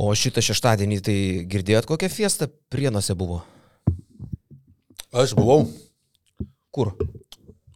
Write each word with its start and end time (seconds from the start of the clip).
O 0.00 0.08
šitą 0.16 0.40
šeštadienį 0.44 1.00
tai 1.04 1.16
girdėjot, 1.50 1.84
kokią 1.90 2.08
fiestą 2.08 2.46
prienuose 2.72 3.12
buvo? 3.18 3.42
Aš 5.12 5.34
buvau 5.36 5.66
Kur? 6.72 6.94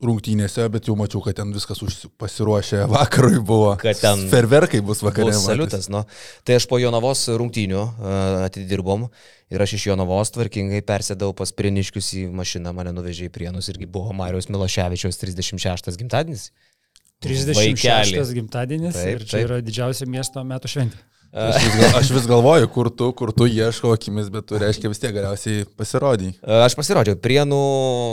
rungtynėse, 0.05 0.67
bet 0.69 0.85
jau 0.91 0.95
mačiau, 1.01 1.23
kad 1.25 1.37
ten 1.39 1.53
viskas 1.55 1.79
užsi- 1.81 2.11
pasiruošę 2.21 2.83
vakarui 2.93 3.39
buvo. 3.41 3.71
Kad 3.81 3.97
ten 4.03 4.27
Ferverkai 4.29 4.83
bus 4.85 5.01
vakarė. 5.05 5.31
Bus 5.33 5.47
saliutas, 5.47 5.89
nu. 5.89 6.03
Tai 6.45 6.59
aš 6.59 6.67
po 6.69 6.77
Jonavos 6.81 7.23
rungtynių 7.41 7.81
uh, 7.81 8.43
atidirbom 8.45 9.07
ir 9.55 9.65
aš 9.65 9.79
iš 9.79 9.87
Jonavos 9.89 10.33
tvarkingai 10.35 10.83
persėdau 10.85 11.33
pas 11.37 11.53
Prieniškius 11.57 12.11
į 12.21 12.27
mašiną, 12.37 12.75
mane 12.77 12.93
nuvežė 12.93 13.31
į 13.31 13.33
Prienus 13.33 13.71
irgi 13.73 13.89
buvo 13.89 14.13
Marijos 14.13 14.51
Miloševičiaus 14.53 15.17
36 15.23 15.97
gimtadienis. 16.03 16.51
36 17.25 17.57
Vaikeli. 17.89 18.25
gimtadienis 18.37 18.95
Taip, 19.01 19.15
ir 19.17 19.25
čia 19.25 19.39
taip. 19.39 19.47
yra 19.49 19.61
didžiausia 19.65 20.05
miesto 20.11 20.45
metų 20.45 20.69
šventė. 20.75 21.01
Aš 21.35 21.65
vis, 21.65 21.75
gal, 21.75 21.97
aš 21.99 22.11
vis 22.15 22.27
galvoju, 22.31 22.69
kur 22.71 22.89
tu, 22.95 23.09
kur 23.19 23.33
tu 23.35 23.49
ieško 23.51 23.91
akimis, 23.97 24.29
bet 24.31 24.47
tu 24.47 24.59
reiškia 24.61 24.87
vis 24.93 25.01
tiek 25.03 25.11
galiausiai 25.17 25.65
pasirodai. 25.75 26.29
Uh, 26.47 26.61
Aš 26.63 26.77
pasirodžiau, 26.79 27.19
Prienų 27.19 27.59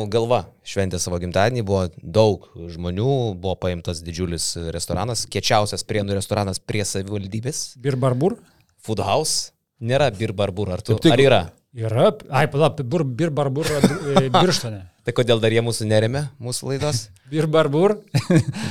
galva 0.10 0.40
šventė 0.66 0.98
savo 0.98 1.20
gimtadienį, 1.22 1.62
buvo 1.68 1.84
daug 2.02 2.48
žmonių, 2.58 3.12
buvo 3.38 3.54
paimtas 3.62 4.02
didžiulis 4.02 4.48
restoranas, 4.74 5.28
kiečiausias 5.30 5.86
Prienų 5.86 6.18
restoranas 6.18 6.58
prie 6.58 6.82
savivaldybės, 6.82 7.76
Bir 7.78 7.94
Barbur? 8.02 8.40
Food 8.82 9.04
House. 9.06 9.52
Nėra 9.78 10.10
Bir 10.18 10.34
Barbur, 10.34 10.74
ar 10.74 10.82
tu? 10.82 10.96
Kaip 10.98 11.06
tik- 11.06 11.14
Ar 11.14 11.22
yra? 11.30 11.42
Yra. 11.78 12.10
Ai, 12.34 12.48
palauk, 12.52 12.82
Bir, 12.82 13.06
bir 13.06 13.30
Barbur 13.30 13.70
e, 13.70 14.30
birštone. 14.34 14.82
Tai 15.06 15.14
kodėl 15.18 15.40
dar 15.42 15.54
jie 15.54 15.62
mūsų 15.66 15.86
neremia, 15.90 16.26
mūsų 16.42 16.74
laidos? 16.74 17.06
Bir 17.30 17.46
Barbur. 17.50 18.00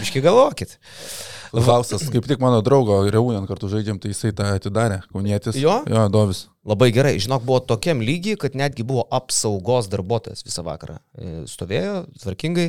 Biški 0.03 0.21
galvokit. 0.27 0.75
Klausas, 1.51 2.07
kaip 2.13 2.27
tik 2.31 2.41
mano 2.43 2.61
draugo 2.65 3.01
Reunion 3.11 3.47
kartu 3.49 3.71
žaidžiam, 3.73 3.99
tai 4.01 4.13
jisai 4.13 4.33
tą 4.37 4.47
atidarė, 4.55 5.01
kaunietis. 5.11 5.59
Jo? 5.59 5.81
Jo, 5.91 6.07
Dovis. 6.13 6.47
Labai 6.67 6.91
gerai, 6.95 7.17
žinok, 7.23 7.45
buvo 7.47 7.61
tokiam 7.65 8.03
lygiai, 8.05 8.39
kad 8.39 8.57
netgi 8.59 8.85
buvo 8.87 9.07
apsaugos 9.17 9.89
darbuotojas 9.91 10.45
visą 10.47 10.65
vakarą. 10.67 10.99
E, 11.17 11.31
Stovėjo 11.51 12.05
tvarkingai, 12.21 12.69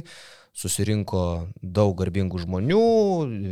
susirinko 0.58 1.23
daug 1.62 1.94
garbingų 2.00 2.42
žmonių, 2.44 2.82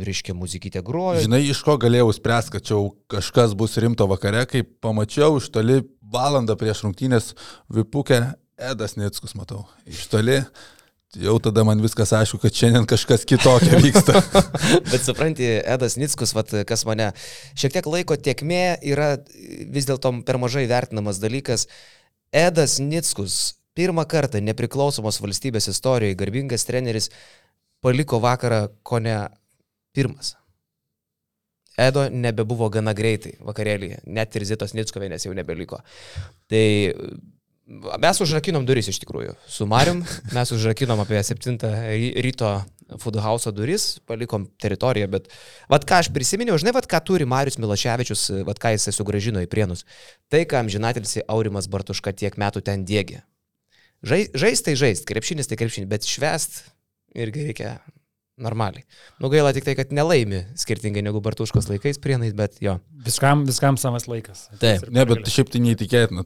reiškia 0.06 0.34
muzikytė 0.36 0.82
grojo. 0.84 1.22
Žinai, 1.24 1.42
iš 1.52 1.62
ko 1.66 1.78
galėjau 1.80 2.10
spręsti, 2.16 2.56
kad 2.56 2.66
čia 2.66 2.76
jau 2.76 2.82
kažkas 3.12 3.54
bus 3.58 3.78
rimto 3.80 4.08
vakare, 4.10 4.44
kai 4.50 4.64
pamačiau 4.64 5.38
iš 5.40 5.48
toli 5.54 5.80
valandą 6.10 6.58
prieš 6.60 6.84
rungtynės 6.86 7.32
Vipukę 7.72 8.20
Edas 8.60 8.98
Nickus, 9.00 9.36
matau. 9.38 9.64
Iš 9.88 10.04
toli. 10.12 10.42
Jau 11.18 11.40
tada 11.42 11.64
man 11.66 11.80
viskas 11.82 12.12
aišku, 12.14 12.38
kad 12.38 12.54
šiandien 12.54 12.84
kažkas 12.86 13.24
kitokio 13.26 13.80
vyksta. 13.82 14.20
Bet 14.92 15.02
supranti, 15.02 15.46
Edas 15.58 15.96
Nickus, 15.98 16.30
vat, 16.36 16.52
kas 16.68 16.84
mane 16.86 17.08
šiek 17.58 17.74
tiek 17.74 17.88
laiko 17.90 18.14
tiekmė 18.14 18.78
yra 18.86 19.16
vis 19.74 19.88
dėlto 19.88 20.12
per 20.26 20.38
mažai 20.38 20.68
vertinamas 20.70 21.18
dalykas. 21.18 21.66
Edas 22.30 22.78
Nickus 22.78 23.56
pirmą 23.74 24.04
kartą 24.06 24.38
nepriklausomos 24.44 25.18
valstybės 25.18 25.66
istorijoje 25.72 26.18
garbingas 26.20 26.68
treneris 26.68 27.10
paliko 27.82 28.22
vakarą 28.22 28.68
ko 28.86 29.02
ne 29.02 29.16
pirmas. 29.90 30.36
Edo 31.80 32.06
nebebuvo 32.06 32.68
gana 32.70 32.94
greitai 32.94 33.34
vakarėlyje, 33.42 34.04
net 34.06 34.36
ir 34.38 34.46
Zitos 34.46 34.76
Nickovienės 34.78 35.26
jau 35.26 35.34
nebeliko. 35.34 35.82
Tai 36.46 36.64
mes 37.70 38.20
užrakinom 38.24 38.66
duris 38.66 38.90
iš 38.90 38.98
tikrųjų. 39.04 39.36
Su 39.48 39.66
Marium 39.70 40.02
mes 40.34 40.52
užrakinom 40.54 41.00
apie 41.04 41.22
7 41.24 41.58
ryto 42.24 42.50
Food 42.98 43.20
House 43.22 43.52
duris, 43.54 44.00
palikom 44.06 44.48
teritoriją, 44.58 45.06
bet 45.12 45.28
vad 45.70 45.86
ką 45.86 46.00
aš 46.02 46.10
prisiminiau, 46.14 46.58
žinai, 46.58 46.74
vad 46.74 46.88
ką 46.90 46.98
turi 47.06 47.28
Marius 47.28 47.60
Miloševičius, 47.62 48.24
vad 48.48 48.58
ką 48.58 48.74
jisai 48.74 48.94
sugražino 48.96 49.42
į 49.44 49.50
prienus. 49.50 49.84
Tai, 50.32 50.42
ką 50.50 50.64
amžinatilsi 50.64 51.22
Aurimas 51.30 51.70
Bartuška 51.70 52.14
tiek 52.16 52.34
metų 52.40 52.64
ten 52.66 52.82
dėgė. 52.88 53.22
Žai, 54.02 54.24
žaist 54.34 54.66
tai 54.66 54.74
žaist, 54.80 55.06
krepšinis 55.06 55.50
tai 55.50 55.60
krepšinis, 55.60 55.90
bet 55.90 56.08
švest 56.08 56.62
irgi 57.14 57.50
reikia 57.50 57.76
normaliai. 58.40 58.86
Nu 59.20 59.28
gaila 59.30 59.52
tik 59.54 59.66
tai, 59.68 59.76
kad 59.78 59.92
nelaimi 59.94 60.46
skirtingai 60.58 61.04
negu 61.04 61.20
Bartuškos 61.22 61.68
laikais 61.70 62.00
prienais, 62.02 62.32
bet 62.34 62.58
jo. 62.64 62.78
Viskam, 63.06 63.44
viskam 63.46 63.78
savas 63.78 64.08
laikas. 64.10 64.48
Taip. 64.62 64.88
Ne, 64.88 65.04
bet 65.06 65.28
šiaip 65.30 65.52
tai 65.52 65.62
neįtikėtina. 65.66 66.24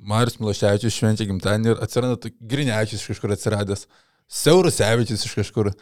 Marius 0.00 0.38
Miloševičius 0.40 0.94
švenčia 0.96 1.26
gimtadienį 1.28 1.74
ir 1.74 1.82
atsiranda 1.84 2.30
Grinevičius 2.40 3.02
iš 3.04 3.10
kažkur 3.12 3.34
atsiradęs, 3.36 3.86
Siaurusevičius 4.30 5.26
iš 5.26 5.34
kažkur. 5.40 5.72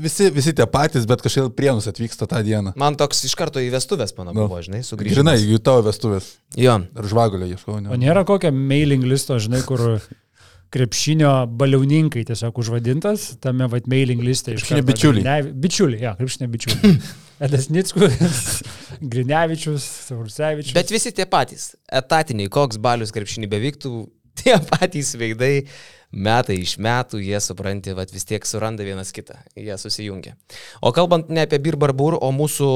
Visi, 0.00 0.30
visi 0.34 0.54
tie 0.56 0.64
patys, 0.66 1.04
bet 1.06 1.20
kažkaip 1.22 1.52
prienus 1.54 1.86
atvyksta 1.86 2.26
tą 2.26 2.40
dieną. 2.42 2.72
Man 2.80 2.96
toks 2.98 3.20
iš 3.28 3.34
karto 3.38 3.60
į 3.62 3.68
vestuvės, 3.74 4.14
mano, 4.16 4.32
Nu. 4.32 4.46
buvo, 4.48 4.58
žinai, 4.64 4.80
sugrįžęs. 4.82 5.20
Žinai, 5.20 5.36
jų 5.44 5.58
tavo 5.62 5.84
vestuvės. 5.86 6.30
Jo. 6.58 6.78
Ar 6.96 7.04
žvagulio 7.06 7.46
ieškau, 7.52 7.76
O 7.76 7.80
ne? 7.84 7.98
nėra 8.00 8.24
kokio 8.26 8.50
mailing 8.50 9.04
listo, 9.04 9.36
žinai, 9.38 9.60
kur 9.68 10.00
krepšinio 10.74 11.46
baliauninkai 11.60 12.24
tiesiog 12.26 12.56
užvadintas, 12.58 13.36
tame 13.44 13.68
vat 13.70 13.86
mailing 13.86 14.24
liste 14.24 14.56
iš 14.56 14.64
Krepšinio 14.64 14.86
bičiuliai. 14.88 15.22
Grinevi- 15.22 15.52
Bičiuliai, 15.66 16.02
jo, 16.08 16.14
krepšinio 16.18 16.48
bičiuliai. 16.56 16.96
Edas 17.40 17.68
Nickus, 17.68 18.62
Grinevičius, 19.12 19.84
Saursevičius. 20.08 20.72
Bet 20.76 20.88
visi 20.88 21.12
tie 21.12 21.26
patys, 21.28 21.74
etatiniai, 21.92 22.48
koks 22.52 22.78
balius 22.80 23.12
krepšinį 23.12 23.50
bevyktų, 23.52 23.92
tie 24.40 24.54
patys 24.70 25.12
veidai, 25.20 25.66
metai 26.16 26.56
iš 26.62 26.76
metų, 26.80 27.20
jie 27.20 27.36
supranti, 27.44 27.92
vat, 27.98 28.08
vis 28.14 28.24
tiek 28.24 28.46
suranda 28.48 28.86
vienas 28.86 29.12
kitą, 29.12 29.36
jie 29.52 29.76
susijungia. 29.76 30.32
O 30.80 30.94
kalbant 30.96 31.28
ne 31.28 31.44
apie 31.44 31.58
Bir 31.60 31.76
Barbur, 31.76 32.16
o 32.16 32.30
mūsų 32.32 32.70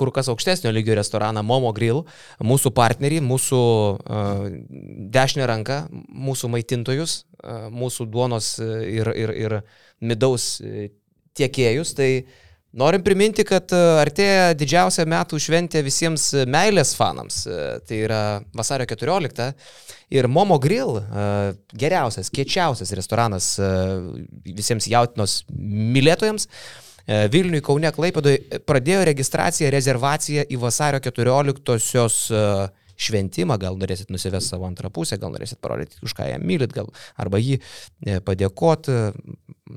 kur 0.00 0.12
kas 0.16 0.30
aukštesnio 0.32 0.72
lygio 0.72 0.96
restoraną 0.96 1.42
Momo 1.44 1.74
Grill, 1.76 2.06
mūsų 2.40 2.72
partnerį, 2.78 3.20
mūsų 3.26 3.60
uh, 3.60 4.46
dešinę 5.12 5.50
ranką, 5.52 5.82
mūsų 6.08 6.54
maitintojus, 6.56 7.18
uh, 7.42 7.68
mūsų 7.74 8.08
duonos 8.08 8.54
uh, 8.64 8.80
ir, 8.80 9.12
ir, 9.12 9.36
ir 9.44 9.58
midaus 10.00 10.54
uh, 10.64 10.86
tiekėjus, 11.36 11.92
tai 12.00 12.10
Norim 12.76 13.00
priminti, 13.00 13.40
kad 13.48 13.72
e, 13.72 13.78
artėja 14.02 14.50
didžiausia 14.58 15.06
metų 15.08 15.38
šventė 15.40 15.80
visiems 15.84 16.26
e, 16.36 16.42
meilės 16.44 16.92
fanams. 16.98 17.46
E, 17.48 17.60
Tai 17.88 18.00
yra 18.04 18.18
vasario 18.56 18.84
14. 18.90 19.46
Ir 20.12 20.28
Momo 20.30 20.58
Grill, 20.62 21.00
geriausias, 21.74 22.28
kiečiausias 22.30 22.92
restoranas 22.94 23.48
visiems 24.46 24.86
jautinos 24.86 25.40
mylėtojams. 25.50 26.46
Vilniui, 27.32 27.62
Kaune, 27.66 27.90
Klaipėdoje 27.94 28.60
pradėjo 28.66 29.02
registraciją, 29.08 29.72
rezervaciją 29.74 30.44
į 30.46 30.60
vasario 30.62 31.00
14-osios 31.02 32.20
e, 32.30 32.44
šventimą, 32.96 33.58
gal 33.60 33.78
norėsit 33.78 34.10
nusivesti 34.12 34.54
savo 34.54 34.66
antrą 34.68 34.90
pusę, 34.92 35.18
gal 35.20 35.34
norėsit 35.34 35.60
parodyti, 35.62 36.00
už 36.04 36.16
ką 36.16 36.28
ją 36.32 36.40
mylit, 36.42 36.72
gal 36.76 36.90
arba 37.20 37.40
jį 37.40 37.60
padėkoti, 38.26 38.96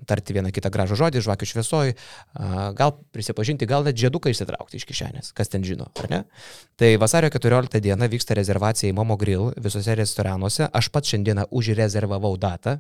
tarti 0.10 0.36
vieną 0.38 0.52
kitą 0.54 0.72
gražų 0.74 1.00
žodį, 1.00 1.24
žvakių 1.26 1.50
šviesoj, 1.50 1.94
a, 1.96 2.70
gal 2.78 2.94
prisipažinti, 3.14 3.68
gal 3.70 3.86
net 3.88 3.98
žieduką 4.00 4.32
išsitraukti 4.32 4.80
iš 4.80 4.86
kišenės, 4.90 5.32
kas 5.38 5.52
ten 5.52 5.66
žino, 5.66 5.90
ar 6.00 6.12
ne? 6.12 6.22
Tai 6.80 6.92
vasario 7.02 7.32
14 7.34 7.82
dieną 7.84 8.10
vyksta 8.12 8.38
rezervacija 8.38 8.92
į 8.92 8.98
Momo 8.98 9.18
Grill 9.20 9.50
visose 9.58 9.98
restoranuose, 9.98 10.70
aš 10.70 10.92
pats 10.94 11.16
šiandieną 11.16 11.50
užrezervavau 11.50 12.36
datą 12.38 12.80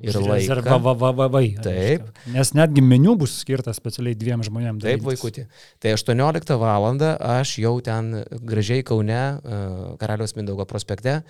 ir 0.00 0.18
laiką. 0.18 0.58
Rezervavavai. 0.60 1.44
Taip. 1.64 2.06
Nes 2.32 2.52
netgi 2.56 2.84
meniu 2.84 3.14
bus 3.18 3.34
skirtas 3.42 3.80
specialiai 3.80 4.18
dviem 4.18 4.44
žmonėms. 4.46 4.84
Taip, 4.84 5.04
vaikutį. 5.06 5.46
Tai 5.82 5.96
18 5.98 6.56
val. 6.60 6.88
aš 7.32 7.56
jau 7.62 7.74
ten 7.84 8.24
gražiai 8.42 8.82
Kaune, 8.82 9.20
e, 9.38 9.60
Karaliaus 10.00 10.36
Mindaugo 10.36 10.66
prospekte, 10.66 11.22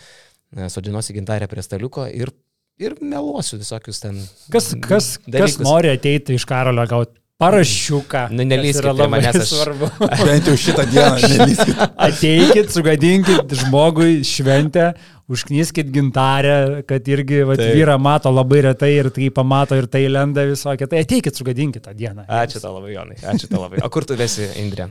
e, 0.56 0.68
sodinuosi 0.68 1.16
gintarę 1.16 1.48
prie 1.48 1.62
staliuko 1.62 2.06
ir, 2.08 2.32
ir 2.78 2.96
meluosiu 3.00 3.59
visokius 3.59 4.00
ten. 4.00 4.20
Kas, 4.50 4.72
kas, 4.80 5.16
kas 5.18 5.18
dalykus. 5.26 5.66
nori 5.66 5.92
ateiti 5.92 6.38
iš 6.38 6.47
karalio 6.48 6.86
gauti 6.86 7.22
parašiuką? 7.42 8.22
Nu, 8.33 8.47
yra 8.47 8.94
prie 8.97 9.09
manęs, 9.15 9.39
aš- 9.42 9.53
svarbu. 9.53 9.89
Bent 10.28 10.50
jau 10.50 10.54
šitą 10.65 10.86
dieną 10.91 11.33
nelyskit. 11.34 11.83
Ateikit, 12.06 12.71
sugadinkit 12.74 13.54
žmogui 13.62 14.22
šventę, 14.27 14.92
užknyskit 15.33 15.91
gintarę, 15.94 16.83
kad 16.89 17.09
irgi 17.12 17.42
vat, 17.48 17.60
Taip. 17.60 17.74
vyrą 17.78 17.98
mato 18.03 18.33
labai 18.33 18.62
retai 18.68 18.92
ir 18.98 19.10
tai 19.15 19.30
pamato 19.34 19.78
ir 19.78 19.89
tai 19.91 20.06
lenda 20.12 20.47
visokia. 20.48 20.89
Tai 20.91 21.03
ateikit, 21.04 21.39
sugadinkit 21.39 21.84
tą 21.86 21.94
dieną. 21.97 22.27
Ačiū 22.42 22.62
tau 22.62 22.77
labai, 22.78 22.94
Jonai. 22.97 23.18
Ačiū 23.34 23.50
tau 23.53 23.65
labai. 23.66 23.83
O 23.84 23.92
kur 23.92 24.06
tu 24.09 24.18
vesi, 24.18 24.48
Indrė? 24.62 24.91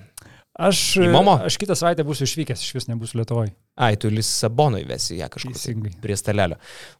Aš, 0.62 1.00
aš 1.48 1.56
kitą 1.58 1.78
savaitę 1.80 2.04
būsiu 2.06 2.28
išvykęs, 2.28 2.62
iš 2.62 2.76
vis 2.76 2.90
nebūsiu 2.92 3.22
Lietuvoje. 3.22 3.54
Ai, 3.80 3.96
tu 3.96 4.10
Lisabono 4.12 4.76
įvesi 4.82 5.16
ją 5.16 5.30
kažkur 5.32 5.54
tai 5.54 5.56
Teisingai. 5.56 5.92
prie 6.04 6.16
stalelio. 6.20 6.58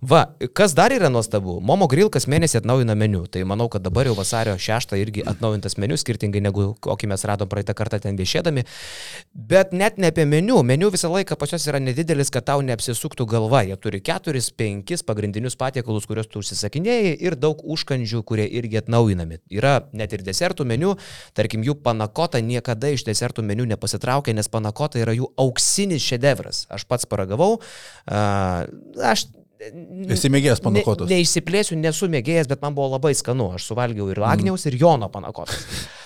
Va, 0.08 0.22
kas 0.56 0.72
dar 0.72 0.94
yra 0.96 1.10
nuostabu, 1.12 1.58
Momo 1.60 1.84
Grill 1.92 2.08
kas 2.10 2.30
mėnesį 2.32 2.62
atnaujina 2.62 2.96
meniu, 2.96 3.26
tai 3.28 3.44
manau, 3.44 3.68
kad 3.68 3.84
dabar 3.84 4.08
jau 4.08 4.14
vasario 4.16 4.54
6 4.56 4.96
irgi 4.96 5.26
atnaujintas 5.28 5.76
meniu, 5.76 5.98
skirtingai 6.00 6.40
negu 6.40 6.70
kokį 6.80 7.10
mes 7.12 7.26
radom 7.28 7.50
praeitą 7.52 7.76
kartą 7.76 8.00
ten 8.00 8.16
viešėdami. 8.16 8.64
Bet 9.36 9.74
net 9.76 10.00
ne 10.00 10.14
apie 10.14 10.24
meniu, 10.26 10.62
meniu 10.64 10.94
visą 10.96 11.12
laiką 11.12 11.36
pas 11.36 11.52
juos 11.52 11.68
yra 11.68 11.82
nedidelis, 11.84 12.32
kad 12.32 12.48
tau 12.48 12.64
neapsisuktų 12.64 13.28
galva. 13.28 13.66
Jie 13.68 13.76
turi 13.76 14.00
4-5 14.00 15.04
pagrindinius 15.04 15.60
patiekalus, 15.60 16.08
kuriuos 16.08 16.32
tu 16.32 16.40
užsisakinėjai 16.40 17.18
ir 17.20 17.36
daug 17.36 17.60
užkandžių, 17.68 18.24
kurie 18.24 18.48
irgi 18.48 18.80
atnaujinami. 18.80 19.42
Yra 19.52 19.90
net 19.92 20.16
ir 20.16 20.24
desertų 20.24 20.66
meniu, 20.72 20.96
tarkim, 21.36 21.68
jų 21.68 21.76
panakota 21.84 22.40
niekada 22.40 22.96
iš 22.96 23.04
desertų 23.12 23.44
meniu 23.44 23.68
nepasitraukia, 23.68 24.32
nes 24.40 24.48
panakota 24.48 25.04
yra 25.04 25.20
jų 25.20 25.34
auksinis 25.36 26.08
šedevras. 26.08 26.62
Aš 26.72 26.88
pats 26.90 27.08
paragavau. 27.10 27.58
Aš 28.08 29.28
Esi 30.10 30.30
mėgėjęs 30.34 30.62
panakotos. 30.66 31.06
Ne, 31.06 31.20
neišsiplėsiu, 31.20 31.76
nesu 31.78 32.08
mėgėjęs, 32.10 32.50
bet 32.50 32.64
man 32.64 32.74
buvo 32.78 32.96
labai 32.96 33.14
skanu. 33.18 33.52
Aš 33.58 33.68
suvalgiau 33.70 34.10
ir 34.10 34.24
Agniaus, 34.26 34.66
ir 34.66 34.80
Jono 34.82 35.12
panakotas. 35.14 35.62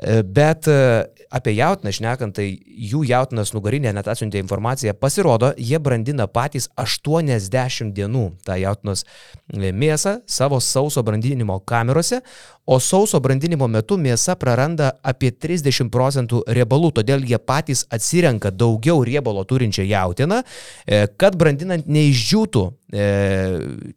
E, 0.00 0.22
Bet 0.24 0.66
e, 0.72 1.04
apie 1.28 1.52
jautiną 1.52 1.92
šnekant, 1.92 2.32
tai 2.38 2.46
jų 2.64 3.02
jautinas 3.10 3.52
nugarinė 3.52 3.92
net 3.92 4.08
atsiuntė 4.08 4.40
informaciją. 4.40 4.94
Pasirodo, 4.96 5.52
jie 5.60 5.76
brandina 5.84 6.24
patys 6.32 6.70
80 6.80 7.92
dienų 7.92 8.24
tą 8.46 8.56
jautinos 8.56 9.04
e, 9.04 9.68
mėsą 9.68 10.22
savo 10.24 10.62
sauso 10.64 11.04
brandinimo 11.04 11.58
kamerose, 11.68 12.22
o 12.64 12.78
sauso 12.80 13.18
brandinimo 13.20 13.66
metu 13.66 13.96
mėsa 13.98 14.36
praranda 14.38 14.92
apie 15.02 15.32
30 15.34 15.90
procentų 15.90 16.42
riebalų, 16.46 16.92
todėl 16.98 17.24
jie 17.26 17.38
patys 17.38 17.84
atsirenka 17.90 18.52
daugiau 18.54 19.02
riebalo 19.06 19.42
turinčią 19.48 19.86
jautiną, 19.88 20.42
e, 20.86 21.06
kad 21.18 21.36
brandinant 21.38 21.88
neišdžiūtų, 21.90 22.62
e, 22.92 23.06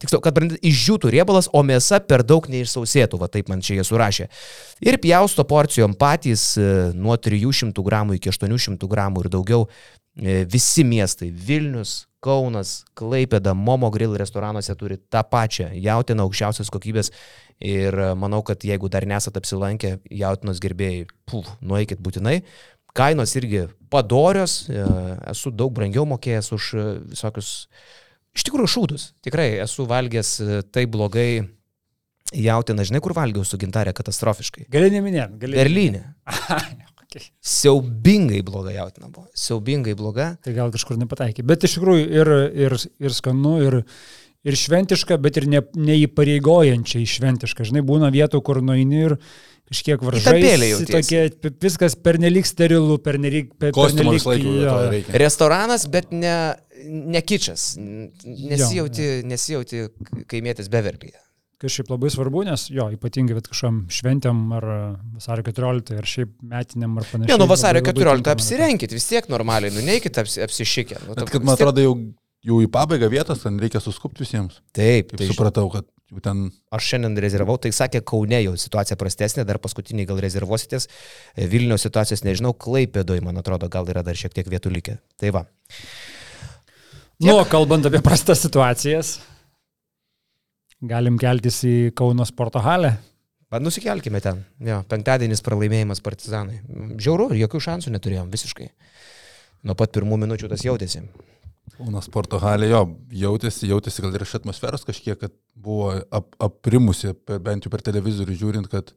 tiksliau, 0.02 0.22
kad 0.24 0.38
brandinant 0.38 0.66
išdžiūtų 0.66 1.14
riebalas, 1.14 1.50
o 1.54 1.62
mėsa 1.62 2.02
per 2.02 2.26
daug 2.26 2.50
neišsausėtų, 2.50 3.20
va 3.22 3.30
taip 3.30 3.52
man 3.54 3.62
čia 3.62 3.78
jie 3.78 3.86
surašė. 3.86 4.30
Ir 4.82 4.98
pjausto 4.98 5.46
porcijom 5.46 5.94
patys 5.94 6.56
e, 6.58 6.72
nuo 6.98 7.20
300 7.22 7.86
gramų 7.86 8.18
iki 8.18 8.34
800 8.34 8.90
gramų 8.90 9.26
ir 9.26 9.32
daugiau 9.38 9.70
visi 10.16 10.86
miestai- 10.88 11.32
Vilnius, 11.48 12.06
Kaunas, 12.26 12.84
Klaipėda, 12.98 13.54
Momo 13.54 13.92
Grill 13.94 14.16
restoranuose 14.18 14.74
turi 14.80 14.98
tą 14.98 15.22
pačią 15.30 15.70
jautiną 15.78 16.26
aukščiausios 16.26 16.72
kokybės 16.74 17.12
ir 17.62 17.94
e, 17.94 18.14
manau, 18.18 18.42
kad 18.46 18.64
jeigu 18.66 18.90
dar 18.92 19.06
nesat 19.08 19.38
apsilankę 19.38 19.98
jautinos 20.10 20.62
gerbėjai, 20.64 21.06
puf, 21.30 21.52
nueikit 21.62 22.02
būtinai. 22.04 22.40
Kainos 22.96 23.36
irgi 23.38 23.66
padorios, 23.92 24.64
e, 24.72 24.86
esu 25.32 25.52
daug 25.52 25.74
brangiau 25.76 26.08
mokėjęs 26.10 26.52
už 26.56 26.72
e, 26.74 26.88
visokius, 27.14 27.52
iš 28.36 28.48
tikrųjų, 28.48 28.72
šūdus. 28.74 29.10
Tikrai 29.26 29.52
esu 29.66 29.86
valgęs 29.90 30.34
e, 30.42 30.64
taip 30.76 30.96
blogai 30.96 31.30
jautiną, 32.34 32.88
žinai, 32.88 33.04
kur 33.06 33.14
valgiau 33.16 33.46
su 33.46 33.60
gintarė 33.62 33.94
katastrofiškai. 33.96 34.66
Gali 34.74 34.90
neminėti, 34.96 35.40
gali. 35.46 35.62
Berlyne. 35.62 36.04
Siaubingai 37.46 38.42
bloga 38.46 38.74
jautina 38.76 39.10
buvo. 39.10 39.28
Siaubingai 39.38 39.96
bloga. 39.98 40.34
Tai 40.44 40.54
gal 40.58 40.72
kažkur 40.74 41.00
nepataikė. 41.02 41.46
Bet 41.48 41.66
iš 41.68 41.78
tikrųjų 41.78 42.06
ir, 42.06 42.32
ir, 42.68 42.78
ir 43.08 43.16
skanu, 43.16 43.56
ir, 43.64 43.80
ir 44.46 44.60
šventiška, 44.60 45.18
bet 45.22 45.42
ir 45.42 45.50
ne, 45.52 45.64
neįpareigojančiai 45.90 47.08
šventiška. 47.16 47.68
Žinai, 47.72 47.86
būna 47.88 48.12
vietų, 48.14 48.42
kur 48.46 48.62
nueini 48.66 49.04
ir 49.10 49.18
kažkiek 49.66 50.02
jautiesi. 50.70 50.94
Tokie, 50.94 51.54
viskas 51.64 51.98
pernelyg 51.98 52.46
sterilu, 52.46 53.00
pernelyg... 53.02 53.52
per- 53.58 53.74
vietoje 54.62 54.92
reikia. 54.94 55.20
Restoranas, 55.26 55.88
bet 55.92 56.14
ne, 56.14 56.36
ne 56.86 57.22
kičas. 57.26 57.74
Nesijauti, 57.82 59.10
nesijauti 59.26 59.88
kaimėtis 60.30 60.70
beverlyje. 61.56 61.62
Kažkaip 61.62 61.90
labai 61.90 62.10
svarbu, 62.12 62.44
nes 62.46 62.68
jo, 62.69 62.90
ypatingai 62.92 63.40
kažkam 63.42 63.86
šventėm 63.90 64.42
ar 64.57 64.63
a, 64.66 64.80
vasario 65.16 65.44
14 65.48 65.96
ar 65.98 66.04
šiaip 66.06 66.34
metiniam 66.44 66.98
ar 66.98 67.04
panašiai. 67.07 67.31
Ne, 67.31 67.38
nu 67.40 67.48
vasario 67.48 67.81
labai- 67.81 67.94
labai 67.94 68.04
14 68.04 68.24
tinkama 68.24 68.36
apsirenkit, 68.36 68.92
vis 68.92 69.07
tiek 69.07 69.28
normaliai, 69.30 69.72
nu 69.74 69.81
neikit 69.81 70.18
apsi, 70.18 70.42
apsišykę. 70.44 71.07
Nu, 71.07 71.16
Bet 71.16 71.30
kad 71.30 71.44
man 71.44 71.56
tiek- 71.56 71.62
atrodo 71.63 71.81
jau, 71.81 71.96
jau 72.46 72.62
į 72.62 72.68
pabaigą 72.68 73.10
vietos, 73.10 73.42
ten 73.44 73.57
reikia 73.60 73.80
suskupti 73.80 74.19
visiems. 74.25 74.60
Taip, 74.74 75.12
Taip 75.12 75.18
tai 75.18 75.28
supratau, 75.28 75.72
kad 75.72 75.86
jau 76.12 76.22
ten 76.22 76.52
aš 76.72 76.84
šiandien 76.92 77.18
rezervavau, 77.18 77.57
tai 77.60 77.69
sakė 77.72 78.04
Kaune 78.06 78.44
jau 78.44 78.54
situacija 78.56 78.96
prastesnė, 78.98 79.46
dar 79.46 79.57
paskutiniai 79.57 80.06
gal 80.06 80.19
rezervuositės, 80.19 80.88
E, 81.36 81.48
Vilniaus 81.48 81.81
situacijos 81.81 82.22
nežinau, 82.24 82.54
Klaipėdoj, 82.54 83.22
man 83.24 83.38
atrodo, 83.38 83.68
gal 83.69 83.86
yra 83.88 84.04
dar 84.04 84.13
šiek 84.16 84.34
tiek 84.34 84.46
vietų 84.48 84.72
likę. 84.72 85.00
Tai 85.18 85.30
va. 85.31 85.46
Nu, 87.19 87.44
kalbant 87.48 87.86
apie 87.86 88.02
prastas 88.04 88.42
situacijas, 88.44 89.19
galim 90.83 91.19
keltis 91.22 91.62
į 91.68 91.75
Kauno 91.98 92.25
sporto 92.27 92.62
halę. 92.63 92.95
Bet 93.51 93.63
nusikelkime 93.63 94.19
ten. 94.24 94.42
Jo, 94.66 94.81
penktadienis 94.89 95.44
pralaimėjimas 95.45 96.01
partizanai. 96.04 96.60
Žiauru, 97.00 97.30
jokių 97.38 97.62
šansų 97.68 97.94
neturėjom 97.94 98.31
visiškai. 98.33 98.72
Nuo 99.66 99.75
pat 99.77 99.94
pirmų 99.95 100.18
minučių 100.25 100.50
tas 100.51 100.66
jautėsi. 100.66 101.04
Kauno 101.75 102.01
sporto 102.06 102.39
halė 102.42 102.69
jo 102.69 102.81
jautėsi, 103.24 103.69
jautėsi 103.69 104.04
gal 104.04 104.13
ir 104.16 104.25
iš 104.25 104.36
atmosferos 104.39 104.86
kažkiek, 104.88 105.18
kad 105.19 105.33
buvo 105.56 105.94
ap, 106.13 106.36
aprimusi, 106.44 107.13
bent 107.42 107.66
jau 107.66 107.71
per 107.74 107.83
televizorių 107.86 108.38
žiūrint, 108.42 108.69
kad 108.71 108.94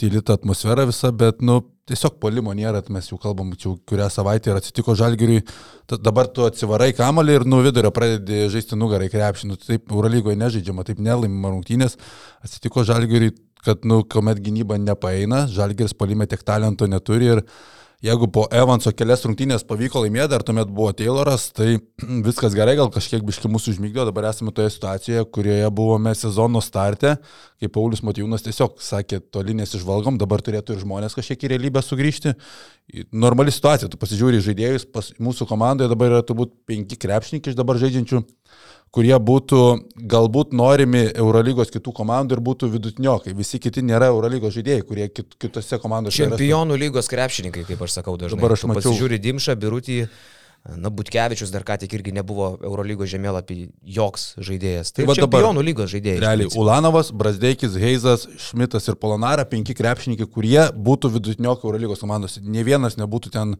tyli 0.00 0.22
ta 0.24 0.38
atmosfera 0.38 0.86
visa, 0.88 1.12
bet, 1.12 1.42
nu, 1.44 1.60
tiesiog 1.88 2.18
polimo 2.22 2.52
nėra, 2.56 2.82
tai 2.84 2.94
mes 2.98 3.08
jau 3.10 3.18
kalbam, 3.20 3.50
jau 3.58 3.74
kurią 3.88 4.08
savaitę 4.12 4.52
ir 4.52 4.60
atsitiko 4.60 4.94
žalgiriui, 4.98 5.42
dabar 6.04 6.28
tu 6.32 6.44
atsivarai 6.46 6.92
kamalį 6.96 7.38
ir 7.38 7.46
nuo 7.48 7.62
vidurio 7.64 7.92
pradedi 7.94 8.46
žaisti 8.52 8.78
nugarai 8.78 9.08
krepšį, 9.12 9.50
nu, 9.50 9.58
taip 9.62 9.92
Eurolygoje 9.92 10.38
nežaidžiama, 10.40 10.84
taip 10.88 11.00
nelaimima 11.04 11.52
rungtynės, 11.54 11.98
atsitiko 12.44 12.84
žalgiriui, 12.88 13.32
kad, 13.64 13.82
nu, 13.88 14.02
kuomet 14.06 14.40
gynyba 14.44 14.78
nepaeina, 14.80 15.46
žalgiris 15.50 15.96
polime 15.98 16.28
tiek 16.30 16.44
talento 16.46 16.86
neturi 16.86 17.32
ir 17.34 17.44
Jeigu 17.98 18.28
po 18.30 18.44
Evanso 18.54 18.92
kelias 18.94 19.24
rungtynės 19.26 19.64
pavyko 19.66 20.04
laimėti, 20.04 20.30
dar 20.30 20.44
tuomet 20.46 20.68
buvo 20.70 20.92
Tayloras, 20.94 21.48
tai 21.50 21.80
viskas 22.28 22.54
gerai, 22.54 22.76
gal 22.78 22.92
kažkiek 22.94 23.24
biški 23.26 23.50
mūsų 23.50 23.72
užmygdė, 23.72 24.04
dabar 24.06 24.28
esame 24.28 24.52
toje 24.54 24.70
situacijoje, 24.70 25.24
kurioje 25.34 25.72
buvome 25.74 26.12
sezono 26.14 26.62
starte, 26.62 27.16
kai 27.58 27.70
Paulius 27.74 28.04
Matijūnas 28.06 28.46
tiesiog 28.46 28.78
sakė, 28.86 29.18
toli 29.34 29.56
nesižvalgom, 29.58 30.14
dabar 30.22 30.44
turėtų 30.46 30.76
ir 30.76 30.84
žmonės 30.84 31.18
kažkiek 31.18 31.42
į 31.42 31.50
realybę 31.56 31.82
sugrįžti. 31.82 32.36
Normali 33.10 33.50
situacija, 33.50 33.90
tu 33.90 33.98
pasižiūri 33.98 34.38
žaidėjus, 34.46 34.86
pas 34.94 35.10
mūsų 35.18 35.50
komandoje 35.50 35.90
dabar 35.90 36.14
yra 36.14 36.22
turbūt 36.22 36.54
penki 36.70 37.00
krepšininkai 37.02 37.50
iš 37.50 37.58
dabar 37.58 37.82
žaidžiančių 37.82 38.22
kurie 38.94 39.14
būtų 39.20 39.60
galbūt 40.08 40.54
norimi 40.56 41.04
Eurolygos 41.12 41.70
kitų 41.74 41.92
komandų 41.98 42.38
ir 42.38 42.42
būtų 42.46 42.70
vidutiniokai. 42.72 43.34
Visi 43.36 43.60
kiti 43.60 43.82
nėra 43.84 44.08
Eurolygos 44.12 44.54
žaidėjai, 44.56 44.86
kurie 44.88 45.08
kit, 45.12 45.34
kitose 45.38 45.78
komandose 45.82 46.22
yra. 46.24 46.32
Čempionų 46.36 46.78
lygos 46.80 47.10
krepšininkai, 47.12 47.66
kaip 47.68 47.82
aš 47.84 47.98
sakau 48.00 48.16
dažnai. 48.16 48.38
Dabar 48.40 48.56
aš 48.56 48.64
Tu 48.64 48.70
mačiau- 48.72 48.92
Pasižiūri 48.94 49.18
Dimšą, 49.20 49.56
Birutį, 49.60 49.98
na, 50.76 50.90
Butkevičius 50.90 51.52
dar 51.54 51.62
ką 51.64 51.76
tik 51.78 51.92
irgi 51.94 52.12
nebuvo 52.12 52.58
Eurolygos 52.64 53.08
žemėlapį 53.12 53.58
joks 53.84 54.34
žaidėjas. 54.38 54.92
Tai 54.92 55.04
Tai 55.04 55.06
va 55.12 55.14
dabar- 55.20 55.42
čempionų 55.44 55.62
lygos 55.68 55.90
žaidėjas. 55.92 56.20
Realiai, 56.24 56.48
Ulanovas, 56.58 57.10
Brasdeikis, 57.12 57.76
Heizas, 57.78 58.26
Šmitas 58.48 58.88
ir 58.88 58.94
Polonara, 58.96 59.44
penki 59.44 59.74
krepšininkai, 59.76 60.26
kurie 60.26 60.64
būtų 60.72 61.12
vidutiniokai 61.14 61.64
Eurolygos 61.68 62.00
komandose. 62.00 62.40
Ne 62.42 62.64
vienas 62.64 62.96
nebūtų 62.96 63.30
ten, 63.30 63.56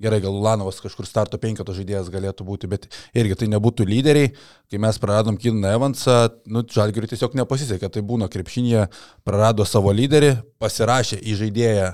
gerai, 0.00 0.20
gal 0.24 0.36
Ulanovas 0.36 0.80
kažkur 0.82 1.08
starto 1.08 1.38
penkato 1.40 1.74
žaidėjas 1.76 2.10
galėtų 2.12 2.46
būti, 2.48 2.70
bet 2.70 2.86
irgi 3.16 3.38
tai 3.42 3.50
nebūtų 3.52 3.86
lyderiai. 3.88 4.32
Kai 4.70 4.80
mes 4.82 5.00
praradom 5.02 5.38
Kiną 5.40 5.74
Evansą, 5.76 6.18
nu, 6.48 6.64
Žalgiriui 6.64 7.10
tiesiog 7.12 7.36
nepasisekė, 7.40 7.90
tai 7.92 8.04
būna 8.06 8.30
krepšinėje, 8.32 8.86
prarado 9.26 9.66
savo 9.68 9.92
lyderį, 9.94 10.36
pasirašė 10.62 11.20
į 11.20 11.36
žaidėją 11.44 11.90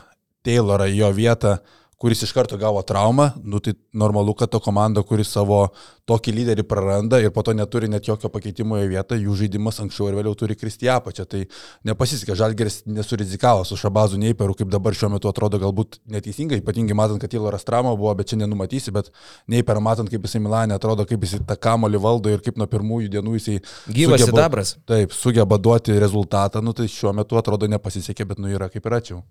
Taylorą 0.47 0.87
jo 0.93 1.11
vietą 1.17 1.59
kuris 1.97 2.21
iš 2.23 2.33
karto 2.37 2.59
gavo 2.61 2.83
traumą, 2.85 3.31
nu 3.45 3.57
tai 3.61 3.73
normalu, 3.97 4.35
kad 4.37 4.51
to 4.53 4.59
komanda, 4.61 5.01
kuris 5.03 5.31
savo 5.33 5.63
tokį 6.07 6.35
lyderį 6.37 6.65
praranda 6.69 7.17
ir 7.25 7.31
po 7.33 7.41
to 7.43 7.55
neturi 7.57 7.89
net 7.89 8.05
jokio 8.05 8.29
pakeitimo 8.29 8.77
į 8.83 8.91
vietą, 8.91 9.17
jų 9.17 9.33
žaidimas 9.41 9.81
anksčiau 9.81 10.11
ir 10.11 10.19
vėliau 10.19 10.37
turi 10.37 10.55
kristi 10.61 10.91
apačią. 10.93 11.25
Tai 11.27 11.41
nepasisekė, 11.89 12.37
Žalgeris 12.37 12.83
nesurizikavo 12.87 13.65
su 13.65 13.79
Šabazu 13.81 14.21
Neiperu, 14.21 14.55
kaip 14.59 14.69
dabar 14.75 14.93
šiuo 14.95 15.09
metu 15.15 15.31
atrodo 15.33 15.59
galbūt 15.63 15.97
neteisingai, 16.13 16.61
ypatingai 16.61 16.99
matant, 17.01 17.23
kad 17.23 17.33
Tyloras 17.33 17.65
trauma 17.65 17.97
buvo, 17.97 18.13
bet 18.21 18.29
čia 18.29 18.39
nenumatysi, 18.43 18.93
bet 18.95 19.09
Neiperą 19.49 19.81
matant, 19.89 20.13
kaip 20.13 20.29
jisai 20.29 20.43
Milanė 20.45 20.77
atrodo, 20.77 21.09
kaip 21.09 21.25
jisai 21.25 21.41
tą 21.49 21.57
kamolį 21.57 22.03
valdo 22.05 22.31
ir 22.37 22.45
kaip 22.45 22.61
nuo 22.61 22.69
pirmųjų 22.71 23.09
dienų 23.17 23.41
jisai 23.41 23.57
Gyvas 23.89 24.21
sugeba- 24.21 24.37
sidabras. 24.37 24.77
Taip, 24.87 25.17
sugeba 25.17 25.57
duoti 25.59 25.97
rezultatą, 25.99 26.61
nu 26.63 26.77
tai 26.77 26.87
šiuo 26.93 27.17
metu 27.17 27.41
atrodo 27.41 27.67
nepasisekė, 27.73 28.29
bet 28.29 28.39
nu 28.39 28.53
yra 28.53 28.69
kaip 28.69 28.85
yra 28.87 29.01
čia. 29.01 29.23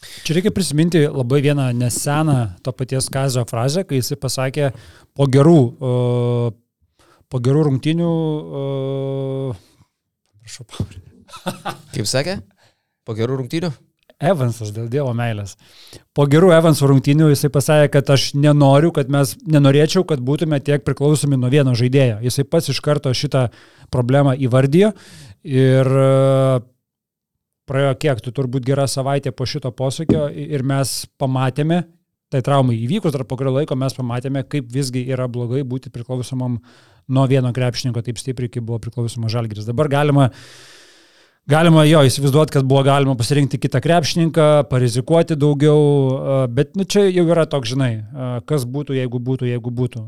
Čia 0.00 0.38
reikia 0.38 0.52
prisiminti 0.54 1.02
labai 1.04 1.42
vieną 1.44 1.68
neseną 1.76 2.38
to 2.64 2.72
paties 2.72 3.10
Kazio 3.12 3.44
frazę, 3.48 3.84
kai 3.84 4.00
jisai 4.00 4.16
pasakė 4.20 4.70
po 5.16 5.26
gerų, 5.28 5.60
po 7.28 7.42
gerų 7.44 7.66
rungtinių, 7.68 8.14
prašau, 10.40 10.66
pavardę. 10.72 11.04
Kaip 11.94 12.08
sakė? 12.08 12.40
Po 13.04 13.16
gerų 13.18 13.42
rungtynių? 13.42 13.72
Evansas, 14.20 14.68
dėl 14.76 14.88
Dievo 14.92 15.12
meilės. 15.16 15.54
Po 16.16 16.26
gerų 16.28 16.50
Evanso 16.52 16.88
rungtynių 16.90 17.30
jisai 17.30 17.48
pasakė, 17.52 17.88
kad 17.94 18.10
aš 18.12 18.26
nenoriu, 18.36 18.90
kad 18.92 19.08
mes, 19.12 19.32
nenorėčiau, 19.48 20.04
kad 20.08 20.20
būtume 20.20 20.58
tiek 20.64 20.84
priklausomi 20.84 21.38
nuo 21.40 21.48
vieno 21.52 21.72
žaidėjo. 21.76 22.18
Jisai 22.26 22.44
pats 22.44 22.68
iš 22.68 22.82
karto 22.84 23.12
šitą 23.16 23.46
problemą 23.92 24.34
įvardijo 24.36 24.92
ir 25.48 25.92
praėjo 27.70 27.94
kiek, 28.02 28.20
tu 28.24 28.34
turbūt 28.34 28.66
gerą 28.66 28.88
savaitę 28.90 29.32
po 29.36 29.46
šito 29.48 29.70
posūkio 29.76 30.26
ir 30.34 30.66
mes 30.66 31.04
pamatėme, 31.20 31.84
tai 32.30 32.42
traumai 32.46 32.76
įvykus, 32.78 33.14
dar 33.14 33.24
po 33.26 33.38
kurio 33.38 33.54
laiko 33.56 33.78
mes 33.78 33.94
pamatėme, 33.96 34.44
kaip 34.50 34.68
visgi 34.70 35.06
yra 35.10 35.30
blogai 35.30 35.62
būti 35.66 35.90
priklausomam 35.94 36.58
nuo 37.10 37.24
vieno 37.30 37.50
krepšininko 37.54 38.02
taip 38.06 38.20
stipriai, 38.22 38.52
kaip 38.52 38.66
buvo 38.66 38.78
priklausomas 38.82 39.34
Žalgiris. 39.34 39.70
Dabar 39.70 39.90
galima 39.90 40.30
Galima 41.48 41.82
jo 41.88 42.02
įsivaizduoti, 42.04 42.52
kad 42.54 42.66
buvo 42.68 42.82
galima 42.86 43.16
pasirinkti 43.18 43.58
kitą 43.58 43.80
krepšininką, 43.82 44.44
parizikuoti 44.70 45.34
daugiau, 45.40 45.80
bet 46.52 46.76
nu, 46.78 46.84
čia 46.84 47.06
jau 47.08 47.24
yra 47.32 47.46
toks, 47.50 47.72
žinai, 47.72 47.88
kas 48.46 48.66
būtų, 48.68 48.94
jeigu 48.98 49.18
būtų, 49.24 49.48
jeigu 49.48 49.72
būtų. 49.74 50.02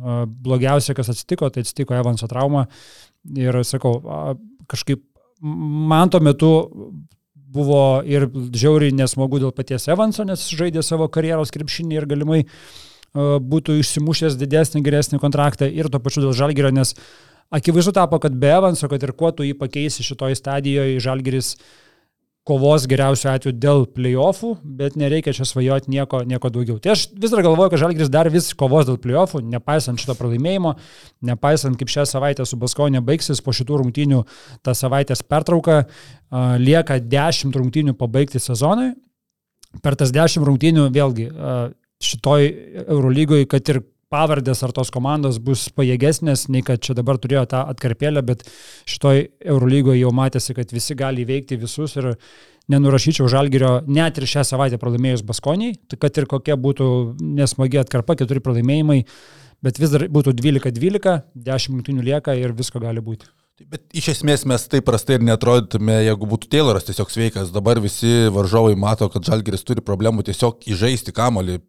Blogiausia, 0.45 0.95
kas 0.95 1.11
atsitiko, 1.11 1.49
tai 1.51 1.65
atsitiko 1.65 1.97
Evanso 1.97 2.29
trauma. 2.31 2.67
Ir 3.35 3.59
sakau, 3.67 3.97
kažkaip 4.71 5.03
man 5.43 6.13
tuo 6.13 6.21
metu 6.23 6.53
buvo 7.53 7.83
ir 8.09 8.29
žiauriai 8.33 8.95
nesmagu 8.97 9.43
dėl 9.43 9.53
paties 9.57 9.89
Evanso, 9.93 10.25
nes 10.29 10.47
žaidė 10.49 10.85
savo 10.87 11.11
karjeros 11.13 11.53
krepšinį 11.55 12.01
ir 12.01 12.09
galimai 12.09 12.41
būtų 13.13 13.77
išsimušęs 13.83 14.39
didesnį, 14.41 14.81
geresnį 14.87 15.21
kontraktą 15.21 15.69
ir 15.69 15.91
tuo 15.93 16.01
pačiu 16.01 16.23
dėl 16.25 16.33
Žalgirio, 16.33 16.71
nes 16.73 16.95
uh, 16.97 17.03
Akivaizdu 17.53 17.93
tapo, 17.93 18.19
kad 18.19 18.33
be 18.33 18.49
Evanso, 18.49 18.89
kad 18.89 19.03
ir 19.05 19.13
kuo 19.13 19.29
tu 19.37 19.45
jį 19.45 19.53
pakeisi 19.61 20.05
šitoje 20.07 20.39
stadijoje, 20.39 21.01
Žalgiris 21.05 21.51
kovos 22.49 22.89
geriausiu 22.91 23.29
atveju 23.31 23.55
dėl 23.63 23.85
playoffų, 23.95 24.57
bet 24.79 24.97
nereikia 24.99 25.35
čia 25.37 25.47
svajoti 25.47 25.93
nieko, 25.93 26.25
nieko 26.27 26.51
daugiau. 26.51 26.81
Tai 26.83 26.97
aš 26.97 27.05
vis 27.15 27.31
dar 27.31 27.45
galvoju, 27.47 27.71
kad 27.71 27.83
Žalgiris 27.85 28.11
dar 28.11 28.31
vis 28.35 28.49
kovos 28.59 28.89
dėl 28.89 28.99
playoffų, 29.03 29.45
nepaisant 29.53 30.03
šito 30.03 30.17
pralaimėjimo, 30.19 30.75
nepaisant 31.31 31.79
kaip 31.79 31.93
šią 31.93 32.07
savaitę 32.11 32.47
su 32.49 32.59
Baskonė 32.59 33.05
baigsis 33.07 33.43
po 33.45 33.55
šitų 33.55 33.79
rungtynių 33.85 34.25
tą 34.67 34.75
savaitės 34.75 35.23
pertrauką, 35.23 35.85
lieka 36.59 36.99
10 36.99 37.55
rungtynių 37.63 37.95
pabaigti 38.01 38.43
sezonui. 38.43 38.91
Per 39.85 39.95
tas 39.97 40.11
10 40.13 40.43
rungtynių 40.49 40.91
vėlgi 40.93 41.31
šitoj 42.03 42.51
Eurolygoje, 42.89 43.47
kad 43.47 43.71
ir 43.71 43.85
pavardės 44.13 44.63
ar 44.67 44.75
tos 44.77 44.93
komandos 44.93 45.41
bus 45.43 45.67
pajėgesnės, 45.77 46.47
nei 46.53 46.65
kad 46.67 46.83
čia 46.85 46.97
dabar 46.99 47.19
turėjo 47.21 47.47
tą 47.51 47.65
atkarpėlę, 47.73 48.23
bet 48.29 48.45
šitoj 48.91 49.27
Eurolygoje 49.55 50.03
jau 50.03 50.13
matėsi, 50.15 50.57
kad 50.59 50.73
visi 50.75 50.97
gali 50.99 51.25
įveikti 51.25 51.61
visus 51.61 51.97
ir 52.01 52.13
nenurašyčiau 52.73 53.29
žalgerio 53.31 53.81
net 53.91 54.19
ir 54.21 54.29
šią 54.29 54.45
savaitę 54.53 54.79
pralaimėjus 54.81 55.25
Baskoniai, 55.27 55.77
tai 55.91 55.99
kad 56.01 56.19
ir 56.21 56.29
kokia 56.31 56.59
būtų 56.61 56.89
nesmagi 57.41 57.81
atkarpa, 57.83 58.17
keturi 58.21 58.43
pralaimėjimai, 58.45 59.03
bet 59.65 59.81
vis 59.83 59.95
dar 59.95 60.07
būtų 60.13 60.37
12-12, 60.39 61.23
10 61.35 61.73
minutinių 61.75 62.11
lieka 62.13 62.37
ir 62.39 62.55
visko 62.59 62.83
gali 62.83 63.03
būti. 63.03 63.31
Bet 63.69 63.85
iš 63.95 64.09
esmės 64.15 64.47
mes 64.49 64.65
taip 64.67 64.87
prastai 64.89 65.19
ir 65.19 65.27
netrodytume, 65.27 66.01
jeigu 66.07 66.27
būtų 66.27 66.49
Tayloras 66.51 66.87
tiesiog 66.89 67.11
sveikas. 67.13 67.53
Dabar 67.55 67.79
visi 67.85 68.31
varžovai 68.33 68.75
mato, 68.81 69.07
kad 69.13 69.27
Žalgeris 69.29 69.63
turi 69.69 69.85
problemų 69.85 70.25
tiesiog 70.27 70.65
įžaisti 70.73 71.15
kamolį 71.15 71.61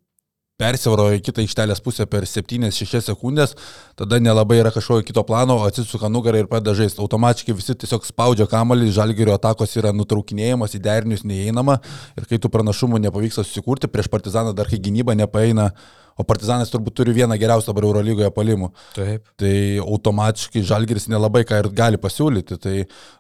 persivarojo 0.62 1.18
į 1.18 1.24
kitą 1.26 1.44
ištelės 1.44 1.82
pusę 1.84 2.06
per 2.10 2.28
7-6 2.30 3.02
sekundės, 3.08 3.56
tada 4.00 4.20
nelabai 4.22 4.60
yra 4.62 4.72
kažkokio 4.74 5.08
kito 5.08 5.24
plano, 5.26 5.58
atsisuka 5.66 6.12
nugarą 6.14 6.44
ir 6.44 6.50
pradeda 6.52 6.76
žaisti. 6.78 7.02
Automatiškai 7.02 7.56
visi 7.58 7.76
tiesiog 7.82 8.06
spaudžia 8.06 8.48
kamalį, 8.50 8.92
žalgerio 8.94 9.34
atakos 9.34 9.74
yra 9.80 9.94
nutraukinėjimas, 9.98 10.78
į 10.78 10.84
derinius 10.86 11.26
neįeinama 11.26 11.80
ir 12.20 12.30
kai 12.30 12.38
tų 12.42 12.54
pranašumų 12.54 13.02
nepavyksta 13.08 13.46
susikurti, 13.48 13.90
prieš 13.90 14.12
partizaną 14.14 14.54
dar 14.54 14.70
kai 14.70 14.82
gynyba 14.84 15.18
nepaeina 15.18 15.72
o 16.18 16.26
Partizanas 16.28 16.72
turbūt 16.74 16.98
turi 17.00 17.14
vieną 17.16 17.38
geriausią 17.42 17.72
dabar 17.72 17.88
Eurolygoje 17.90 18.30
palimų. 18.36 18.70
Taip. 18.96 19.28
Tai 19.40 19.54
automatiškai 19.84 20.64
Žalgiris 20.70 21.10
nelabai 21.12 21.44
ką 21.48 21.60
ir 21.64 21.70
gali 21.76 22.00
pasiūlyti. 22.02 22.58
Tai 22.64 22.76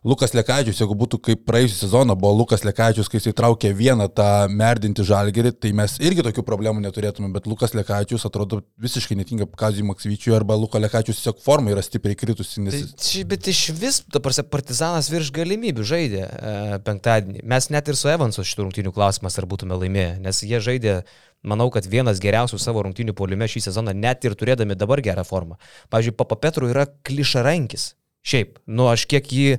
Lukas 0.08 0.36
Lekačius, 0.38 0.82
jeigu 0.82 0.98
būtų 1.00 1.20
kaip 1.30 1.44
praėjusią 1.48 1.80
sezoną, 1.86 2.18
buvo 2.20 2.34
Lukas 2.44 2.66
Lekačius, 2.68 3.10
kai 3.12 3.20
jis 3.22 3.32
įtraukė 3.34 3.74
vieną 3.78 4.10
tą 4.14 4.30
merdinti 4.54 5.06
Žalgirį, 5.08 5.56
tai 5.64 5.74
mes 5.78 5.98
irgi 6.04 6.26
tokių 6.28 6.46
problemų 6.48 6.84
neturėtume, 6.86 7.32
bet 7.36 7.50
Lukas 7.50 7.76
Lekačius 7.78 8.28
atrodo 8.30 8.62
visiškai 8.82 9.18
netinka 9.20 9.48
Kazijui 9.60 9.88
Maksvyčiui 9.90 10.36
arba 10.38 10.58
Lukas 10.60 10.84
Lekačius 10.84 11.22
tiesiog 11.22 11.42
forma 11.44 11.74
yra 11.74 11.84
stipriai 11.86 12.18
kritusi. 12.20 12.64
Nes... 12.64 12.94
Tai, 13.00 13.26
bet 13.34 13.50
iš 13.52 13.66
vis, 13.78 14.02
dabar 14.14 14.36
Partizanas 14.54 15.10
virš 15.12 15.32
galimybių 15.36 15.86
žaidė 15.88 16.24
e, 16.24 16.80
penktadienį. 16.86 17.44
Mes 17.50 17.70
net 17.74 17.90
ir 17.90 17.98
su 18.00 18.12
Evansu 18.12 18.46
šitų 18.48 18.68
rungtynių 18.68 18.94
klausimas, 18.96 19.38
ar 19.40 19.48
būtume 19.50 19.78
laimėję, 19.80 20.18
nes 20.24 20.44
jie 20.46 20.60
žaidė 20.64 20.98
manau, 21.44 21.70
kad 21.74 21.88
vienas 21.90 22.22
geriausių 22.24 22.60
savo 22.62 22.84
rungtynių 22.88 23.16
polime 23.18 23.48
šį 23.50 23.66
sezoną, 23.68 23.94
net 23.96 24.26
ir 24.28 24.36
turėdami 24.40 24.78
dabar 24.80 25.02
gerą 25.04 25.26
formą. 25.28 25.60
Pavyzdžiui, 25.94 26.16
Papa 26.20 26.40
Petru 26.40 26.70
yra 26.72 26.88
klišarankis. 27.08 27.94
Šiaip, 28.24 28.62
nu 28.72 28.88
aš 28.88 29.04
kiek 29.12 29.28
jį 29.36 29.58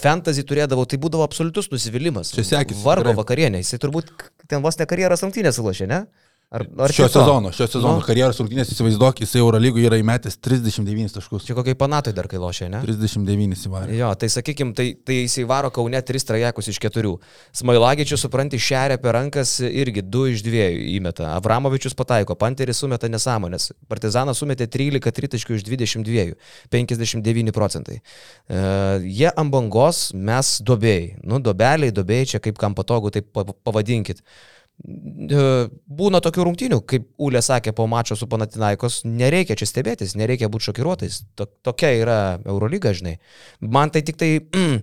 fantasy 0.00 0.44
turėdavau, 0.48 0.86
tai 0.88 1.00
būdavo 1.00 1.24
absoliutus 1.24 1.70
nusivylimas. 1.72 2.32
Čia 2.36 2.46
sekis. 2.48 2.80
Vargo 2.84 3.12
vakarienė, 3.16 3.60
jisai 3.60 3.80
turbūt 3.82 4.12
ten 4.48 4.64
vos 4.64 4.80
ne 4.80 4.88
karjeros 4.88 5.24
rungtynės 5.24 5.60
sulašė, 5.60 5.88
ne? 5.90 6.04
Ar, 6.50 6.64
ar 6.82 6.90
šio 6.90 7.06
sezono, 7.08 7.52
šio 7.54 7.66
sezono 7.70 8.00
nu. 8.00 8.02
karjeros 8.02 8.40
rungtynės 8.40 8.72
įsivaizduok, 8.74 9.20
jisai 9.22 9.38
Eurolygoje 9.38 9.84
yra 9.86 10.00
įmetęs 10.00 10.34
39 10.42 11.14
taškus. 11.14 11.44
Čia 11.46 11.54
kokiai 11.54 11.78
panatai 11.78 12.10
dar 12.10 12.26
kai 12.26 12.40
lošė, 12.42 12.66
ne? 12.72 12.80
39 12.82 13.68
įvarė. 13.68 13.94
Jo, 13.94 14.08
tai 14.18 14.26
sakykim, 14.34 14.72
tai, 14.74 14.88
tai 15.06 15.20
jisai 15.20 15.44
varo 15.46 15.70
kaune 15.70 16.02
3 16.08 16.26
trajekus 16.26 16.72
iš 16.74 16.82
4. 16.82 17.14
Smailagičius, 17.62 18.26
supranti, 18.26 18.58
šeria 18.58 18.98
per 18.98 19.14
rankas 19.14 19.54
irgi 19.62 20.02
2 20.02 20.34
iš 20.34 20.44
2 20.50 20.66
įmeta. 20.96 21.30
Avramovičius 21.36 21.94
pataiko, 21.94 22.34
Panteris 22.34 22.82
sumeta 22.82 23.06
nesąmonės. 23.14 23.70
Partizanas 23.86 24.42
sumetė 24.42 24.66
13 24.66 25.14
tritaškių 25.22 25.62
iš 25.62 25.68
22. 25.70 26.34
59 26.74 27.54
procentai. 27.54 28.02
Uh, 28.02 28.98
jie 29.06 29.30
ant 29.30 29.54
bangos, 29.54 30.08
mes 30.18 30.56
dobėjai. 30.66 31.12
Nu, 31.22 31.38
dobeliai, 31.38 31.94
dobėjai, 31.94 32.32
čia 32.34 32.42
kaip 32.42 32.58
kam 32.58 32.74
patogu, 32.74 33.14
taip 33.14 33.30
pavadinkit. 33.30 34.26
E, 34.26 34.58
būna 34.80 36.20
tokių 36.24 36.44
rungtynių, 36.48 36.80
kaip 36.88 37.08
Ulė 37.20 37.42
sakė 37.44 37.74
po 37.76 37.86
mačo 37.90 38.16
su 38.16 38.28
Panatinaikos, 38.30 39.02
nereikia 39.04 39.56
čia 39.58 39.68
stebėtis, 39.68 40.16
nereikia 40.16 40.48
būti 40.48 40.70
šokiruotais. 40.70 41.22
Tokia 41.36 41.92
yra 41.98 42.20
Eurolyga, 42.44 42.94
žinai. 42.96 43.18
Man 43.60 43.92
tai 43.92 44.02
tik 44.06 44.16
tai 44.20 44.30
mm, 44.40 44.80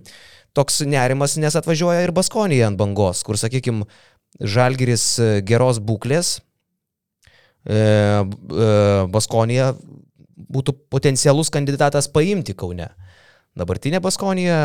toks 0.54 0.82
nerimas, 0.86 1.36
nes 1.40 1.56
atvažiuoja 1.58 2.06
ir 2.06 2.14
Baskonija 2.14 2.70
ant 2.70 2.78
bangos, 2.78 3.24
kur, 3.26 3.40
sakykime, 3.40 3.88
Žalgiris 4.38 5.16
geros 5.48 5.80
būklės, 5.82 6.36
e, 7.66 7.74
e, 7.74 8.72
Baskonija 9.10 9.72
būtų 10.38 10.74
potencialus 10.92 11.50
kandidatas 11.50 12.06
paimti 12.12 12.54
Kaune. 12.54 12.90
Dabartinė 13.58 13.98
Baskonija, 14.04 14.58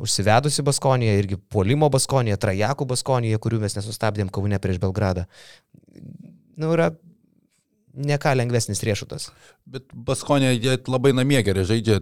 užsivedusi 0.00 0.64
Baskonija, 0.64 1.18
irgi 1.20 1.36
puolimo 1.52 1.90
Baskonija, 1.92 2.38
trajakų 2.40 2.86
Baskonija, 2.88 3.40
kurių 3.42 3.60
mes 3.64 3.76
nesustabdėm 3.76 4.30
Kaune 4.32 4.60
prieš 4.62 4.80
Belgradą. 4.82 5.26
Nu, 6.58 6.72
yra 6.72 6.92
ne 7.98 8.16
ką 8.20 8.34
lengvesnis 8.38 8.80
riešutas. 8.86 9.30
Bet 9.68 9.88
Baskonė 9.92 10.54
labai 10.88 11.12
namie 11.16 11.42
gerai 11.44 11.66
žaidžia, 11.68 12.00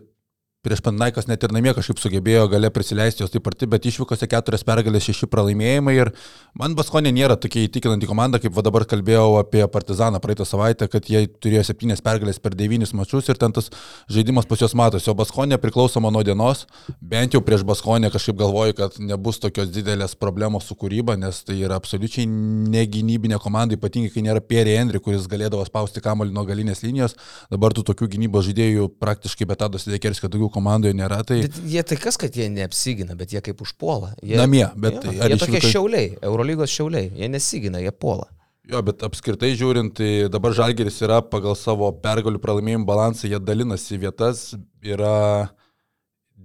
prieš 0.67 0.83
Panaikas 0.83 1.29
net 1.31 1.45
ir 1.47 1.55
namie 1.55 1.73
kažkaip 1.77 2.01
sugebėjo 2.03 2.49
gale 2.51 2.71
prisileisti 2.75 3.23
jos 3.23 3.33
taip 3.33 3.47
arti, 3.47 3.69
bet 3.71 3.87
išvykose 3.87 4.27
keturias 4.31 4.65
pergalės, 4.67 5.07
šeši 5.07 5.29
pralaimėjimai 5.31 5.95
ir 5.95 6.11
man 6.59 6.75
Baskonė 6.79 7.13
nėra 7.15 7.37
tokia 7.39 7.63
įtikinanti 7.69 8.09
komanda, 8.11 8.41
kaip 8.43 8.57
dabar 8.67 8.87
kalbėjau 8.89 9.39
apie 9.41 9.63
Partizaną 9.71 10.19
praeitą 10.23 10.47
savaitę, 10.49 10.89
kad 10.91 11.07
jie 11.11 11.23
turėjo 11.31 11.63
septynės 11.69 12.03
pergalės 12.03 12.41
per 12.43 12.57
devynis 12.59 12.95
mačius 12.99 13.31
ir 13.31 13.39
ten 13.39 13.55
tas 13.55 13.71
žaidimas 14.11 14.49
pas 14.51 14.65
juos 14.65 14.75
matosi, 14.79 15.11
o 15.13 15.15
Baskonė 15.19 15.61
priklausoma 15.63 16.11
nuo 16.11 16.25
dienos, 16.27 16.65
bent 17.01 17.37
jau 17.37 17.43
prieš 17.47 17.63
Baskonę 17.69 18.11
kažkaip 18.15 18.41
galvoju, 18.43 18.77
kad 18.81 18.99
nebus 18.99 19.39
tokios 19.43 19.71
didelės 19.75 20.17
problemos 20.19 20.67
su 20.67 20.75
kūryba, 20.79 21.15
nes 21.21 21.43
tai 21.47 21.61
yra 21.61 21.79
absoliučiai 21.79 22.27
negynybinė 22.27 23.39
komanda, 23.43 23.79
ypatingai 23.79 24.11
kai 24.15 24.27
nėra 24.27 24.43
Pierre 24.43 24.75
Henry, 24.81 25.03
kuris 25.03 25.29
galėdavo 25.31 25.63
spausti 25.69 26.03
kamalį 26.03 26.35
nuo 26.35 26.47
galinės 26.49 26.83
linijos, 26.83 27.17
dabar 27.53 27.77
tų 27.77 27.87
tokių 27.93 28.11
gynybos 28.17 28.49
žaidėjų 28.49 28.91
praktiškai 29.03 29.47
be 29.47 29.59
Tados 29.59 29.87
Dekerskio 29.87 30.31
daugiau 30.33 30.51
komandoje 30.57 30.97
nėra. 30.97 31.21
Tai... 31.27 31.41
Bet 31.45 31.59
jie 31.69 31.85
tai 31.87 31.99
kas, 32.01 32.19
kad 32.21 32.37
jie 32.37 32.49
neapsigina, 32.53 33.17
bet 33.19 33.35
jie 33.35 33.43
kaip 33.45 33.61
užpuola. 33.65 34.15
Jie, 34.23 34.39
Namie, 34.41 34.65
bet 34.81 35.03
jo, 35.05 35.13
jie 35.13 35.37
tokie 35.37 35.61
išvykai... 35.61 35.75
šiauliai, 35.75 36.09
Eurolygos 36.25 36.73
šiauliai, 36.73 37.13
jie 37.21 37.31
nesigina, 37.33 37.83
jie 37.85 37.93
puola. 37.93 38.31
Jo, 38.67 38.81
bet 38.83 39.05
apskritai 39.07 39.53
žiūrint, 39.55 39.93
tai 39.95 40.27
dabar 40.33 40.55
Žalgeris 40.57 40.97
yra 41.07 41.21
pagal 41.23 41.55
savo 41.59 41.93
pergalių 42.03 42.41
pralaimėjimų 42.43 42.89
balansą, 42.89 43.29
jie 43.31 43.39
dalinasi 43.39 43.99
vietas, 44.03 44.49
yra 44.83 45.47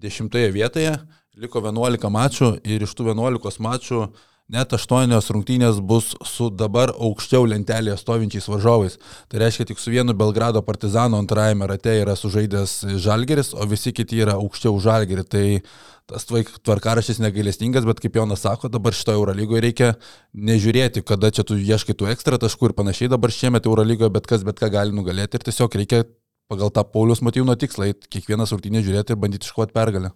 dešimtoje 0.04 0.52
vietoje, 0.54 0.92
liko 1.42 1.64
11 1.64 2.12
mačų 2.14 2.52
ir 2.68 2.86
iš 2.86 2.94
tų 2.98 3.10
11 3.10 3.64
mačų 3.66 4.04
net 4.52 4.74
aštuonios 4.76 5.30
rungtynės 5.32 5.80
bus 5.88 6.12
su 6.28 6.50
dabar 6.52 6.92
aukščiau 6.92 7.46
lentelėje 7.48 7.96
stovinčiais 8.02 8.50
varžovais. 8.52 8.98
Tai 9.32 9.40
reiškia, 9.44 9.70
tik 9.70 9.80
su 9.80 9.94
vienu 9.94 10.16
Belgrado 10.18 10.62
partizanu 10.68 11.20
antrajame 11.22 11.70
rate 11.72 11.96
yra 12.02 12.18
sužaidęs 12.20 12.76
Žalgeris, 13.02 13.54
o 13.56 13.68
visi 13.72 13.94
kiti 13.96 14.20
yra 14.26 14.36
aukščiau 14.42 14.76
Žalgerį. 14.84 15.26
Tai 15.32 15.46
tas 16.12 16.28
tvarkaraštis 16.28 17.22
negailestingas, 17.24 17.88
bet 17.88 18.02
kaip 18.04 18.18
Jonas 18.20 18.44
sako, 18.44 18.68
dabar 18.72 18.96
šito 18.98 19.16
Eurolygoje 19.16 19.62
reikia 19.64 19.92
nežiūrėti, 20.36 21.06
kada 21.08 21.32
čia 21.32 21.48
tu 21.48 21.56
ieškai 21.56 21.96
tų 21.96 22.10
ekstra 22.12 22.42
taškų 22.42 22.72
ir 22.72 22.76
panašiai. 22.82 23.12
Dabar 23.14 23.32
šiemet 23.32 23.70
Eurolygoje 23.70 24.12
bet 24.18 24.28
kas 24.28 24.44
bet 24.48 24.60
ką 24.60 24.72
gali 24.74 24.96
nugalėti 24.98 25.40
ir 25.40 25.48
tiesiog 25.48 25.80
reikia 25.80 26.04
pagal 26.52 26.74
tą 26.76 26.84
Paulius 26.84 27.24
motyvų 27.24 27.56
tikslą, 27.56 27.94
kiekvieną 28.12 28.50
rungtynę 28.52 28.84
žiūrėti 28.84 29.16
ir 29.16 29.24
bandyti 29.24 29.48
iškovoti 29.48 29.78
pergalę. 29.78 30.12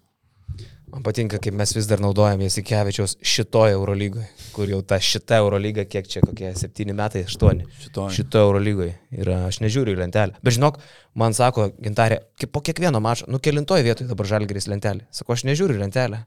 Man 0.96 1.04
patinka, 1.04 1.36
kaip 1.44 1.58
mes 1.60 1.74
vis 1.76 1.90
dar 1.90 2.00
naudojame 2.00 2.46
Jasikevičiaus 2.46 3.18
šitoje 3.20 3.74
Eurolygoje, 3.76 4.30
kur 4.56 4.70
jau 4.72 4.78
ta 4.88 4.96
šita 5.04 5.42
Eurolyga, 5.42 5.84
kiek 5.92 6.08
čia, 6.08 6.22
kokie 6.24 6.54
7 6.56 6.94
metai, 6.96 7.26
8. 7.28 7.66
Šitoje 7.82 8.16
šito 8.16 8.44
Eurolygoje. 8.46 8.94
Ir 9.18 9.32
aš 9.36 9.60
nežiūriu 9.66 9.92
į 9.92 10.00
lentelę. 10.00 10.40
Bet 10.40 10.56
žinok, 10.56 10.80
man 11.20 11.36
sako, 11.36 11.68
gintarė, 11.84 12.22
kaip 12.40 12.54
po 12.56 12.64
kiekvieno 12.64 13.04
mačo, 13.04 13.28
nu 13.28 13.42
kelintoje 13.44 13.84
vietoje 13.84 14.08
dabar 14.08 14.32
žalgeris 14.32 14.70
lentelė. 14.72 15.04
Sako, 15.12 15.36
aš 15.36 15.44
nežiūriu 15.52 15.82
lentelę. 15.84 16.22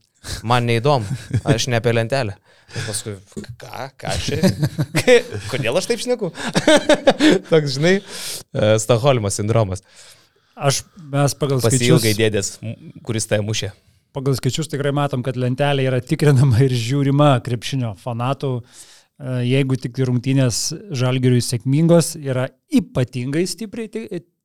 Man 0.44 0.68
neįdomu, 0.68 1.16
aš 1.48 1.70
ne 1.72 1.80
apie 1.80 1.96
lentelę. 1.96 2.36
Ir 2.76 2.84
paskui, 2.84 3.16
ką, 3.64 3.88
ką 4.04 4.14
čia? 4.20 4.52
Kodėl 5.54 5.80
aš 5.80 5.88
taip 5.94 6.04
šneku? 6.04 6.34
Toks, 7.50 7.78
žinai, 7.78 7.96
e, 8.04 8.72
Stokholmo 8.84 9.32
sindromas. 9.32 9.86
Aš 10.52 10.84
mes 11.08 11.40
pagal 11.40 11.64
skaičius. 11.64 12.02
Pasilgai 12.02 12.18
dėdės, 12.18 12.58
kuris 13.06 13.32
tai 13.32 13.40
mušė 13.40 13.72
pagal 14.16 14.36
skaičius 14.38 14.70
tikrai 14.70 14.92
matom, 14.96 15.24
kad 15.26 15.38
lentelė 15.38 15.88
yra 15.90 16.00
tikrinama 16.04 16.62
ir 16.66 16.74
žiūrima 16.74 17.34
krepšinio 17.44 17.94
fanatų. 18.00 18.52
E, 18.62 19.36
jeigu 19.48 19.78
tik 19.80 19.98
rungtynės 20.08 20.62
žalgiriui 20.96 21.42
sėkmingos, 21.44 22.14
yra 22.22 22.48
ypatingai 22.80 23.44
stipriai 23.50 23.90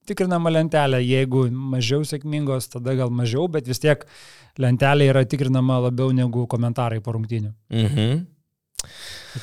tikrinama 0.10 0.52
lentelė. 0.54 1.02
Jeigu 1.06 1.48
mažiau 1.52 2.06
sėkmingos, 2.08 2.70
tada 2.74 2.96
gal 3.00 3.14
mažiau, 3.14 3.48
bet 3.52 3.70
vis 3.70 3.82
tiek 3.84 4.06
lentelė 4.62 5.10
yra 5.14 5.24
tikrinama 5.30 5.80
labiau 5.88 6.14
negu 6.16 6.48
komentarai 6.50 7.02
po 7.04 7.16
rungtynių. 7.16 7.54
Mhm. 7.74 8.24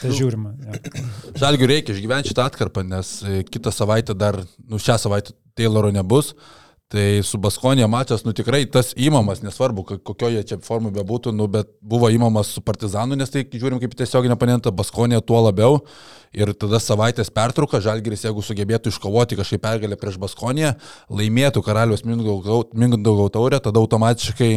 Tai 0.00 0.10
žiūrima. 0.14 0.52
Ja. 0.66 0.78
Žalgiui 1.42 1.68
reikia 1.70 1.94
išgyventi 1.96 2.30
šitą 2.30 2.44
atkarpą, 2.50 2.84
nes 2.86 3.18
e, 3.24 3.42
kitą 3.48 3.72
savaitę 3.74 4.14
dar, 4.18 4.38
nu 4.68 4.78
šią 4.82 4.98
savaitę 5.00 5.34
Tayloro 5.58 5.90
nebus. 5.94 6.34
Tai 6.90 7.02
su 7.22 7.38
Baskonė 7.38 7.86
mačas, 7.86 8.24
nu 8.26 8.32
tikrai 8.34 8.64
tas 8.66 8.88
įmamas, 8.98 9.44
nesvarbu, 9.44 9.84
kokioje 10.02 10.40
čia 10.48 10.56
formų 10.66 10.90
bebūtų, 10.96 11.30
nu, 11.38 11.46
bet 11.46 11.68
buvo 11.86 12.08
įmamas 12.10 12.50
su 12.56 12.62
Partizanu, 12.66 13.14
nes 13.14 13.30
tai 13.30 13.44
žiūrim 13.46 13.78
kaip 13.78 13.94
tiesioginė 13.94 14.34
panenta, 14.40 14.72
Baskonė 14.74 15.20
tuo 15.22 15.38
labiau. 15.44 15.78
Ir 16.34 16.50
tada 16.58 16.80
savaitės 16.82 17.30
pertrauka, 17.34 17.78
Žalgiris, 17.82 18.24
jeigu 18.26 18.42
sugebėtų 18.42 18.90
iškovoti 18.90 19.38
kažkaip 19.38 19.62
pergalę 19.62 19.98
prieš 20.02 20.18
Baskonę, 20.18 20.74
laimėtų 21.14 21.62
karalius 21.62 22.02
Mindaugo 22.02 23.30
taurę, 23.34 23.62
tada 23.62 23.82
automatiškai 23.82 24.52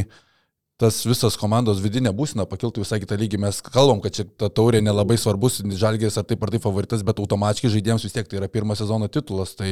tas 0.83 0.99
visas 1.07 1.37
komandos 1.39 1.79
vidinė 1.83 2.11
būsina 2.15 2.45
pakiltų 2.49 2.83
visai 2.83 2.99
kitą 3.03 3.15
lygį. 3.19 3.39
Mes 3.45 3.59
kalbam, 3.63 4.01
kad 4.03 4.15
čia 4.17 4.25
ta 4.27 4.49
taurė 4.51 4.81
nelabai 4.83 5.15
svarbus, 5.19 5.61
žalgės 5.79 6.17
ar 6.19 6.27
taip 6.27 6.43
ar 6.43 6.51
taip 6.53 6.65
favoritas, 6.65 7.05
bet 7.07 7.21
automatiškai 7.23 7.71
žaidėjams 7.77 8.03
vis 8.07 8.15
tiek 8.15 8.27
tai 8.27 8.41
yra 8.41 8.49
pirmo 8.51 8.75
sezono 8.75 9.07
titulas. 9.11 9.55
Tai, 9.59 9.69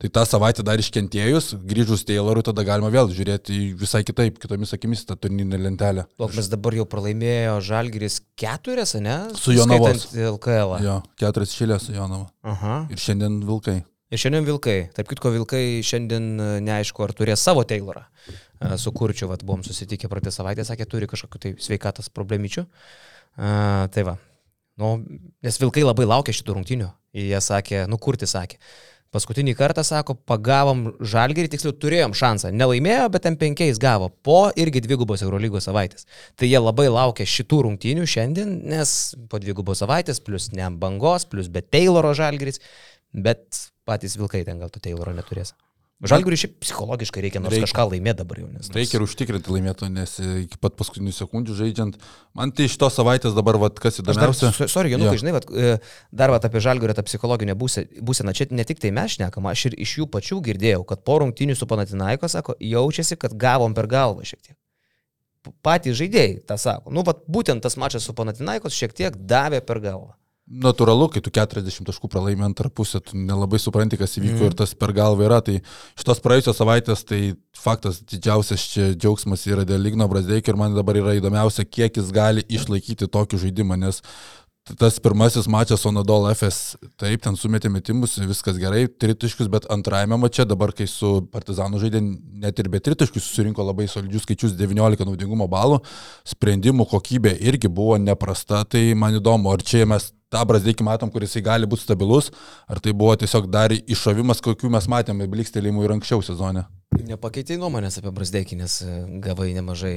tai 0.00 0.12
tą 0.18 0.24
savaitę 0.28 0.64
dar 0.66 0.80
iškentėjus, 0.80 1.52
grįžus 1.68 2.06
Taylorui, 2.08 2.44
tada 2.46 2.64
galima 2.66 2.92
vėl 2.94 3.12
žiūrėti 3.12 3.58
visai 3.80 4.02
kitaip, 4.06 4.38
kitomis 4.42 4.72
akimis 4.76 5.04
tą 5.08 5.18
turnyrinę 5.20 5.60
lentelę. 5.66 6.06
O 6.16 6.30
mes 6.32 6.48
dabar 6.52 6.78
jau 6.78 6.86
pralaimėjo 6.88 7.58
žalgeris 7.68 8.22
keturias, 8.38 8.96
ne? 9.00 9.18
Su 9.36 9.56
Jonavos. 9.56 10.08
LKL. 10.16 10.78
Jo, 10.86 11.00
keturias 11.20 11.52
šilės 11.56 11.90
su 11.90 11.96
Jonava. 11.96 12.30
Aha. 12.46 12.80
Ir 12.92 13.02
šiandien 13.02 13.42
Vilkai. 13.44 13.82
Ir 14.14 14.20
šiandien 14.22 14.46
Vilkai. 14.46 14.76
Taip 14.94 15.08
kitko 15.10 15.32
Vilkai 15.34 15.82
šiandien 15.86 16.26
e, 16.38 16.48
neaišku, 16.62 17.02
ar 17.02 17.14
turės 17.16 17.42
savo 17.42 17.64
Taylorą. 17.66 18.04
E, 18.06 18.76
su 18.78 18.92
Kurčiu, 18.94 19.26
vat, 19.32 19.42
buvom 19.46 19.64
susitikę 19.66 20.10
praeitą 20.12 20.30
savaitę, 20.34 20.62
sakė, 20.68 20.86
turi 20.90 21.08
kažkokiu 21.10 21.42
tai 21.42 21.52
sveikatos 21.62 22.12
problemyčių. 22.14 22.66
Uh, 23.36 23.84
tai 23.92 24.06
va. 24.06 24.14
Nu, 24.80 24.94
nes 25.44 25.58
Vilkai 25.60 25.82
labai 25.84 26.06
laukia 26.06 26.32
šitų 26.36 26.54
rungtinių. 26.56 26.86
Jie 27.16 27.40
sakė, 27.42 27.82
nu 27.90 27.98
Kurti 28.00 28.28
sakė. 28.30 28.60
Paskutinį 29.14 29.54
kartą, 29.56 29.84
sako, 29.86 30.16
pagavom 30.28 30.88
žalgerį, 31.00 31.50
tiksliau 31.52 31.74
turėjom 31.74 32.14
šansą. 32.16 32.50
Nelaimėjo, 32.54 33.06
bet 33.14 33.24
ten 33.26 33.36
penkiais 33.40 33.78
gavo 33.80 34.10
po 34.26 34.50
irgi 34.58 34.82
dvigubos 34.84 35.22
Eurolygos 35.24 35.68
savaitės. 35.68 36.08
Tai 36.36 36.48
jie 36.48 36.58
labai 36.60 36.88
laukia 36.92 37.26
šitų 37.28 37.62
rungtynių 37.68 38.08
šiandien, 38.12 38.58
nes 38.72 39.14
po 39.30 39.40
dvigubos 39.42 39.80
savaitės, 39.82 40.20
plus 40.24 40.50
ne 40.56 40.68
bangos, 40.82 41.24
plus 41.30 41.48
be 41.52 41.62
Tayloro 41.64 42.12
žalgeris, 42.18 42.60
bet 43.14 43.66
patys 43.86 44.18
Vilkai 44.18 44.44
ten 44.46 44.60
gal 44.62 44.72
to 44.72 44.82
Tayloro 44.82 45.14
neturės. 45.16 45.54
Žalgiriui 46.04 46.36
šiaip 46.36 46.56
psichologiškai 46.60 47.22
reikia 47.24 47.40
nors 47.40 47.54
reikia. 47.54 47.64
kažką 47.70 47.86
laimėti 47.88 48.20
dabar 48.20 48.40
jau. 48.42 48.48
Nes, 48.52 48.68
reikia 48.74 48.98
ir 48.98 49.04
užtikrinti 49.06 49.48
laimėtų, 49.48 49.86
nes 49.94 50.10
iki 50.42 50.58
pat 50.60 50.74
paskutinių 50.76 51.14
sekundžių 51.16 51.54
žaidžiant. 51.56 51.96
Man 52.36 52.52
tai 52.52 52.66
iš 52.68 52.74
tos 52.82 52.98
savaitės 52.98 53.32
dabar, 53.32 53.56
vat, 53.62 53.80
kas 53.80 54.02
įdomiausia. 54.02 54.50
Dar, 54.50 54.68
sorry, 54.68 54.92
Janukai, 54.92 55.16
žinai, 55.22 55.32
vat, 55.38 55.48
e, 55.48 55.78
dar 56.12 56.34
vat, 56.34 56.44
apie 56.44 56.60
Žalgirio 56.60 56.92
tą 56.98 57.06
psichologinę 57.06 57.56
būseną. 57.56 58.36
Čia 58.36 58.48
ne 58.52 58.68
tik 58.68 58.82
tai 58.84 58.92
mes 58.92 59.16
šnekam, 59.16 59.48
aš 59.48 59.70
ir 59.70 59.78
iš 59.86 59.96
jų 60.02 60.10
pačių 60.12 60.42
girdėjau, 60.50 60.84
kad 60.84 61.00
po 61.00 61.16
rungtinių 61.24 61.56
su 61.56 61.70
Panatinaiko, 61.70 62.28
sako, 62.28 62.58
jaučiasi, 62.60 63.16
kad 63.16 63.32
gavom 63.32 63.72
per 63.72 63.88
galvą 63.88 64.28
šiek 64.28 64.52
tiek. 64.52 64.56
Patys 65.64 65.96
žaidėjai 65.96 66.42
tą 66.44 66.60
sako. 66.60 66.92
Nu, 66.92 67.08
vat, 67.08 67.24
būtent 67.24 67.64
tas 67.64 67.80
mačas 67.80 68.04
su 68.04 68.12
Panatinaikos 68.12 68.76
šiek 68.76 68.92
tiek 68.92 69.16
davė 69.16 69.64
per 69.64 69.80
galvą. 69.80 70.12
Natūralu, 70.46 71.08
kai 71.10 71.18
tu 71.24 71.32
40 71.34 71.82
taškų 71.88 72.06
pralaimi 72.06 72.44
antrą 72.46 72.70
pusę, 72.70 73.00
tu 73.02 73.18
nelabai 73.18 73.58
supranti, 73.58 73.98
kas 73.98 74.14
įvyko 74.20 74.44
mm. 74.44 74.50
ir 74.52 74.54
tas 74.54 74.76
per 74.78 74.92
galvą 74.94 75.26
yra. 75.26 75.40
Tai 75.42 75.56
šitos 75.98 76.22
praėjusios 76.22 76.60
savaitės, 76.60 77.02
tai 77.08 77.20
faktas 77.58 77.98
didžiausias 78.06 78.68
čia 78.70 78.88
džiaugsmas 78.94 79.42
yra 79.50 79.66
dėl 79.66 79.82
Ligno 79.82 80.06
Brazdeikio 80.06 80.54
ir 80.54 80.60
man 80.60 80.76
dabar 80.78 81.00
yra 81.00 81.16
įdomiausia, 81.18 81.66
kiek 81.66 81.98
jis 81.98 82.14
gali 82.14 82.46
išlaikyti 82.46 83.10
tokį 83.10 83.42
žaidimą, 83.42 83.80
nes 83.82 84.04
tas 84.78 84.98
pirmasis 85.02 85.46
mačas 85.50 85.84
Onadol 85.86 86.26
FS, 86.32 86.76
taip, 86.98 87.22
ten 87.22 87.36
sumetė 87.38 87.70
metimus, 87.70 88.16
viskas 88.26 88.58
gerai, 88.58 88.86
tritiškus, 88.90 89.50
bet 89.52 89.68
antrajame 89.70 90.18
mače 90.18 90.46
dabar, 90.48 90.72
kai 90.74 90.88
su 90.90 91.20
Partizanu 91.30 91.78
žaidė, 91.82 92.02
net 92.42 92.58
ir 92.58 92.70
be 92.72 92.80
tritiškų 92.82 93.22
susirinko 93.22 93.66
labai 93.66 93.86
solidžius 93.90 94.26
skaičius 94.26 94.56
19 94.58 95.06
naudingumo 95.06 95.46
balų, 95.50 95.78
sprendimų 96.26 96.88
kokybė 96.90 97.36
irgi 97.46 97.70
buvo 97.70 97.98
neprasta, 98.02 98.64
tai 98.66 98.88
man 98.98 99.20
įdomu, 99.20 99.54
ar 99.54 99.62
čia 99.62 99.86
mes 99.86 100.10
tą 100.32 100.42
Brazdeikį 100.48 100.86
matom, 100.86 101.12
kuris 101.12 101.36
gali 101.44 101.68
būti 101.68 101.86
stabilus, 101.86 102.32
ar 102.66 102.80
tai 102.82 102.94
buvo 102.96 103.14
tiesiog 103.18 103.48
dar 103.52 103.74
iššovimas, 103.76 104.42
kokių 104.44 104.70
mes 104.74 104.88
matėme 104.90 105.28
blikstelėjimų 105.30 105.86
ir 105.86 105.96
anksčiau 105.96 106.24
sezone. 106.24 106.66
Nepakeitai 106.96 107.58
nuomonės 107.60 107.98
apie 108.00 108.12
Brazdeikį, 108.14 108.58
nes 108.62 108.78
e, 108.82 108.96
gavai 109.22 109.50
nemažai 109.56 109.94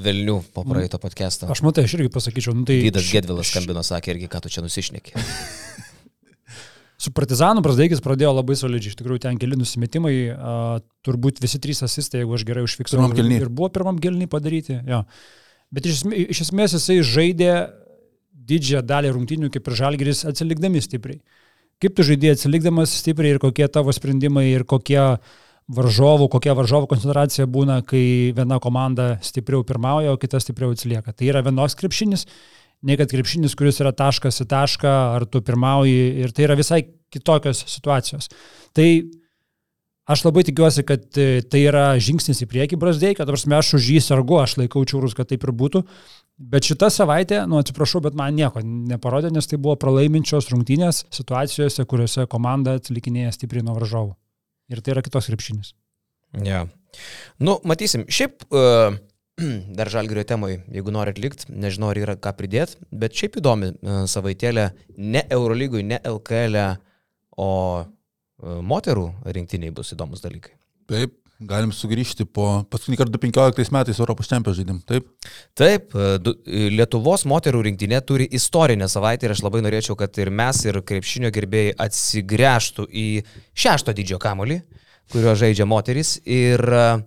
velnių 0.00 0.40
po 0.56 0.64
praeito 0.66 0.98
podcast'o. 1.00 1.48
Aš 1.52 1.62
matai, 1.64 1.84
aš 1.86 1.94
irgi 1.98 2.10
pasakyčiau, 2.12 2.56
nu 2.56 2.66
tai... 2.68 2.80
Vydas 2.82 3.06
Gedvilas 3.12 3.52
skambino, 3.52 3.84
sakė 3.86 4.14
irgi, 4.16 4.30
ką 4.32 4.40
tu 4.44 4.52
čia 4.52 4.64
nusišneki. 4.64 5.14
Su 7.04 7.12
Partizanu 7.14 7.62
Brasdeikis 7.64 8.02
pradėjo 8.02 8.32
labai 8.32 8.56
solidžiai, 8.58 8.94
iš 8.94 8.98
tikrųjų 8.98 9.22
ten 9.26 9.38
keli 9.40 9.58
nusimetimai, 9.60 10.14
uh, 10.32 10.76
turbūt 11.04 11.40
visi 11.44 11.60
trys 11.62 11.84
asistai, 11.84 12.22
jeigu 12.22 12.36
aš 12.36 12.46
gerai 12.48 12.64
užfiksavau. 12.64 13.10
Ir, 13.18 13.32
ir 13.36 13.50
buvo 13.52 13.68
pirmam 13.74 13.98
gelnį 14.00 14.28
padaryti, 14.32 14.78
jo. 14.88 15.02
Bet 15.74 15.88
iš, 15.90 16.04
iš 16.08 16.44
esmės 16.46 16.76
jisai 16.78 17.00
žaidė 17.04 17.52
didžiąją 18.48 18.84
dalį 18.86 19.14
rungtynių 19.14 19.50
kaip 19.54 19.70
ir 19.70 19.78
žalgeris 19.78 20.24
atsilikdami 20.28 20.82
stipriai. 20.84 21.20
Kaip 21.82 21.96
tu 21.96 22.06
žaidėjai 22.06 22.36
atsilikdamas 22.36 22.92
stipriai 23.00 23.34
ir 23.34 23.40
kokie 23.42 23.66
tavo 23.72 23.92
sprendimai 23.92 24.46
ir 24.52 24.64
kokie 24.68 25.00
varžovų, 25.74 26.28
kokia 26.32 26.54
varžovų 26.56 26.90
koncentracija 26.90 27.46
būna, 27.50 27.80
kai 27.88 28.32
viena 28.36 28.60
komanda 28.60 29.14
stipriau 29.24 29.64
pirmauja, 29.66 30.12
o 30.12 30.20
kita 30.20 30.40
stipriau 30.42 30.74
atsilieka. 30.74 31.14
Tai 31.16 31.30
yra 31.30 31.42
vienos 31.44 31.76
krepšinis, 31.80 32.26
ne 32.84 32.98
kad 33.00 33.10
krepšinis, 33.10 33.56
kuris 33.56 33.80
yra 33.80 33.94
taškas 33.96 34.42
į 34.44 34.48
tašką, 34.50 34.94
ar 35.16 35.24
tu 35.24 35.40
pirmauji 35.44 36.24
ir 36.24 36.36
tai 36.36 36.46
yra 36.48 36.58
visai 36.60 36.82
kitokios 37.14 37.64
situacijos. 37.72 38.28
Tai 38.76 38.88
aš 40.10 40.24
labai 40.26 40.44
tikiuosi, 40.48 40.84
kad 40.88 41.06
tai 41.12 41.62
yra 41.62 41.86
žingsnis 42.02 42.42
į 42.44 42.50
priekį 42.50 42.80
Brasdėjai, 42.80 43.20
kad 43.22 43.30
aš 43.30 43.74
už 43.78 43.88
jį 43.94 44.02
sargu, 44.04 44.40
aš 44.42 44.58
laikau 44.60 44.84
čiūrus, 44.84 45.16
kad 45.16 45.30
taip 45.30 45.46
ir 45.46 45.54
būtų, 45.54 45.84
Bet 46.34 46.66
šitą 46.66 46.88
savaitę, 46.90 47.44
nu 47.46 47.60
atsiprašau, 47.62 48.00
bet 48.02 48.16
man 48.18 48.34
nieko 48.34 48.58
neparodė, 48.64 49.30
nes 49.30 49.46
tai 49.46 49.54
buvo 49.54 49.76
pralaiminčios 49.78 50.48
rungtynės 50.50 51.04
situacijose, 51.14 51.84
kuriuose 51.86 52.24
komanda 52.30 52.74
atsilikinėja 52.80 53.36
stipriai 53.36 53.62
nuo 53.62 53.76
varžovų. 53.76 54.16
Ir 54.74 54.80
tai 54.82 54.96
yra 54.96 55.04
kitos 55.06 55.30
krepšinis. 55.30 55.70
Ja. 56.42 56.64
Nu, 57.38 57.60
matysim. 57.62 58.02
Šiaip 58.10 58.48
uh, 58.50 58.96
dar 59.78 59.92
žalgerio 59.94 60.24
temai, 60.26 60.56
jeigu 60.74 60.94
nori 60.94 61.14
atlikti, 61.14 61.52
nežinau, 61.54 61.92
ar 61.94 62.02
yra 62.02 62.18
ką 62.18 62.34
pridėti, 62.40 62.82
bet 62.90 63.14
šiaip 63.14 63.38
įdomi 63.38 63.70
uh, 63.76 64.02
savaitėlė 64.10 64.72
ne 64.98 65.22
Eurolygui, 65.38 65.86
ne 65.86 66.02
LKL, 66.02 66.58
e, 66.58 66.66
o 67.38 67.52
moterų 68.44 69.08
rinktiniai 69.34 69.72
bus 69.74 69.92
įdomus 69.94 70.22
dalykai. 70.24 70.52
Taip, 70.90 71.14
galim 71.40 71.72
sugrįžti 71.74 72.26
po 72.28 72.64
paskutinį 72.70 72.98
kartą 73.00 73.20
15 73.22 73.72
metais 73.74 73.98
Europos 74.00 74.28
čempionų 74.30 74.58
žaidim, 74.58 74.80
taip? 74.86 75.08
Taip, 75.58 75.94
e, 75.96 76.18
du- 76.22 76.36
Lietuvos 76.76 77.24
moterų 77.30 77.62
rinktinė 77.68 78.00
turi 78.06 78.28
istorinę 78.38 78.88
savaitę 78.88 79.26
ir 79.26 79.34
aš 79.34 79.42
labai 79.46 79.62
norėčiau, 79.64 79.96
kad 79.96 80.16
ir 80.18 80.30
mes, 80.30 80.64
ir 80.64 80.80
krepšinio 80.82 81.32
gerbėjai 81.34 81.74
atsigręžtų 81.86 82.86
į 82.90 83.06
šešto 83.54 83.94
dydžio 83.96 84.20
kamolį, 84.22 84.60
kurio 85.12 85.34
žaidžia 85.36 85.66
moteris 85.68 86.18
ir, 86.24 86.60
e, 86.60 87.02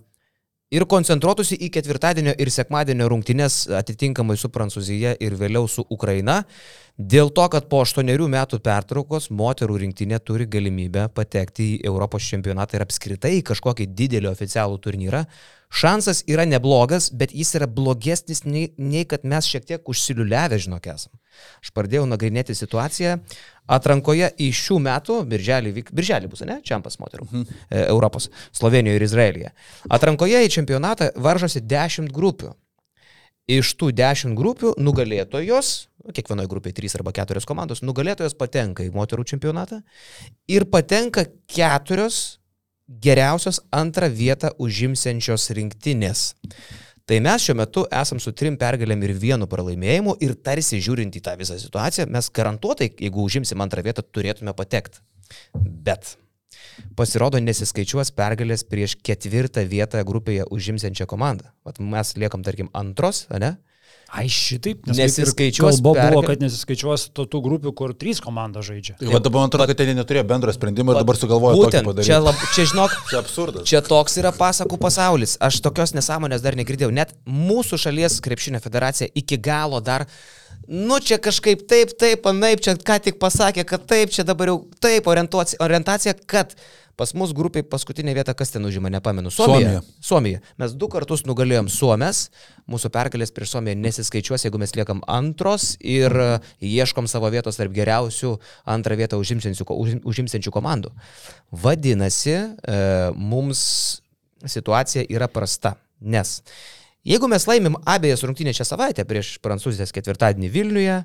ir 0.73 0.83
koncentruotųsi 0.89 1.55
į 1.63 1.69
ketvirtadienio 1.77 2.33
ir 2.41 2.51
sekmadienio 2.51 3.07
rungtynes 3.11 3.65
atitinkamai 3.77 4.35
su 4.39 4.49
Prancūzija 4.51 5.13
ir 5.23 5.35
vėliau 5.39 5.67
su 5.71 5.85
Ukraina. 5.93 6.41
Dėl 6.97 7.29
to, 7.31 7.45
kad 7.53 7.67
po 7.71 7.83
aštuonerių 7.85 8.27
metų 8.33 8.59
pertraukos 8.65 9.29
moterų 9.29 9.77
rinktinė 9.83 10.19
turi 10.25 10.47
galimybę 10.49 11.07
patekti 11.15 11.69
į 11.75 11.85
Europos 11.87 12.25
čempionatą 12.27 12.79
ir 12.79 12.87
apskritai 12.87 13.35
į 13.37 13.45
kažkokį 13.51 13.87
didelį 13.93 14.31
oficialų 14.31 14.81
turnyrą. 14.83 15.23
Šansas 15.69 16.23
yra 16.27 16.47
neblogas, 16.47 17.11
bet 17.13 17.35
jis 17.35 17.53
yra 17.59 17.67
blogesnis 17.67 18.43
nei, 18.47 18.71
nei 18.77 19.05
kad 19.05 19.23
mes 19.27 19.47
šiek 19.47 19.67
tiek 19.67 19.89
užsiliuliavę, 19.93 20.59
žinok, 20.63 20.89
esam. 20.95 21.13
Aš 21.63 21.73
pradėjau 21.75 22.05
nagrinėti 22.09 22.55
situaciją. 22.57 23.17
Atrankoje 23.67 24.29
į 24.39 24.47
šių 24.55 24.77
metų, 24.85 25.17
birželį, 25.27 25.73
birželį 25.91 26.29
bus, 26.31 26.45
ne? 26.47 26.61
Čempas 26.63 26.99
moterų. 27.01 27.27
Mhm. 27.27 27.57
Europos, 27.87 28.29
Slovenijoje 28.55 29.01
ir 29.01 29.07
Izraelyje. 29.09 29.51
Atrankoje 29.91 30.45
į 30.45 30.53
čempionatą 30.59 31.11
varžosi 31.15 31.61
10 31.61 32.13
grupių. 32.15 32.53
Iš 33.47 33.75
tų 33.79 33.93
10 33.95 34.35
grupių 34.35 34.73
nugalėtojos, 34.75 35.87
kiekvienoje 36.11 36.49
grupėje 36.51 36.81
3 36.81 36.97
arba 36.99 37.13
4 37.15 37.43
komandos, 37.47 37.79
nugalėtojos 37.79 38.35
patenka 38.35 38.83
į 38.83 38.91
moterų 38.95 39.23
čempionatą 39.31 39.79
ir 40.51 40.65
patenka 40.67 41.23
keturios 41.47 42.39
geriausios 42.87 43.61
antrą 43.71 44.09
vietą 44.11 44.51
užimsiančios 44.59 45.49
rinktinės. 45.55 46.33
Tai 47.07 47.21
mes 47.23 47.39
šiuo 47.39 47.55
metu 47.55 47.85
esam 47.95 48.19
su 48.19 48.33
trim 48.35 48.57
pergalėm 48.59 49.03
ir 49.07 49.13
vienu 49.15 49.47
pralaimėjimu 49.47 50.17
ir 50.25 50.33
tarsi 50.43 50.81
žiūrint 50.83 51.15
į 51.15 51.21
tą 51.23 51.37
visą 51.39 51.55
situaciją, 51.59 52.09
mes 52.11 52.27
garantuotai, 52.35 52.89
jeigu 52.99 53.23
užimsim 53.23 53.63
antrą 53.63 53.83
vietą, 53.85 54.03
turėtume 54.03 54.51
patekti. 54.57 54.99
Bet 55.55 56.17
pasirodo 56.99 57.39
nesiskaičiuos 57.39 58.11
pergalės 58.17 58.65
prieš 58.67 58.97
ketvirtą 59.07 59.63
vietą 59.71 60.03
grupėje 60.07 60.49
užimsiančią 60.51 61.07
komandą. 61.07 61.47
Vat 61.63 61.79
mes 61.79 62.11
liekam, 62.19 62.43
tarkim, 62.43 62.67
antros, 62.75 63.23
ne? 63.31 63.55
Ai 64.15 64.29
šitaip, 64.31 64.85
nes 64.87 64.95
Nesiskaičiuos 65.01 65.81
Kalba 65.81 65.83
buvo, 65.83 65.95
pergal- 65.99 66.25
kad 66.29 66.39
nesiskaičiuos 66.39 67.09
to 67.11 67.25
tų 67.27 67.41
grupių, 67.43 67.73
kur 67.75 67.91
trys 67.93 68.21
komandos 68.23 68.63
žaidžia. 68.69 68.95
Tai 69.01 69.09
va 69.11 69.19
dabar 69.19 69.41
man 69.43 69.49
atrodo, 69.51 69.67
kad 69.67 69.77
ten 69.81 69.91
neturėjo 69.97 70.23
bendro 70.29 70.53
sprendimo 70.55 70.93
ir 70.95 71.01
dabar 71.01 71.19
sugalvojo 71.19 71.57
tokį 71.57 71.65
Būtent, 71.67 71.89
padaryti. 71.89 72.07
čia, 72.07 72.19
lab, 72.23 72.35
čia 72.55 72.65
žinok, 72.71 72.95
čia 73.11 73.19
absurdas. 73.19 73.67
Čia 73.67 73.81
toks 73.83 74.15
yra 74.23 74.31
pasakų 74.31 74.79
pasaulis. 74.79 75.35
Aš 75.43 75.59
tokios 75.65 75.91
nesąmonės 75.97 76.39
dar 76.45 76.55
negirdėjau. 76.55 76.91
Net 76.95 77.11
mūsų 77.27 77.81
šalies 77.83 78.21
krepšinio 78.23 78.63
federacija 78.63 79.11
iki 79.13 79.35
galo 79.37 79.81
dar, 79.83 80.07
nu 80.67 80.99
čia 81.03 81.19
kažkaip 81.19 81.67
taip, 81.67 81.91
taip, 81.99 82.25
anaip, 82.31 82.63
čia 82.63 82.77
ką 82.79 83.01
tik 83.03 83.19
pasakė, 83.19 83.67
kad 83.67 83.83
taip, 83.91 84.09
čia 84.15 84.23
dabar 84.23 84.47
jau 84.53 84.61
taip, 84.79 85.03
orientuoci- 85.11 85.59
orientacija, 85.59 86.15
kad 86.25 86.55
pas 86.97 87.13
mus 87.13 87.31
grupiai 87.37 87.65
paskutinė 87.65 88.15
vieta, 88.17 88.33
kas 88.37 88.51
ten 88.53 88.65
užima, 88.65 88.89
nepamenu. 88.89 89.29
Suomija. 89.33 89.81
Suomija. 90.03 90.41
Mes 90.57 90.73
du 90.73 90.89
kartus 90.91 91.23
nugalėjom 91.29 91.69
Suomės, 91.69 92.27
mūsų 92.69 92.89
pergalės 92.93 93.33
prieš 93.35 93.53
Suomiją 93.53 93.77
nesiskaičiuos, 93.83 94.47
jeigu 94.47 94.61
mes 94.61 94.73
liekam 94.77 95.03
antros 95.05 95.75
ir 95.79 96.11
e, 96.11 96.27
ieškom 96.65 97.09
savo 97.09 97.29
vietos 97.33 97.59
tarp 97.61 97.75
geriausių 97.75 98.33
antrą 98.73 98.97
vietą 98.97 99.21
užimsiančių, 99.21 99.67
užim- 99.69 100.01
užimsiančių 100.09 100.53
komandų. 100.57 100.91
Vadinasi, 101.53 102.33
e, 102.33 102.81
mums 103.13 103.61
situacija 104.45 105.05
yra 105.13 105.29
prasta, 105.29 105.75
nes 106.01 106.39
jeigu 107.07 107.29
mes 107.29 107.45
laimim 107.49 107.77
abejas 107.85 108.25
rungtynės 108.25 108.57
šią 108.57 108.71
savaitę 108.73 109.05
prieš 109.05 109.37
prancūzės 109.45 109.93
ketvirtadienį 109.93 110.49
Vilniuje, 110.53 110.97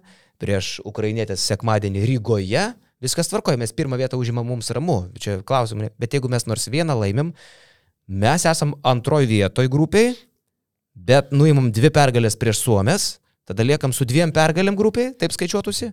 prieš 0.42 0.78
ukrainietės 0.88 1.44
sekmadienį 1.52 2.06
Rygoje, 2.08 2.64
viskas 3.02 3.30
tvarkoja, 3.30 3.58
mes 3.60 3.74
pirmą 3.74 3.98
vietą 4.00 4.18
užimam 4.20 4.46
mums 4.46 4.70
ramu, 4.74 5.04
čia 5.20 5.40
klausimai, 5.46 5.90
bet 6.00 6.14
jeigu 6.14 6.30
mes 6.32 6.46
nors 6.46 6.68
vieną 6.70 6.96
laimim, 7.00 7.32
mes 8.06 8.46
esam 8.48 8.76
antroji 8.86 9.30
vietoj 9.30 9.70
grupiai, 9.72 10.12
bet 10.94 11.32
nuimam 11.34 11.70
dvi 11.74 11.90
pergalės 11.94 12.38
prieš 12.38 12.62
Suomės, 12.66 13.08
tada 13.48 13.64
liekam 13.66 13.94
su 13.94 14.06
dviem 14.08 14.32
pergalėm 14.34 14.78
grupiai, 14.78 15.12
taip 15.18 15.34
skaičiuotųsi. 15.34 15.90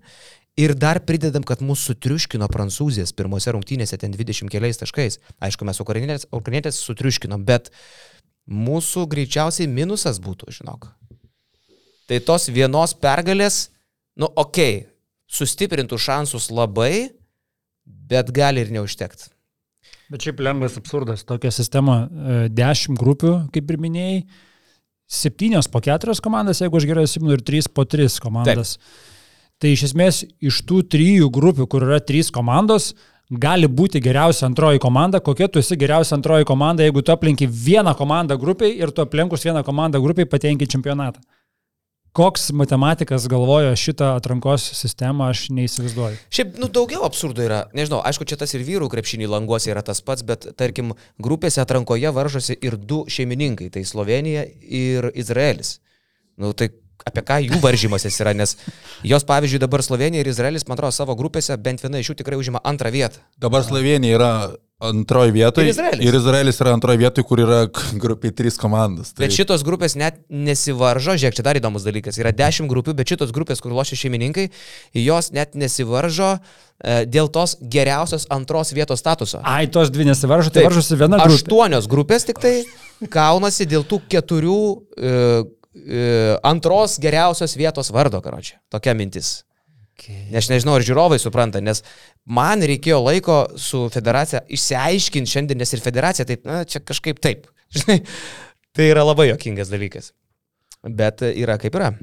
Ir 0.60 0.74
dar 0.76 1.00
pridedam, 1.08 1.46
kad 1.48 1.62
mūsų 1.64 1.94
sutriuškino 1.94 2.48
prancūzės 2.52 3.14
pirmose 3.16 3.54
rungtynėse 3.56 3.96
ten 4.02 4.12
20 4.12 4.52
keliais 4.52 4.82
taškais. 4.82 5.20
Aišku, 5.40 5.64
mes 5.68 5.80
ukrainietės 5.80 6.82
sutriuškinom, 6.84 7.46
bet 7.48 7.70
mūsų 8.50 9.06
greičiausiai 9.08 9.70
minusas 9.72 10.20
būtų, 10.20 10.52
žinok. 10.60 10.90
Tai 12.10 12.20
tos 12.26 12.50
vienos 12.52 12.96
pergalės, 12.98 13.70
nu 14.20 14.28
okei, 14.34 14.82
okay, 14.82 14.89
sustiprintų 15.30 16.00
šansus 16.02 16.50
labai, 16.54 17.12
bet 17.86 18.32
gali 18.34 18.66
ir 18.66 18.74
neužtekti. 18.74 19.30
Bet 20.10 20.26
šiaip 20.26 20.42
lengvas 20.42 20.78
absurdas. 20.80 21.22
Tokia 21.28 21.52
sistema 21.54 22.02
e, 22.08 22.40
10 22.54 22.98
grupių, 22.98 23.34
kaip 23.54 23.70
ir 23.70 23.82
minėjai, 23.82 24.24
7 25.10 25.70
po 25.74 25.82
4 25.86 26.22
komandas, 26.22 26.62
jeigu 26.62 26.78
aš 26.78 26.86
gerai 26.90 27.06
atsimenu, 27.06 27.38
ir 27.38 27.46
3 27.46 27.70
po 27.74 27.86
3 27.86 28.18
komandas. 28.22 28.76
Taip. 28.78 29.16
Tai 29.60 29.72
iš 29.76 29.90
esmės 29.90 30.22
iš 30.40 30.62
tų 30.70 30.84
trijų 30.88 31.30
grupių, 31.36 31.66
kur 31.70 31.84
yra 31.84 31.98
3 32.00 32.30
komandos, 32.34 32.94
gali 33.30 33.68
būti 33.68 34.02
geriausia 34.02 34.48
antroji 34.48 34.82
komanda. 34.82 35.20
Kokia 35.22 35.50
tu 35.52 35.60
esi 35.62 35.78
geriausia 35.78 36.16
antroji 36.18 36.48
komanda, 36.48 36.86
jeigu 36.86 37.04
tu 37.06 37.14
aplinki 37.14 37.50
vieną 37.50 37.94
komandą 37.98 38.38
grupiai 38.40 38.78
ir 38.80 38.94
tu 38.94 39.04
aplinkus 39.04 39.46
vieną 39.46 39.66
komandą 39.66 40.02
grupiai 40.02 40.30
patenki 40.30 40.70
čempionatą? 40.70 41.22
Koks 42.14 42.50
matematikas 42.58 43.28
galvojo 43.30 43.76
šitą 43.78 44.16
atrankos 44.18 44.64
sistemą, 44.74 45.30
aš 45.30 45.44
neįsivaizduoju. 45.54 46.18
Šiaip, 46.34 46.56
nu, 46.58 46.70
daugiau 46.74 47.04
absurdų 47.06 47.46
yra. 47.46 47.60
Nežinau, 47.78 48.00
aišku, 48.06 48.26
čia 48.30 48.38
tas 48.40 48.56
ir 48.58 48.66
vyrų 48.66 48.90
krepšinį 48.90 49.30
languose 49.30 49.70
yra 49.70 49.84
tas 49.86 50.02
pats, 50.02 50.26
bet, 50.26 50.48
tarkim, 50.58 50.96
grupėse 51.22 51.62
atrankoje 51.62 52.10
varžosi 52.16 52.58
ir 52.66 52.80
du 52.82 53.04
šeimininkai- 53.06 53.70
tai 53.76 53.86
Slovenija 53.86 54.48
ir 54.62 55.12
Izraelis. 55.14 55.78
Nu, 56.38 56.54
tai 56.54 56.72
apie 57.06 57.22
ką 57.22 57.38
jų 57.46 57.60
varžymasis 57.62 58.20
yra, 58.24 58.34
nes 58.34 58.58
jos, 59.04 59.24
pavyzdžiui, 59.24 59.60
dabar 59.60 59.84
Slovenija 59.86 60.22
ir 60.24 60.28
Izraelis, 60.28 60.68
man 60.68 60.78
atrodo, 60.78 60.92
savo 60.92 61.16
grupėse 61.16 61.56
bent 61.58 61.82
viena 61.82 62.00
iš 62.00 62.10
jų 62.10 62.16
tikrai 62.24 62.40
užima 62.40 62.60
antrą 62.64 62.92
vietą. 62.92 63.22
Dabar 63.38 63.64
Slovenija 63.64 64.18
yra 64.18 64.32
antroji 64.80 65.32
vietoje. 65.32 65.68
Ir 65.68 65.74
Izraelis. 65.74 66.06
Ir 66.08 66.16
Izraelis 66.16 66.60
yra 66.64 66.74
antroji 66.74 67.02
vietoje, 67.02 67.26
kur 67.28 67.42
yra 67.44 67.60
grupiai 68.00 68.32
trys 68.36 68.56
komandos. 68.60 69.12
Bet 69.20 69.36
šitos 69.36 69.66
grupės 69.68 69.98
net 70.00 70.22
nesivaržo, 70.32 71.18
žiūrėk, 71.20 71.36
čia 71.36 71.46
dar 71.46 71.60
įdomus 71.60 71.84
dalykas, 71.88 72.20
yra 72.22 72.32
dešimt 72.36 72.72
grupių, 72.72 72.96
bet 72.96 73.12
šitos 73.12 73.34
grupės, 73.36 73.60
kur 73.64 73.76
lošia 73.76 74.00
šeimininkai, 74.00 74.48
jos 74.96 75.34
net 75.36 75.58
nesivaržo 75.60 76.38
e, 76.38 77.04
dėl 77.12 77.28
tos 77.34 77.58
geriausios 77.60 78.30
antros 78.32 78.72
vietos 78.76 79.04
statuso. 79.04 79.44
Ai, 79.44 79.68
tos 79.68 79.92
dvi 79.92 80.08
nesivaržo, 80.14 80.54
tai 80.54 80.64
Taip, 80.64 80.72
varžosi 80.72 80.96
viena 80.96 81.20
grupė. 81.20 81.42
Aštuonios 81.42 81.92
grupės 81.92 82.28
tik 82.32 82.40
tai 82.40 82.56
kaunasi 83.12 83.68
dėl 83.68 83.84
tų 83.84 84.00
keturių 84.16 84.62
e, 84.80 85.14
e, 85.76 86.08
antros 86.48 86.96
geriausios 87.04 87.60
vietos 87.60 87.92
vardo, 87.92 88.24
karočią. 88.24 88.62
Tokia 88.72 88.96
mintis. 88.96 89.42
Nes 90.08 90.44
aš 90.44 90.50
nežinau, 90.54 90.78
ar 90.80 90.86
žiūrovai 90.86 91.20
supranta, 91.22 91.62
nes 91.64 91.84
man 92.30 92.64
reikėjo 92.66 93.00
laiko 93.04 93.40
su 93.60 93.86
federacija 93.94 94.44
išsiaiškinti 94.48 95.34
šiandien, 95.34 95.60
nes 95.62 95.76
ir 95.76 95.84
federacija 95.84 96.28
taip, 96.30 96.46
na, 96.48 96.64
čia 96.70 96.82
kažkaip 96.86 97.22
taip. 97.24 97.48
Žinai, 97.76 98.00
tai 98.76 98.90
yra 98.92 99.06
labai 99.06 99.30
jokingas 99.30 99.72
dalykas. 99.74 100.14
Bet 100.84 101.24
yra 101.28 101.60
kaip 101.62 101.76
yra. 101.76 101.94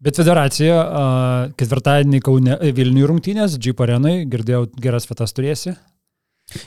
Bet 0.00 0.16
federacija 0.16 0.76
a, 0.80 1.04
ketvirtadienį 1.60 2.20
Kaune 2.24 2.56
Vilniuje 2.76 3.08
rungtynės, 3.10 3.58
Jeep 3.60 3.80
arenai, 3.84 4.22
girdėjau, 4.32 4.66
geras 4.80 5.08
vietas 5.08 5.36
turėsi. 5.36 5.74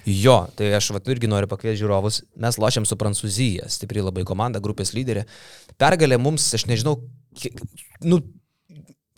Jo, 0.08 0.36
tai 0.56 0.70
aš 0.78 0.92
vat, 0.96 1.10
irgi 1.12 1.28
noriu 1.28 1.50
pakviesti 1.52 1.82
žiūrovus. 1.82 2.22
Mes 2.40 2.60
lošiam 2.62 2.86
su 2.88 2.96
Prancūzija, 3.00 3.68
stipri 3.74 4.04
labai 4.04 4.24
komanda, 4.28 4.62
grupės 4.64 4.94
lyderė. 4.96 5.26
Pergalė 5.82 6.20
mums, 6.22 6.46
aš 6.56 6.68
nežinau, 6.70 7.00
kiek, 7.40 7.60
nu, 8.06 8.22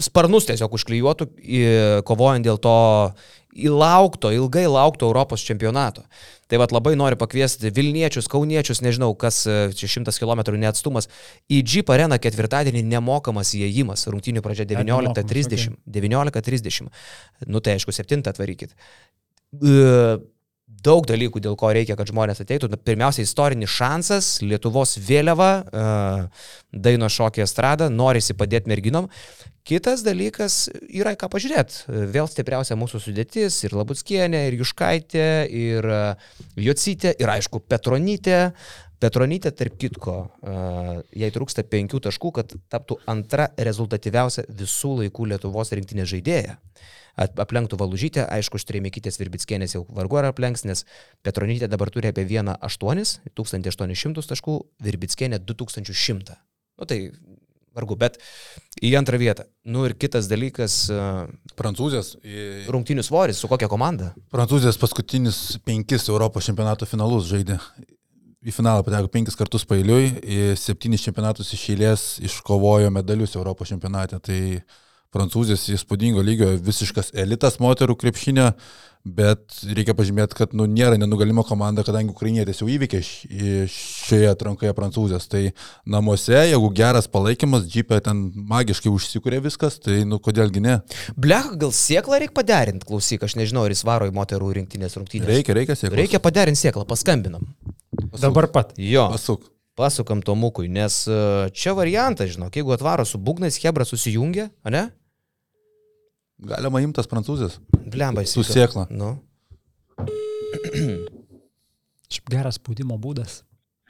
sparnus 0.01 0.47
tiesiog 0.49 0.75
užklijuotų, 0.75 1.29
kovojant 2.07 2.45
dėl 2.45 2.59
to 2.61 2.75
įlaukto, 3.55 4.31
ilgai 4.35 4.65
laukto 4.67 5.07
Europos 5.07 5.43
čempionato. 5.47 6.03
Tai 6.51 6.59
vad 6.61 6.73
labai 6.75 6.93
noriu 6.99 7.17
pakviesti 7.17 7.71
Vilniečius, 7.73 8.27
Kauniečius, 8.29 8.83
nežinau, 8.85 9.15
kas 9.17 9.45
e, 9.47 9.55
čia 9.73 9.89
šimtas 9.95 10.19
kilometrų 10.21 10.59
neatstumas, 10.61 11.07
į 11.49 11.63
Jeep 11.63 11.89
areną 11.95 12.19
ketvirtadienį 12.21 12.83
nemokamas 12.91 13.55
įėjimas, 13.57 14.05
rungtynių 14.11 14.43
pradžia 14.45 14.67
19.30. 14.69 15.79
19.30. 15.87 16.91
Nu 17.49 17.63
tai 17.63 17.79
aišku, 17.79 17.95
7 17.95 18.27
atvarykit. 18.29 18.75
E, 19.55 20.19
daug 20.85 21.07
dalykų, 21.09 21.41
dėl 21.43 21.57
ko 21.59 21.71
reikia, 21.75 21.97
kad 21.97 22.11
žmonės 22.11 22.43
ateitų. 22.43 22.69
Pirmiausia, 22.85 23.25
istorinis 23.25 23.73
šansas, 23.73 24.29
Lietuvos 24.45 24.95
vėliava, 25.01 25.51
uh, 25.65 26.47
daino 26.71 27.09
šokį 27.11 27.45
estradą, 27.45 27.89
norisi 27.89 28.37
padėti 28.37 28.71
merginom. 28.71 29.09
Kitas 29.65 30.03
dalykas 30.05 30.67
yra 30.93 31.15
ką 31.17 31.25
pažiūrėti. 31.33 31.87
Vėl 32.13 32.27
stipriausia 32.29 32.75
mūsų 32.77 32.99
sudėtis 33.01 33.63
ir 33.65 33.73
Labutskienė, 33.73 34.43
ir 34.45 34.59
Juškaitė, 34.59 35.29
ir 35.49 35.87
e, 35.89 36.01
Jocytė, 36.67 37.15
ir 37.17 37.31
aišku 37.33 37.63
Petronytė. 37.65 38.43
Petronytė, 39.01 39.49
tarp 39.57 39.73
kitko, 39.81 40.13
uh, 40.23 40.91
jai 41.17 41.27
trūksta 41.33 41.65
penkių 41.67 41.99
taškų, 42.05 42.29
kad 42.37 42.53
taptų 42.71 42.99
antra 43.11 43.49
rezultatyviausia 43.57 44.45
visų 44.61 44.93
laikų 45.01 45.27
Lietuvos 45.33 45.73
rinktinės 45.75 46.13
žaidėja. 46.13 46.55
Aplenktų 47.15 47.77
Valužytę, 47.79 48.25
aišku, 48.27 48.59
Štrėmėkytės 48.59 49.19
Virbitskienės 49.21 49.75
jau 49.77 49.85
vargu 49.95 50.17
ar 50.19 50.25
aplenks, 50.33 50.65
nes 50.67 50.83
Petronytė 51.23 51.69
dabar 51.71 51.89
turi 51.93 52.09
apie 52.11 52.25
1,8, 52.27 53.19
1800 53.35 54.27
taškų, 54.33 54.55
Virbitskienė 54.83 55.39
2100. 55.39 56.35
Nu 56.79 56.85
tai 56.89 56.99
vargu, 57.75 57.95
bet 57.99 58.19
į 58.83 58.93
antrą 58.99 59.19
vietą. 59.19 59.45
Nu 59.67 59.85
ir 59.87 59.95
kitas 59.99 60.27
dalykas, 60.31 60.85
Prancūzės. 61.55 62.15
į- 62.23 62.67
rungtinių 62.71 63.03
svoris, 63.03 63.39
su 63.39 63.47
kokia 63.51 63.67
komanda? 63.71 64.13
Prancūzijos 64.31 64.79
paskutinius 64.79 65.57
penkis 65.65 66.07
Europos 66.11 66.45
čempionato 66.47 66.85
finalus 66.87 67.27
žaidė. 67.31 67.59
Į 68.45 68.53
finalą 68.53 68.83
pateko 68.85 69.09
penkis 69.09 69.35
kartus 69.35 69.63
pailiui, 69.65 70.11
septynis 70.55 71.01
čempionatus 71.01 71.51
iš 71.55 71.63
eilės 71.73 72.03
iškovojo 72.21 72.91
medalius 72.93 73.33
Europos 73.35 73.71
čempionate. 73.71 74.19
Tai 74.21 74.39
Prancūzijos 75.15 75.63
įspūdingo 75.77 76.23
lygio 76.25 76.51
visiškas 76.59 77.13
elitas 77.15 77.55
moterų 77.63 77.95
krepšinio, 78.01 78.49
bet 79.05 79.53
reikia 79.69 79.93
pažymėti, 79.93 80.33
kad 80.33 80.53
nu, 80.57 80.65
nėra 80.65 80.97
nenugalimo 80.97 81.43
komanda, 81.45 81.83
kadangi 81.85 82.09
ukrainietės 82.09 82.63
jau 82.63 82.67
įveikė 82.73 82.99
š- 83.05 83.27
į- 83.29 83.67
šioje 83.69 84.31
atrankoje 84.31 84.73
Prancūzijos. 84.73 85.27
Tai 85.29 85.43
namuose, 85.85 86.33
jeigu 86.49 86.71
geras 86.75 87.05
palaikymas, 87.13 87.67
džipė 87.69 87.99
ten 88.07 88.23
magiškai 88.49 88.89
užsikūrė 88.89 89.43
viskas, 89.45 89.77
tai 89.79 89.99
nu 90.09 90.17
kodėlgi 90.25 90.63
ne. 90.65 90.79
Blech, 91.15 91.51
gal 91.61 91.71
sieklą 91.77 92.17
reikia 92.23 92.33
paderinti, 92.41 92.89
klausyk, 92.89 93.23
aš 93.29 93.37
nežinau, 93.37 93.67
ar 93.69 93.75
jis 93.77 93.85
varo 93.85 94.09
į 94.09 94.15
moterų 94.17 94.49
rinktinės 94.59 94.97
rungtynės. 94.97 95.29
Reikia, 95.29 95.53
reikia 95.61 95.77
siekti. 95.77 95.99
Reikia 96.01 96.23
paderinti 96.25 96.63
sieklą, 96.65 96.87
paskambinam. 96.89 97.45
Dabar 98.19 98.49
pat. 98.51 98.73
Jo, 98.81 99.05
Pasuk. 99.13 99.45
pasukam 99.77 100.25
Tomukui, 100.25 100.65
nes 100.71 101.03
e, 101.07 101.21
čia 101.53 101.77
variantas, 101.77 102.33
žinok, 102.33 102.57
jeigu 102.57 102.73
atvaro 102.73 103.05
su 103.05 103.21
būgnais, 103.21 103.61
Hebra 103.61 103.85
susijungia, 103.85 104.49
ne? 104.73 104.87
Galima 106.43 106.81
imtas 106.83 107.07
prancūzės. 107.07 107.59
Blemba, 107.71 108.25
Su 108.27 108.43
sėkla. 108.43 108.87
Nu. 108.91 109.15
Šiaip 112.11 112.31
geras 112.31 112.59
spaudimo 112.59 112.97
būdas. 113.01 113.43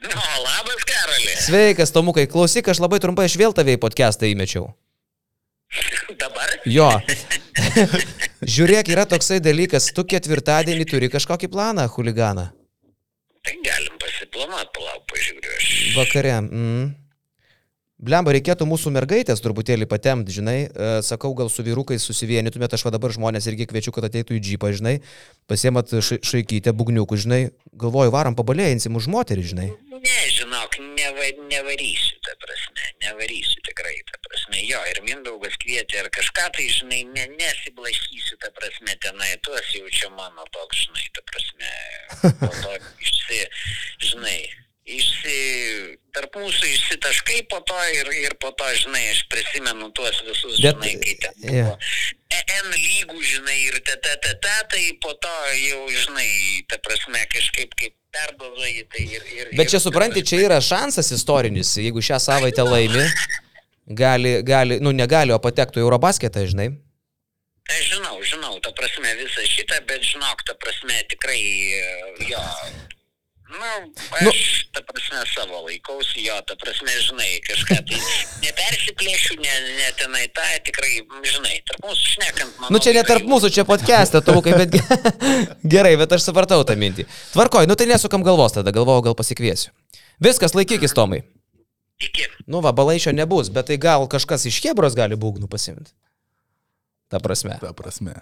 Nu, 0.04 0.12
labas, 0.44 0.84
Karoli. 0.86 1.32
Sveikas, 1.42 1.92
Tomukai, 1.94 2.26
klausyk, 2.30 2.68
aš 2.70 2.80
labai 2.84 3.00
trumpai 3.02 3.26
aš 3.26 3.36
vėl 3.40 3.56
tave 3.56 3.74
į 3.74 3.80
podcastą 3.82 4.28
įmečiau. 4.30 4.70
Dabar? 6.22 6.54
Jo. 6.70 6.90
Žiūrėk, 8.56 8.92
yra 8.94 9.06
toksai 9.10 9.40
dalykas, 9.42 9.90
tu 9.96 10.04
ketvirtadienį 10.06 10.86
turi 10.90 11.10
kažkokį 11.10 11.50
planą, 11.50 11.88
huliganą. 11.96 12.50
Tai 13.46 13.54
galim 13.66 13.98
pasiplanuoti, 14.02 14.70
palauk, 14.76 15.02
pažiūriu 15.10 15.50
aš. 15.56 15.66
Vakare. 15.96 16.38
Mm. 16.46 16.86
Blemba, 17.96 18.34
reikėtų 18.36 18.66
mūsų 18.68 18.90
mergaitės 18.92 19.40
truputėlį 19.40 19.86
patemti, 19.88 20.34
žinai. 20.36 20.56
E, 20.68 20.88
Sakau, 21.00 21.30
gal 21.38 21.48
su 21.48 21.64
vyrukais 21.64 22.04
susivienytumėt, 22.04 22.74
aš 22.76 22.82
va 22.84 22.90
dabar 22.92 23.14
žmonės 23.14 23.48
irgi 23.48 23.64
kviečiu, 23.70 23.94
kad 23.96 24.04
ateitų 24.10 24.36
į 24.36 24.40
džipą, 24.44 24.68
žinai. 24.76 24.98
Pasiemat 25.48 25.94
ša 26.04 26.18
šaikytę, 26.20 26.74
bugniukų, 26.76 27.16
žinai. 27.24 27.40
Galvoju, 27.72 28.12
varom 28.12 28.36
pabalėjinsim 28.36 28.98
už 29.00 29.08
moterį, 29.14 29.46
žinai. 29.48 29.68
Ne, 29.96 30.18
žinok, 30.28 30.76
neva, 30.98 31.30
nevarysiu, 31.48 32.20
ta 32.20 32.36
prasme, 32.44 32.84
nevarysiu 33.06 33.64
tikrai, 33.64 33.96
ta 34.12 34.20
prasme, 34.28 34.60
jo, 34.68 34.82
ir 34.92 35.00
Mindaugas 35.06 35.56
kvietė 35.64 36.02
ar 36.02 36.12
kažką, 36.12 36.50
tai, 36.52 36.68
žinai, 36.76 37.00
ne, 37.16 37.24
nesiblaškysiu, 37.40 38.36
ta 38.44 38.52
prasme, 38.60 38.92
tenai, 39.00 39.32
tuos 39.40 39.72
jau 39.72 39.88
čia 39.88 40.12
mano 40.12 40.44
toks, 40.52 40.84
žinai, 40.84 41.08
ta 41.16 41.24
prasme, 41.32 41.72
po 42.44 42.52
to 42.60 42.76
išsi, 43.08 43.42
žinai, 44.04 44.38
išsi, 44.86 45.38
tarp 46.14 46.36
mūsų 46.38 46.68
išsitaškai 46.70 47.40
po 47.50 47.58
to 47.66 47.76
ir, 47.98 48.10
ir 48.22 48.36
po 48.42 48.52
to, 48.56 48.68
žinai, 48.78 49.02
aš 49.10 49.24
prisimenu 49.32 49.90
tuos 49.96 50.20
visus, 50.26 50.60
Bet- 50.62 50.78
žinai, 50.78 50.92
kai 51.02 51.14
ten 51.24 51.34
jo. 51.42 51.64
buvo. 51.66 51.76
E- 52.30 52.44
N 52.56 52.70
lygų, 52.74 53.18
žinai, 53.22 53.56
ir 53.68 53.80
ta, 53.86 53.96
tai 54.70 54.84
po 55.02 55.12
to 55.22 55.34
jau, 55.58 55.82
žinai, 55.90 56.28
ta 56.70 56.78
prasme, 56.82 57.22
kažkaip 57.34 57.74
kaip 57.78 57.94
perdozuoji, 58.16 58.86
tai 58.94 59.04
ir... 59.18 59.26
ir 59.36 59.52
Bet 59.58 59.70
čia 59.74 59.80
supranti, 59.82 60.22
čia 60.26 60.40
yra 60.46 60.60
šansas 60.64 61.10
istorinis, 61.14 61.74
jeigu 61.82 62.02
šią 62.02 62.18
savaitę 62.22 62.64
laimi, 62.66 63.04
gali, 63.86 64.38
gali, 64.46 64.80
nu 64.82 64.94
negali, 64.96 65.34
o 65.34 65.38
patektų 65.42 65.82
į 65.82 65.86
Eurobasketą, 65.86 66.46
žinai. 66.50 66.70
Aš 67.66 67.88
žinau, 67.96 68.18
žinau, 68.22 68.52
ta 68.62 68.70
prasme 68.78 69.10
visą 69.18 69.42
šitą, 69.50 69.80
bet 69.90 70.04
žinok, 70.06 70.44
ta 70.46 70.54
prasme 70.62 71.00
tikrai, 71.10 71.40
jo. 72.30 72.42
Nu, 73.56 74.30
aš, 74.30 74.40
ta 74.74 74.82
prasme, 74.86 75.22
savo 75.32 75.62
laikausi, 75.66 76.24
jo, 76.26 76.36
ta 76.48 76.56
prasme, 76.60 76.92
žinai, 77.06 77.28
kažką 77.46 77.78
tai 77.88 78.00
nepersiplėšiu, 78.44 79.38
ne, 79.40 79.54
ne 79.78 79.88
tenai 79.98 80.24
tą, 80.36 80.44
tikrai, 80.66 80.90
žinai, 81.26 81.54
tarp 81.68 81.86
mūsų 81.88 82.10
šnekant, 82.16 82.58
manau. 82.60 82.74
Nu 82.76 82.82
čia 82.82 82.92
ne 82.96 83.04
tarp 83.08 83.28
mūsų, 83.28 83.50
čia 83.56 83.64
podcast'e, 83.68 84.20
tau 84.26 84.42
kaip, 84.44 84.58
bet 84.60 84.76
ge- 84.76 85.26
gerai, 85.76 85.94
bet 86.00 86.12
aš 86.16 86.28
supratau 86.28 86.60
tą 86.68 86.76
mintį. 86.80 87.06
Tvarkoj, 87.32 87.68
nu 87.70 87.78
tai 87.78 87.88
nesukam 87.90 88.24
galvos 88.26 88.56
tada, 88.58 88.74
galvojau, 88.76 89.08
gal 89.10 89.18
pasikviesiu. 89.18 89.72
Viskas, 90.22 90.56
laikykis, 90.56 90.96
Tomai. 90.96 91.22
Iki. 92.00 92.26
Nu 92.52 92.60
va, 92.64 92.74
balaišio 92.76 93.12
nebus, 93.16 93.48
bet 93.52 93.70
tai 93.70 93.78
gal 93.80 94.04
kažkas 94.12 94.44
iš 94.50 94.60
Hebros 94.66 94.96
gali 94.98 95.16
būgnų 95.16 95.48
pasimti. 95.48 95.94
Ta 97.08 97.20
prasme. 97.22 97.56
Ta 97.62 97.72
prasme. 97.76 98.18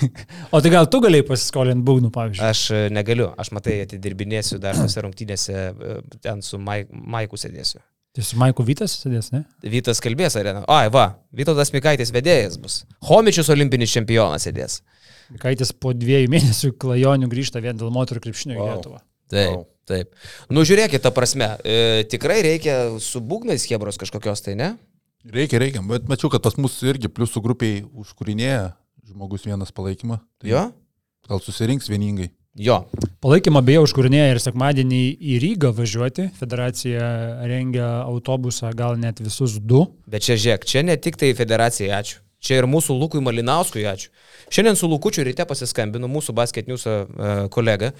O 0.54 0.60
tai 0.62 0.70
gal 0.72 0.86
tu 0.90 1.00
galėjai 1.04 1.26
pasiskolinti 1.28 1.84
būgnų, 1.86 2.10
pavyzdžiui? 2.14 2.46
Aš 2.46 2.62
e, 2.74 2.80
negaliu, 2.94 3.30
aš 3.40 3.50
matai 3.56 3.80
atidirbinėsiu 3.84 4.58
dar 4.62 4.78
tose 4.78 5.02
rungtynėse, 5.04 5.52
e, 5.72 5.98
ten 6.24 6.42
su 6.44 6.58
Maik, 6.62 6.90
Maiku 6.92 7.38
sėdėsiu. 7.40 7.80
Tai 8.16 8.24
su 8.24 8.38
Maiku 8.40 8.64
Vytas 8.64 8.94
sėdės, 9.02 9.28
ne? 9.34 9.42
Vytas 9.60 10.00
kalbės 10.00 10.38
arena. 10.40 10.62
Ai, 10.72 10.86
va, 10.92 11.18
Vytautas 11.36 11.72
Mikaitis 11.74 12.12
vedėjas 12.14 12.56
bus. 12.62 12.78
Homičius 13.10 13.50
olimpinis 13.52 13.92
čempionas 13.92 14.46
sėdės. 14.48 14.78
Kaitis 15.42 15.74
po 15.76 15.92
dviejų 15.92 16.30
mėnesių 16.32 16.70
klajonių 16.80 17.28
grįžta 17.28 17.60
vien 17.60 17.76
dėl 17.76 17.92
moterų 17.92 18.22
krepšinio 18.24 18.56
į 18.56 18.60
Wow. 18.62 18.70
Lietuvą. 18.70 19.02
Taip, 19.34 19.50
Vau. 19.52 19.62
taip. 19.90 20.12
Nu, 20.48 20.62
žiūrėkit, 20.64 21.02
ta 21.02 21.10
prasme, 21.12 21.50
e, 21.66 22.06
tikrai 22.08 22.38
reikia 22.46 22.76
su 23.02 23.20
būgnais 23.20 23.66
Hebros 23.68 23.98
kažkokios, 24.00 24.44
tai 24.46 24.54
ne? 24.56 24.70
Reikia, 25.26 25.58
reikia, 25.58 25.82
bet 25.82 26.06
mačiau, 26.06 26.30
kad 26.30 26.44
pas 26.44 26.54
mus 26.56 26.78
irgi 26.86 27.10
pliusų 27.10 27.42
grupiai 27.42 27.80
užkūrinėja 27.90 28.68
žmogus 29.06 29.46
vienas 29.46 29.72
palaikymą. 29.74 30.18
Tai 30.40 30.50
Jo? 30.50 30.66
Gal 31.26 31.40
susirinks 31.42 31.88
vieningai. 31.90 32.30
Jo. 32.56 32.80
Palaikymą 33.20 33.60
beje 33.66 33.82
užkūrinėja 33.84 34.30
ir 34.32 34.40
sekmadienį 34.40 35.00
į 35.20 35.38
Rygą 35.42 35.72
važiuoti. 35.76 36.30
Federacija 36.38 37.08
rengia 37.44 37.88
autobusą, 38.06 38.70
gal 38.76 38.96
net 39.00 39.20
visus 39.20 39.58
du. 39.60 39.82
Bet 40.08 40.24
čia 40.24 40.38
žiūrėk, 40.40 40.64
čia 40.68 40.84
ne 40.86 40.96
tik 40.96 41.18
tai 41.20 41.34
federacijai 41.36 41.92
ačiū. 41.98 42.22
Čia 42.46 42.60
ir 42.60 42.68
mūsų 42.70 42.94
Lukui 42.96 43.20
Malinauskui 43.24 43.84
ačiū. 43.88 44.08
Šiandien 44.52 44.76
su 44.78 44.88
Lukučiu 44.88 45.24
ryte 45.26 45.44
pasiskambinu 45.48 46.08
mūsų 46.08 46.34
basket 46.36 46.68
news 46.70 46.86
uh, 46.86 47.06
kolega. 47.52 47.90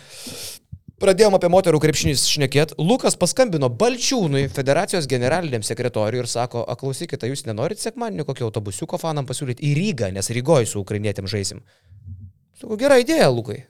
Pradėjom 0.96 1.34
apie 1.36 1.50
moterų 1.52 1.76
krepšinį 1.84 2.14
šnekėt. 2.16 2.70
Lukas 2.80 3.18
paskambino 3.20 3.68
Balčiūnui, 3.68 4.46
federacijos 4.48 5.04
generaliniam 5.10 5.60
sekretoriui 5.60 6.22
ir 6.22 6.28
sako, 6.32 6.62
aklausykite, 6.72 7.28
jūs 7.28 7.44
nenorit 7.44 7.82
sekmadienį 7.82 8.24
kokio 8.24 8.46
autobusiuko 8.48 8.96
fanam 9.02 9.28
pasiūlyti 9.28 9.60
į 9.60 9.74
Rygą, 9.76 10.08
nes 10.16 10.32
Rygoje 10.32 10.70
su 10.70 10.80
ukrainietėm 10.80 11.28
žaisim. 11.28 11.60
Sakau, 12.56 12.78
gera 12.80 12.96
idėja, 13.02 13.28
Lukai. 13.28 13.66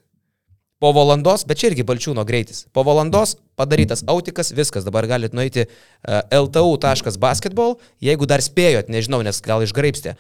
Po 0.79 0.93
valandos, 0.95 1.43
bet 1.51 1.59
čia 1.59 1.73
irgi 1.73 1.89
Balčiūno 1.89 2.23
greitis. 2.29 2.69
Po 2.71 2.87
valandos 2.87 3.35
padarytas 3.59 4.07
autikas, 4.07 4.55
viskas, 4.55 4.87
dabar 4.87 5.11
galite 5.11 5.35
nueiti 5.35 5.67
uh, 5.67 6.23
ltu.basketball, 6.31 7.81
jeigu 8.07 8.31
dar 8.31 8.45
spėjot, 8.45 8.87
nežinau, 8.87 9.25
nes 9.27 9.43
gal 9.43 9.67
išgraipstė. 9.67 10.15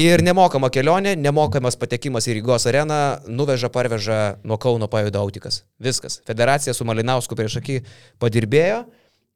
Ir 0.00 0.22
nemokama 0.24 0.70
kelionė, 0.72 1.12
nemokamas 1.20 1.76
patekimas 1.76 2.24
į 2.24 2.38
Rygos 2.38 2.64
areną, 2.70 2.98
nuveža, 3.28 3.68
parveža 3.72 4.20
nuo 4.40 4.56
Kauno 4.56 4.88
pajuda 4.88 5.20
autikas. 5.20 5.62
Viskas. 5.82 6.22
Federacija 6.24 6.72
su 6.72 6.86
Malinausku 6.88 7.36
prieš 7.36 7.58
akį 7.60 7.82
padirbėjo, 8.22 8.86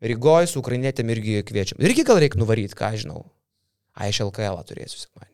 Rygoje 0.07 0.49
su 0.51 0.61
Ukrainietėm 0.61 1.13
irgi 1.13 1.43
kviečiam. 1.49 1.81
Irgi 1.85 2.05
gal 2.09 2.21
reikia 2.21 2.41
nuvaryti, 2.41 2.77
ką 2.77 2.91
aš 2.93 3.05
žinau. 3.05 3.23
A, 3.97 4.09
iš 4.09 4.21
LKL 4.27 4.59
turėsiu 4.69 5.01
sekmanį. 5.01 5.33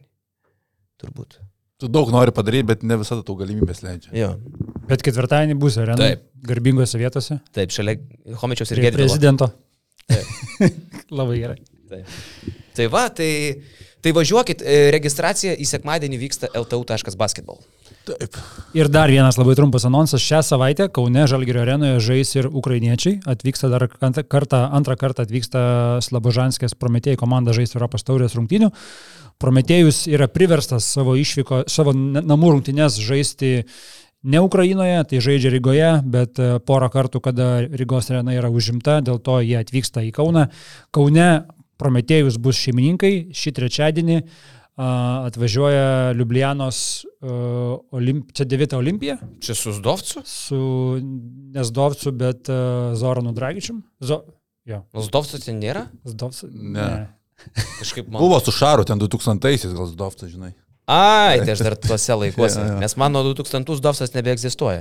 Turbūt. 1.03 1.39
Tu 1.83 1.89
daug 1.91 2.11
nori 2.15 2.31
padaryti, 2.35 2.69
bet 2.69 2.85
ne 2.87 2.99
visada 3.01 3.25
tau 3.27 3.35
galimybės 3.39 3.83
leidžia. 3.83 4.13
Jo. 4.15 4.29
Bet 4.87 5.03
ketvirtadienį 5.03 5.57
bus 5.59 5.79
arena. 5.83 5.99
Taip. 5.99 6.29
Garbingose 6.47 6.99
vietose. 6.99 7.41
Taip, 7.55 7.75
šalia 7.75 7.97
Homičiaus 8.39 8.71
ir 8.75 8.85
Gedvilo. 8.85 9.11
prezidento. 9.11 9.51
Labai 11.19 11.41
gerai. 11.41 11.59
Taip. 11.91 12.15
Tai 12.79 12.87
va, 12.95 13.09
tai, 13.11 13.31
tai 14.03 14.13
važiuokit, 14.17 14.63
e, 14.63 14.91
registracija 14.95 15.55
į 15.55 15.67
sekmadienį 15.69 16.19
vyksta 16.19 16.51
ltu.basketball. 16.59 17.63
Taip. 18.03 18.35
Ir 18.75 18.89
dar 18.91 19.11
vienas 19.13 19.39
labai 19.39 19.55
trumpas 19.55 19.87
anonsas. 19.87 20.23
Šią 20.25 20.41
savaitę 20.43 20.89
Kaune 20.91 21.27
Žalgirio 21.31 21.63
arenoje 21.63 22.01
žais 22.03 22.35
ir 22.35 22.49
ukrainiečiai. 22.51 23.21
Atvyksta 23.31 23.71
dar 23.71 23.87
kartą, 24.27 24.65
antrą 24.75 24.97
kartą 24.99 25.23
atvyksta 25.23 25.63
Slabožanskės 26.03 26.75
Prometėjai 26.75 27.21
komanda 27.21 27.55
žaisti 27.55 27.79
Europos 27.79 28.03
taurės 28.03 28.35
rungtynių. 28.35 28.73
Prometėjus 29.43 30.09
yra 30.11 30.27
priverstas 30.31 30.87
savo 30.87 31.15
išvyko, 31.19 31.65
savo 31.71 31.95
na- 31.95 32.25
namų 32.27 32.57
rungtynės 32.57 32.99
žaisti 32.99 33.63
ne 34.23 34.41
Ukrainoje, 34.43 35.05
tai 35.11 35.23
žaidžia 35.23 35.51
Rygoje, 35.51 35.91
bet 36.07 36.39
e, 36.39 36.59
porą 36.63 36.91
kartų, 36.91 37.23
kada 37.23 37.49
Rygos 37.67 38.11
arena 38.11 38.35
yra 38.35 38.51
užimta, 38.51 39.01
dėl 39.03 39.19
to 39.23 39.41
jie 39.43 39.59
atvyksta 39.59 40.03
į 40.07 40.13
Kauną. 40.15 40.49
Kaune 40.95 41.29
Prometėjus 41.83 42.39
bus 42.43 42.59
šeimininkai 42.63 43.13
šį 43.37 43.53
trečiadienį. 43.59 44.19
a, 44.73 44.87
Atvažiuoja 45.29 46.13
Liublianos, 46.17 46.79
uh, 47.21 47.75
olimp... 47.93 48.31
čia 48.33 48.47
9 48.49 48.73
olimpija 48.79 49.19
Čia 49.45 49.55
su 49.59 49.73
Zdovcu? 49.77 50.23
su 50.25 50.61
Nesdovcu, 51.53 52.13
bet 52.17 52.49
uh, 52.49 52.95
Zoranu 52.97 53.35
Dragičium. 53.37 53.83
Zo... 54.01 54.23
Jo, 54.65 54.85
Nu, 54.95 55.03
Zdovcu 55.03 55.43
ten 55.43 55.59
nėra? 55.59 55.89
Zdovcu. 56.07 56.47
Ne. 56.55 56.89
Kažkaip 57.81 58.07
man. 58.09 58.21
Buvo 58.23 58.39
su 58.41 58.53
Šaru 58.55 58.85
ten 58.87 59.01
2000-aisiais, 59.03 59.73
gal 59.75 59.89
Zdovtas, 59.91 60.31
žinai. 60.31 60.53
Ai, 60.87 61.41
tai 61.43 61.57
aš 61.57 61.65
dar 61.67 61.75
tuose 61.79 62.15
laikuose. 62.19 62.61
Jo, 62.63 62.77
jo. 62.77 62.79
Nes 62.83 62.95
man 62.99 63.13
nuo 63.15 63.25
2000 63.35 63.77
Zdovcas 63.81 64.15
nebeegzistuoja. 64.15 64.81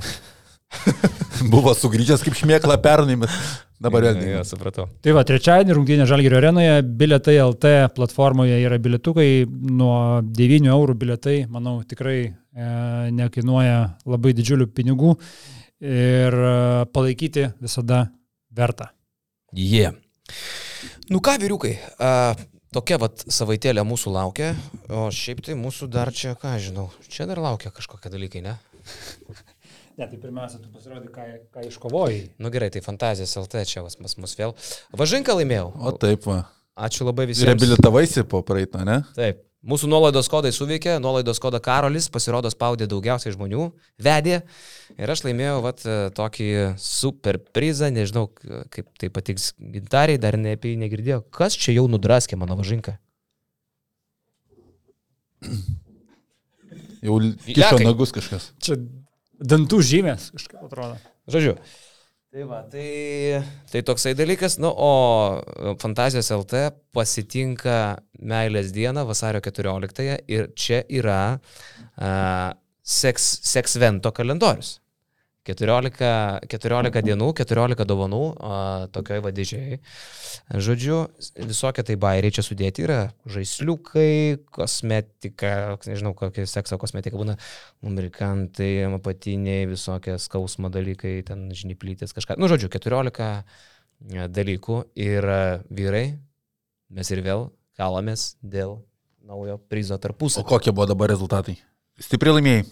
Buvo 1.54 1.74
sugrįžęs 1.78 2.24
kaip 2.26 2.38
šmėkla 2.38 2.78
pernai, 2.84 3.18
bet 3.22 3.34
dabar 3.82 4.06
vėl. 4.06 4.16
Jo, 4.16 4.22
dingo. 4.22 4.44
supratau. 4.48 4.88
Tai 5.04 5.16
va, 5.18 5.24
trečiadienį 5.28 5.76
rungtynė 5.78 6.08
Žalgirio 6.10 6.40
arenoje, 6.40 6.76
biletai 7.02 7.38
LT 7.44 7.74
platformoje 7.96 8.60
yra 8.62 8.78
biletukai, 8.82 9.30
nuo 9.50 10.22
9 10.22 10.70
eurų 10.76 10.98
biletai, 11.02 11.38
manau, 11.52 11.80
tikrai 11.88 12.20
e, 12.28 12.32
nekainuoja 13.18 13.82
labai 14.10 14.36
didžiulių 14.38 14.70
pinigų 14.76 15.16
ir 15.82 16.40
e, 16.46 16.56
palaikyti 16.94 17.50
visada 17.62 18.06
verta. 18.56 18.92
Jie. 19.52 19.90
Yeah. 19.90 20.00
Nu 21.12 21.20
ką, 21.20 21.36
vyriukai, 21.42 21.74
a, 22.00 22.34
tokia 22.72 22.98
vat 23.02 23.26
savaitėlė 23.28 23.84
mūsų 23.88 24.14
laukia, 24.16 24.54
o 24.88 25.10
šiaip 25.12 25.42
tai 25.46 25.58
mūsų 25.60 25.90
dar 25.92 26.14
čia, 26.16 26.38
ką 26.40 26.54
žinau, 26.64 26.88
čia 27.12 27.28
dar 27.30 27.42
laukia 27.44 27.74
kažkokie 27.76 28.12
dalykai, 28.14 28.46
ne? 28.46 28.56
Ne, 29.98 30.08
tai 30.08 30.18
pirmiausia, 30.18 30.62
tu 30.64 30.72
pasirodai, 30.72 31.12
ką, 31.12 31.28
ką 31.54 31.68
iškovojai. 31.68 32.24
Nu 32.42 32.50
gerai, 32.54 32.72
tai 32.74 32.82
fantazijas 32.86 33.36
LT 33.42 33.66
čia 33.68 33.84
vas 33.86 33.98
pas 34.00 34.16
mus 34.18 34.34
vėl. 34.40 34.56
Važinką 34.98 35.36
laimėjau. 35.38 35.72
O 35.76 35.94
taip, 36.00 36.26
va. 36.30 36.44
Ačiū 36.82 37.06
labai 37.06 37.28
visiems. 37.30 37.50
Reabilitavaisi 37.52 38.24
po 38.30 38.40
praeitą, 38.48 38.86
ne? 38.88 39.02
Taip. 39.18 39.44
Mūsų 39.62 39.92
nuolaidos 39.92 40.26
kodai 40.32 40.50
suveikė, 40.56 40.96
nuolaidos 41.04 41.38
kodą 41.38 41.60
Karolis, 41.62 42.08
pasirodo 42.10 42.50
spaudė 42.50 42.88
daugiausiai 42.90 43.36
žmonių, 43.36 43.68
vedė 44.02 44.40
ir 44.96 45.12
aš 45.14 45.22
laimėjau 45.28 45.60
vat, 45.62 45.84
e, 45.86 45.98
tokį 46.18 46.48
super 46.82 47.38
prizą, 47.54 47.92
nežinau, 47.94 48.24
kaip 48.74 48.90
tai 48.98 49.12
patiks 49.14 49.52
gintariai, 49.62 50.18
dar 50.18 50.40
ne 50.42 50.56
apie 50.58 50.74
jį 50.74 50.80
negirdėjau. 50.82 51.20
Kas 51.30 51.60
čia 51.62 51.76
jau 51.76 51.86
nudraskė 51.92 52.40
mano 52.42 52.58
važinką? 52.58 52.96
Jau 57.06 57.20
kišo 57.46 57.62
Lekai. 57.62 57.86
nagus 57.86 58.16
kažkas. 58.18 58.50
Čia 58.62 58.80
dantų 59.42 59.82
žymės, 59.86 60.30
kažkaip 60.36 60.68
atrodo. 60.68 61.00
Žodžiu. 61.32 61.56
Tai 62.32 62.46
va, 62.48 62.62
tai, 62.72 63.42
tai 63.68 63.82
toksai 63.84 64.14
dalykas, 64.16 64.56
nu, 64.64 64.70
o 64.72 65.76
Fantazijos 65.82 66.30
LT 66.32 66.70
pasitinka 66.96 67.98
Meilės 68.24 68.72
dieną 68.72 69.04
vasario 69.10 69.42
14 69.44 70.06
ir 70.32 70.48
čia 70.56 70.80
yra 70.88 71.18
uh, 71.36 72.54
seks, 72.80 73.26
seksvento 73.52 74.14
kalendorius. 74.16 74.78
14, 75.52 76.48
14 76.52 77.04
dienų, 77.06 77.28
14 77.38 77.86
dovanų, 77.90 78.22
tokioj 78.96 79.24
vadžiai. 79.26 79.80
Žodžiu, 80.52 80.98
visokie 81.48 81.86
tai 81.88 81.98
bairiai 82.02 82.34
čia 82.36 82.44
sudėti 82.46 82.86
yra 82.86 83.00
žaisliukai, 83.30 84.42
kosmetika, 84.54 85.78
nežinau, 85.88 86.14
kokia 86.18 86.48
sekso 86.50 86.80
kosmetika 86.82 87.20
būna, 87.20 87.38
numerikantai, 87.86 88.72
apatiniai, 88.90 89.70
visokie 89.72 90.18
skausmo 90.22 90.72
dalykai, 90.74 91.20
ten 91.28 91.50
žnyplytės 91.56 92.16
kažką. 92.18 92.40
Nu, 92.42 92.50
žodžiu, 92.52 92.72
14 92.74 93.44
dalykų 94.10 94.78
ir 94.98 95.28
a, 95.30 95.42
vyrai, 95.70 96.06
mes 96.92 97.12
ir 97.14 97.22
vėl 97.26 97.50
kalamės 97.78 98.36
dėl 98.42 98.80
naujo 99.26 99.60
prizo 99.70 99.96
O 99.96 100.02
tarpusavio. 100.02 100.48
kokie 100.48 100.74
buvo 100.74 100.88
dabar 100.90 101.12
rezultatai? 101.14 101.58
Stipriai 102.02 102.40
laimėjai. 102.40 102.66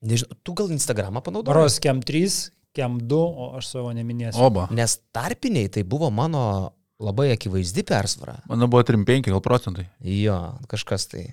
Nežinau, 0.00 0.36
tu 0.42 0.54
gal 0.56 0.70
Instagramą 0.72 1.20
panaudojai? 1.24 1.52
Baros 1.52 1.76
kem 1.82 2.00
3, 2.00 2.36
kem 2.76 2.96
2, 3.04 3.16
o 3.20 3.50
aš 3.58 3.72
savo 3.74 3.90
neminėsiu. 3.96 4.40
Oba. 4.46 4.68
Nes 4.72 4.96
tarpiniai 5.12 5.68
tai 5.72 5.84
buvo 5.84 6.08
mano 6.14 6.72
labai 7.00 7.30
akivaizdi 7.34 7.84
persvara. 7.88 8.38
Mano 8.48 8.68
buvo 8.72 8.84
3-5 8.88 9.28
gal 9.28 9.44
procentai. 9.44 9.86
Jo, 10.00 10.38
kažkas 10.70 11.08
tai. 11.12 11.26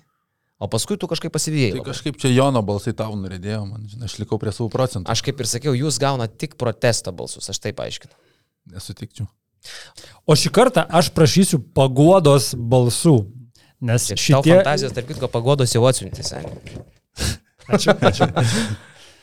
O 0.58 0.66
paskui 0.66 0.98
tu 0.98 1.06
kažkaip 1.06 1.32
pasivėjai. 1.32 1.76
Tai 1.76 1.86
kažkaip 1.86 2.18
čia 2.18 2.32
Jono 2.34 2.64
balsai 2.66 2.92
tau 2.98 3.14
nuridėjo, 3.14 3.62
man, 3.68 3.84
žinai, 3.88 4.08
aš 4.10 4.16
likau 4.18 4.40
prie 4.42 4.50
savo 4.52 4.66
procentų. 4.72 5.06
Aš 5.12 5.22
kaip 5.22 5.38
ir 5.38 5.48
sakiau, 5.48 5.74
jūs 5.78 6.00
gaunate 6.02 6.34
tik 6.40 6.56
protesto 6.58 7.14
balsus, 7.14 7.46
aš 7.52 7.60
taip 7.62 7.78
aiškinu. 7.84 8.10
Nesutikčiau. 8.74 9.28
O 10.26 10.34
šį 10.38 10.50
kartą 10.54 10.82
aš 10.98 11.12
prašysiu 11.14 11.60
paguodos 11.76 12.52
balsų. 12.58 13.20
Nes 13.86 14.08
Ir 14.10 14.18
šitie... 14.18 14.56
fantazijos, 14.58 14.92
tarp 14.96 15.06
kitko, 15.12 15.30
pagodos 15.30 15.70
jau 15.76 15.84
atsiunti, 15.86 16.26
seniai. 16.26 16.82
Ačiū, 17.68 17.94
ačiū. 18.10 18.28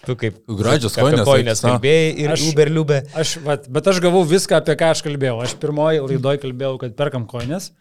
Tu 0.06 0.14
kaip 0.22 0.36
Gražios 0.60 0.94
kojinės, 0.94 1.26
kojinės 1.26 1.62
kalbėjai 1.66 2.10
ir 2.22 2.34
Aš- 2.36 2.44
Uber 2.52 2.70
liubė. 2.70 3.00
Aš, 3.18 3.38
vat, 3.46 3.66
bet 3.74 3.88
aš 3.90 4.00
gavau 4.04 4.22
viską, 4.30 4.60
apie 4.62 4.76
ką 4.78 4.92
aš 4.94 5.02
kalbėjau. 5.08 5.40
Aš 5.42 5.56
pirmoji 5.62 6.04
laidoje 6.06 6.42
kalbėjau, 6.44 6.76
kad 6.84 6.94
perkam 7.00 7.26
koinės, 7.30 7.72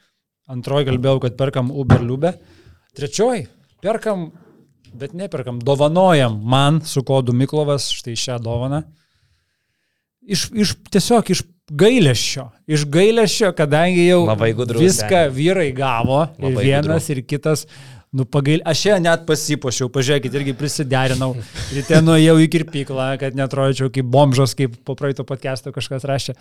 antroji 0.49 0.89
kalbėjau, 0.89 1.21
kad 1.27 1.37
perkam 1.37 1.69
Uber 1.71 2.01
liubę, 2.01 2.33
trečioji 2.97 3.45
perkam, 3.85 4.31
bet 4.97 5.13
neperkam, 5.13 5.59
dovanojam 5.61 6.39
man 6.49 6.81
su 6.89 7.03
kodu 7.05 7.35
Miklovas 7.37 7.91
štai 7.93 8.17
šią 8.17 8.39
dovaną. 8.41 8.85
Iš, 10.25 10.47
iš, 10.57 10.71
tiesiog 10.89 11.29
iš 11.35 11.43
gailėšio. 11.69 12.47
Iš 12.73 12.87
gailėšio, 12.93 13.51
kadangi 13.57 14.07
jau 14.09 14.23
viską 14.81 15.27
vyrai 15.37 15.69
gavo 15.77 16.23
ir 16.39 16.47
Labai 16.49 16.65
vienas 16.65 17.11
ir 17.13 17.21
kitas. 17.29 17.67
Nu, 18.15 18.23
pagail... 18.31 18.61
Aš 18.63 18.85
ją 18.87 18.97
net 19.03 19.25
pasipošiau, 19.27 19.89
pažiūrėkit, 19.91 20.35
irgi 20.39 20.53
prisiderinau. 20.55 21.33
Ryte 21.75 21.99
nuėjau 22.05 22.37
į 22.45 22.51
kirpyklą, 22.53 23.09
kad 23.19 23.35
netrodyčiau 23.35 23.91
kaip 23.95 24.07
bomžas, 24.07 24.55
kaip 24.55 24.77
po 24.87 24.95
praeito 24.99 25.27
podcast'o 25.27 25.73
kažkas 25.75 26.07
rašė. 26.07 26.37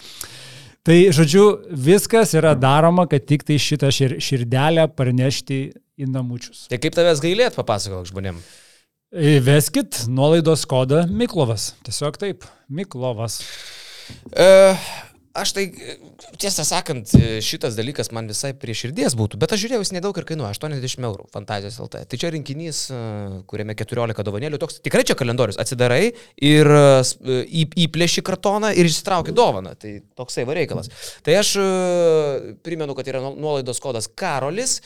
Tai, 0.85 0.97
žodžiu, 1.15 1.45
viskas 1.71 2.35
yra 2.37 2.51
daroma, 2.59 3.07
kad 3.09 3.25
tik 3.25 3.45
tai 3.47 3.57
šitą 3.57 3.89
šir 3.95 4.19
širdelę 4.21 4.85
parnešti 4.93 5.59
į 5.97 6.09
namučius. 6.11 6.67
Tai 6.69 6.77
kaip 6.83 6.93
tavęs 6.93 7.23
gailėt, 7.23 7.57
papasakok 7.57 8.05
žmonėm. 8.11 8.37
Veskit 9.45 10.03
nuolaidos 10.09 10.67
kodą 10.69 11.07
Miklovas. 11.09 11.71
Tiesiog 11.87 12.21
taip, 12.21 12.45
Miklovas. 12.69 13.39
E, 14.29 14.73
aš 15.33 15.51
tai, 15.55 15.63
tiesą 16.41 16.63
sakant, 16.67 17.09
šitas 17.41 17.73
dalykas 17.77 18.11
man 18.13 18.27
visai 18.29 18.51
prie 18.57 18.75
širdies 18.77 19.15
būtų, 19.17 19.39
bet 19.41 19.55
aš 19.55 19.63
žiūrėjau, 19.63 19.81
jis 19.81 19.91
nedaug 19.95 20.17
ir 20.19 20.27
kainuoja, 20.29 20.53
80 20.53 21.07
eurų, 21.09 21.25
fantazijos 21.33 21.79
LT. 21.81 22.03
Tai 22.11 22.19
čia 22.21 22.29
rinkinys, 22.35 22.83
e, 22.93 22.99
kuriame 23.49 23.75
14 23.79 24.25
dovanėlių, 24.27 24.59
toks 24.61 24.77
tikrai 24.85 25.01
čia 25.09 25.17
kalendorius, 25.17 25.57
atsidarai 25.61 26.11
ir 26.37 26.69
e, 26.69 26.83
e, 27.01 27.39
įplėši 27.87 28.25
kartoną 28.25 28.73
ir 28.77 28.89
išsitrauki 28.89 29.33
dovaną. 29.35 29.73
Tai 29.81 29.95
toksai 30.21 30.45
va 30.49 30.57
reikalas. 30.59 30.91
Tai 31.25 31.39
aš 31.41 31.55
primenu, 32.65 32.93
kad 32.97 33.09
yra 33.09 33.23
nu- 33.25 33.35
nuolaidos 33.39 33.81
kodas 33.83 34.07
Karolis. 34.07 34.79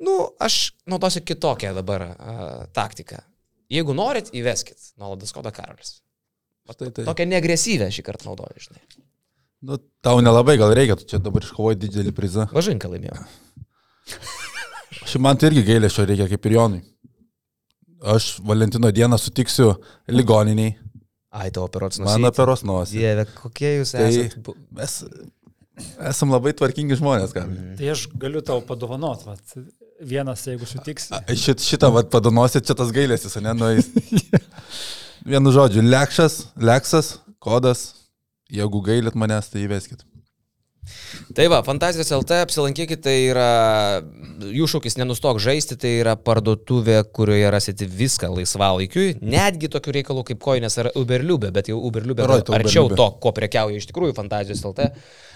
Nu, 0.00 0.16
aš 0.40 0.74
naudosiu 0.88 1.24
kitokią 1.24 1.74
dabar 1.76 2.06
a, 2.12 2.38
taktiką. 2.76 3.20
Jeigu 3.70 3.96
norit, 3.96 4.32
įveskit 4.36 4.92
nuolaidos 5.00 5.32
kodą 5.36 5.52
Karolis. 5.54 5.98
Tai, 6.70 6.88
tai. 6.94 7.04
Tokią 7.04 7.26
neagresyvę 7.26 7.88
šį 7.92 8.04
kartą 8.06 8.30
naudoju, 8.30 8.68
žinai. 8.68 9.08
Nu, 9.62 9.76
tau 10.00 10.20
nelabai 10.24 10.56
gal 10.60 10.72
reikia, 10.76 10.96
tu 10.96 11.04
čia 11.04 11.18
dabar 11.20 11.44
iškovoji 11.44 11.76
didelį 11.82 12.12
prizą. 12.16 12.46
Važinką 12.54 12.88
laimėjau. 12.94 13.18
Šiaip 15.10 15.22
man 15.24 15.36
tai 15.40 15.50
irgi 15.50 15.64
gailėšio 15.68 16.06
reikia 16.08 16.28
kaip 16.30 16.46
ir 16.48 16.54
Jonui. 16.56 16.80
Aš 18.14 18.30
Valentino 18.48 18.88
dieną 18.96 19.18
sutiksiu 19.20 19.74
ligoniniai, 20.08 20.76
Ai, 21.30 21.50
tavo 21.54 21.68
operuots 21.68 22.00
man 22.00 22.08
nusipirkti. 22.08 22.30
operos 22.32 22.62
nosį. 22.66 22.96
Dieve, 22.98 23.24
kokie 23.36 23.68
jūs 23.76 23.92
Tai- 23.94 24.06
esate. 24.08 24.54
Mes 24.74 24.94
esam 26.10 26.32
labai 26.34 26.50
tvarkingi 26.58 26.96
žmonės, 26.98 27.30
ką. 27.36 27.44
Tai 27.78 27.90
aš 27.92 28.06
galiu 28.18 28.40
tau 28.42 28.58
padovanot, 28.66 29.22
vat, 29.28 29.54
vienas, 30.02 30.42
jeigu 30.48 30.66
sutiksi. 30.66 31.12
Šit, 31.38 31.62
šitą 31.62 31.92
vad 31.94 32.08
padanosit, 32.10 32.64
čia 32.66 32.74
tas 32.74 32.90
gailėsis, 32.96 33.36
ne, 33.44 33.52
nueis. 33.54 33.92
Vienu 35.30 35.52
žodžiu, 35.54 35.84
lekšas, 35.86 36.40
leksas, 36.56 37.18
kodas. 37.38 37.90
Jeigu 38.50 38.82
gailit 38.82 39.14
manęs, 39.14 39.50
tai 39.52 39.62
įveskit. 39.68 40.02
Tai 41.36 41.46
va, 41.52 41.60
Fantazijos 41.62 42.10
LT 42.14 42.40
apsilankykite, 42.44 43.02
tai 43.04 43.14
yra 43.28 43.48
jų 44.50 44.66
šūkis 44.72 44.96
nenustok 44.98 45.38
žaisti, 45.42 45.76
tai 45.78 45.92
yra 46.00 46.16
parduotuvė, 46.18 47.02
kurioje 47.14 47.52
rasite 47.54 47.86
viską 47.86 48.32
laisvalaikiui, 48.34 49.14
netgi 49.22 49.70
tokių 49.72 49.96
reikalų 50.00 50.26
kaip 50.32 50.42
koinės 50.42 50.78
ar 50.82 50.90
Uberliubė, 50.98 51.52
bet 51.54 51.70
jau 51.70 51.78
Uberliubė 51.86 52.26
arčiau 52.26 52.50
Uberliubė. 52.56 52.98
to, 52.98 53.08
ko 53.22 53.34
prekiauja 53.36 53.82
iš 53.82 53.90
tikrųjų 53.92 54.16
fantazijos 54.18 54.64
LT. 54.72 54.90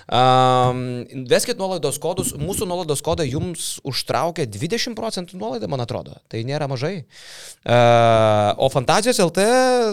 Um, 0.05 1.07
veskit 1.31 1.57
nuolaidos 1.57 1.97
kodus, 1.97 2.35
mūsų 2.37 2.67
nuolaidos 2.69 3.01
kodai 3.05 3.25
jums 3.31 3.79
užtraukia 3.89 4.45
20 4.45 4.93
procentų 4.99 5.39
nuolaidą, 5.41 5.71
man 5.73 5.81
atrodo. 5.81 6.19
Tai 6.29 6.43
nėra 6.45 6.69
mažai. 6.69 7.07
Uh, 7.65 8.53
o 8.61 8.69
fantazijos 8.73 9.23
LT, 9.25 9.47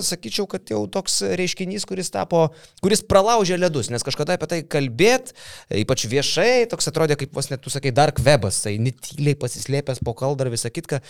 sakyčiau, 0.03 0.49
kad 0.51 0.67
jau 0.67 0.83
toks 0.91 1.21
reiškinys, 1.39 1.87
kuris 1.87 2.11
tapo, 2.11 2.49
kuris 2.83 3.05
pralaužė 3.07 3.61
ledus, 3.61 3.87
nes 3.93 4.03
kažkada 4.03 4.35
apie 4.35 4.51
tai 4.51 4.59
kalbėt, 4.67 5.31
ypač 5.83 6.07
viešai, 6.11 6.65
toks 6.71 6.91
atrodė 6.91 7.17
kaip 7.19 7.33
vos 7.37 7.51
net 7.51 7.63
tu 7.63 7.73
sakai 7.73 7.93
dark 7.95 8.19
webas, 8.23 8.63
tai 8.65 8.77
netyliai 8.81 9.37
pasislėpęs 9.39 10.03
po 10.05 10.15
kaldą 10.17 10.47
ir 10.47 10.55
visą 10.55 10.73
kitką. 10.73 11.01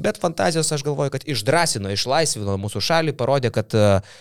Bet 0.00 0.20
fantazijos, 0.22 0.70
aš 0.72 0.84
galvoju, 0.86 1.12
kad 1.16 1.26
išdrasino, 1.28 1.92
išlaisvino 1.92 2.56
mūsų 2.60 2.82
šalį, 2.86 3.16
parodė, 3.18 3.50
kad 3.54 3.74
uh, 3.76 4.20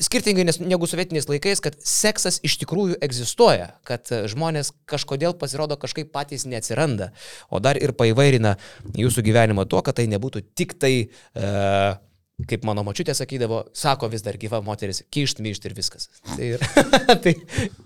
skirtingai 0.00 0.44
negu 0.44 0.86
sovietiniais 0.88 1.28
laikais, 1.28 1.62
kad 1.64 1.76
seksas 1.80 2.38
iš 2.46 2.58
tikrųjų 2.60 2.98
egzistuoja, 3.04 3.70
kad 3.88 4.08
e, 4.12 4.22
žmonės 4.30 4.72
kažkodėl 4.88 5.36
pasirodo 5.40 5.78
kažkaip 5.80 6.10
patys 6.12 6.46
neatsiranda, 6.48 7.12
o 7.48 7.60
dar 7.64 7.80
ir 7.80 7.94
paįvairina 7.96 8.56
jūsų 8.96 9.24
gyvenimą 9.26 9.66
tuo, 9.70 9.82
kad 9.86 9.98
tai 9.98 10.06
nebūtų 10.12 10.44
tik 10.58 10.76
tai, 10.80 10.92
e, 11.08 11.50
kaip 12.44 12.66
mano 12.68 12.82
mačiutė 12.84 13.14
sakydavo, 13.16 13.62
sako 13.72 14.10
vis 14.12 14.20
dar 14.26 14.36
gyva 14.36 14.58
moteris, 14.64 15.00
kišt, 15.14 15.40
myšt 15.40 15.64
ir 15.70 15.76
viskas. 15.78 16.10
Tai, 16.34 16.50
ir, 16.56 16.60
tai 17.24 17.32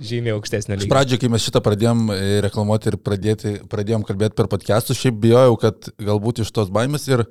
žymiai 0.02 0.34
aukštesnio 0.34 0.74
Iš 0.74 0.82
lygio. 0.82 0.90
pradžio, 0.90 1.20
kai 1.22 1.30
mes 1.30 1.44
šitą 1.46 1.62
pradėjom 1.62 2.08
e, 2.10 2.18
reklamuoti 2.48 2.90
ir 2.90 2.98
pradėti, 2.98 3.54
pradėjom 3.70 4.02
kalbėti 4.08 4.34
per 4.40 4.50
podcastus, 4.50 4.98
šiaip 4.98 5.20
bijojau, 5.22 5.54
kad 5.62 5.92
galbūt 6.02 6.42
iš 6.42 6.50
tos 6.56 6.72
baimės 6.74 7.06
ir 7.12 7.22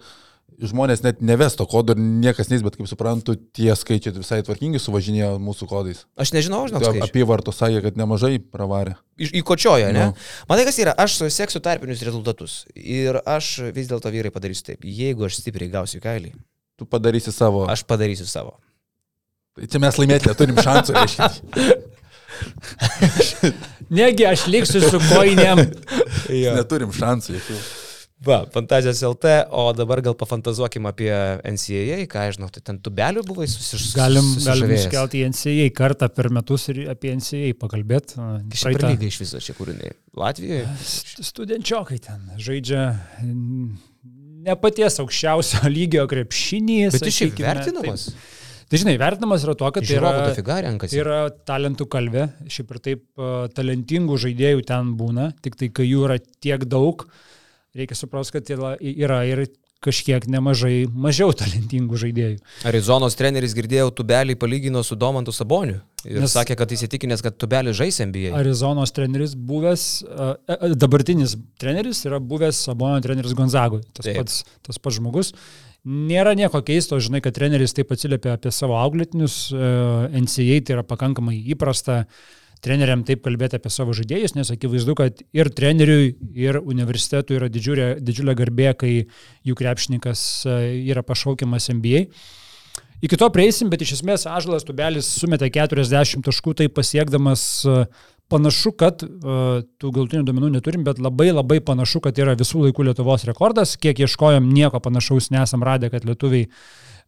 žmonės 0.59 1.03
net 1.05 1.19
neves 1.23 1.53
to 1.55 1.63
kodo 1.69 1.93
ir 1.95 1.99
niekas 1.99 2.49
neis, 2.51 2.63
bet 2.65 2.75
kaip 2.75 2.87
suprantu, 2.89 3.35
tie 3.55 3.71
skaičiai 3.79 4.11
visai 4.15 4.39
tvarkingai 4.43 4.79
suvažinėjo 4.83 5.37
mūsų 5.43 5.67
kodais. 5.71 6.01
Aš 6.19 6.33
nežinau, 6.35 6.65
žinok, 6.67 6.83
Tai. 6.83 7.03
Apyvarto 7.05 7.53
sakė, 7.55 7.79
kad 7.85 7.99
nemažai 7.99 8.39
pravarė. 8.43 8.95
Iš- 9.19 9.31
Įkočiojo, 9.39 9.91
ne? 9.95 10.09
Nu. 10.09 10.17
Matai, 10.51 10.65
kas 10.67 10.79
yra, 10.83 10.95
aš 10.99 11.19
seksiu 11.31 11.61
tarpinius 11.63 12.03
rezultatus. 12.03 12.57
Ir 12.75 13.21
aš 13.23 13.53
vis 13.75 13.87
dėlto 13.91 14.11
vyrai 14.11 14.31
padarysiu 14.35 14.71
taip. 14.73 14.83
Jeigu 14.83 15.27
aš 15.29 15.39
stipriai 15.39 15.71
gausiu 15.71 16.03
kailį, 16.03 16.33
Tu 16.79 16.87
padarysi 16.87 17.33
savo. 17.35 17.65
aš 17.69 17.83
padarysiu 17.87 18.27
savo. 18.29 18.55
Tai 19.57 19.67
čia 19.67 19.81
mes 19.83 19.99
laimėti 19.99 20.31
neturim 20.31 20.59
šansų, 20.63 20.95
reiškia. 20.95 21.27
Negi 23.99 24.25
aš 24.29 24.47
liksiu 24.47 24.81
su 24.85 25.01
koinėm. 25.09 25.65
Neturim 26.29 26.95
šansų 26.95 27.35
jokių. 27.35 27.59
Va, 28.19 28.41
fantazijos 28.51 28.99
LT, 29.07 29.31
o 29.55 29.69
dabar 29.71 30.01
gal 30.03 30.15
pafantazuokim 30.19 30.83
apie 30.89 31.07
NCAA, 31.47 32.01
ką 32.11 32.25
aš 32.27 32.35
žinau, 32.35 32.49
tai 32.51 32.59
ten 32.67 32.75
tubelių 32.83 33.23
buvai 33.23 33.47
susiž... 33.47 33.93
Galim, 33.95 34.25
galim 34.35 34.35
susižavėjęs. 34.35 34.87
iškelti 34.89 35.21
į 35.21 35.29
NCA 35.31 35.67
kartą 35.77 36.09
per 36.11 36.27
metus 36.35 36.67
ir 36.73 36.81
apie 36.91 37.13
NCA 37.15 37.53
pakalbėti. 37.61 38.19
Iš 38.51 38.65
per 38.67 38.87
lygą 38.89 39.07
iš 39.07 39.21
viso 39.23 39.39
čia 39.43 39.55
kūriniai. 39.55 39.95
Latvijoje? 40.19 40.67
Studenčiokai 41.29 42.01
ten 42.03 42.27
žaidžia 42.43 42.83
ne 44.49 44.57
paties 44.59 44.99
aukščiausio 45.03 45.69
lygio 45.77 46.05
krepšinį. 46.09 46.81
Bet 46.95 47.07
iš 47.11 47.23
šiaip 47.23 47.41
vertinamas. 47.45 48.09
taip. 48.11 48.35
Tai 48.69 48.77
žinai, 48.77 48.99
vertinamas 49.01 49.41
yra 49.47 49.55
tuo, 49.57 49.71
kad 49.73 49.85
tai 49.87 49.95
yra, 49.97 50.11
yra 50.93 51.21
talentų 51.49 51.87
kalvė. 51.89 52.27
Šiaip 52.53 52.75
ir 52.75 52.81
taip 52.85 53.01
a, 53.17 53.47
talentingų 53.57 54.19
žaidėjų 54.21 54.61
ten 54.69 54.91
būna, 54.99 55.31
tik 55.41 55.57
tai 55.57 55.71
kai 55.73 55.87
jų 55.87 56.03
yra 56.05 56.19
tiek 56.21 56.67
daug, 56.69 57.07
reikia 57.73 57.97
suprasti, 57.97 58.37
kad 58.37 58.51
yra, 58.53 58.75
yra 58.77 59.23
ir 59.25 59.47
kažkiek 59.83 60.25
nemažai 60.27 60.87
mažiau 60.91 61.31
talentingų 61.35 61.99
žaidėjų. 62.01 62.39
Arizonos 62.67 63.15
treneris 63.19 63.55
girdėjau, 63.55 63.89
tubelį 63.95 64.35
palygino 64.39 64.83
su 64.83 64.97
Domantu 64.99 65.31
Saboniu. 65.35 65.79
Ir 66.07 66.21
Nes- 66.23 66.31
sakė, 66.35 66.55
kad 66.59 66.71
įsitikinęs, 66.71 67.23
kad 67.23 67.35
tubelį 67.39 67.73
žais 67.75 67.99
NBA. 68.03 68.33
Arizonos 68.39 68.91
treneris 68.95 69.35
buvęs, 69.35 69.85
a, 70.07 70.29
a, 70.47 70.73
dabartinis 70.75 71.37
treneris 71.59 72.03
yra 72.07 72.19
buvęs 72.23 72.59
Sabonio 72.69 73.01
treneris 73.03 73.35
Gonzagui. 73.35 73.81
Tas 73.93 74.07
Taip. 74.07 74.19
pats, 74.21 74.43
tas 74.67 74.79
pats 74.79 74.99
žmogus. 74.99 75.33
Nėra 75.87 76.33
nieko 76.35 76.59
keisto, 76.63 76.97
žinai, 76.99 77.21
kad 77.23 77.33
treneris 77.37 77.71
taip 77.75 77.91
atsiliepia 77.95 78.33
apie 78.35 78.51
savo 78.51 78.75
auklėtinius. 78.75 79.37
e, 79.55 80.19
NCA 80.19 80.59
tai 80.67 80.75
yra 80.75 80.83
pakankamai 80.83 81.37
įprasta 81.55 82.01
treneriam 82.63 83.03
taip 83.07 83.23
kalbėti 83.25 83.57
apie 83.59 83.71
savo 83.71 83.93
žaidėjus, 83.95 84.35
nes 84.35 84.51
akivaizdu, 84.53 84.95
kad 84.99 85.23
ir 85.35 85.49
treneriui, 85.55 86.11
ir 86.35 86.59
universitetui 86.59 87.37
yra 87.39 87.49
didžiulė, 87.51 87.89
didžiulė 88.03 88.35
garbė, 88.39 88.69
kai 88.79 88.91
jų 89.47 89.57
krepšininkas 89.59 90.23
e, 90.45 90.59
yra 90.91 91.03
pašaukiamas 91.05 91.69
NBA. 91.75 92.05
Iki 93.05 93.19
to 93.19 93.29
prieisim, 93.31 93.71
bet 93.71 93.83
iš 93.85 93.99
esmės 93.99 94.27
Ažalas 94.27 94.67
Tubelis 94.67 95.07
sumetė 95.21 95.47
40 95.55 96.25
taškų, 96.25 96.57
tai 96.59 96.67
pasiekdamas 96.71 97.45
e, 97.63 97.83
panašu, 98.29 98.75
kad 98.77 99.01
uh, 99.01 99.63
tų 99.81 99.89
galtinių 99.89 100.19
duomenų 100.27 100.51
neturim, 100.53 100.83
bet 100.85 100.99
labai 101.01 101.31
labai 101.31 101.55
panašu, 101.65 101.97
kad 102.05 102.19
yra 102.21 102.35
visų 102.37 102.67
laikų 102.67 102.85
Lietuvos 102.85 103.23
rekordas. 103.25 103.71
Kiek 103.81 104.03
ieškojom, 104.05 104.51
nieko 104.53 104.77
panašaus 104.85 105.31
nesam 105.33 105.65
radę, 105.65 105.89
kad 105.89 106.05
lietuviai 106.05 106.45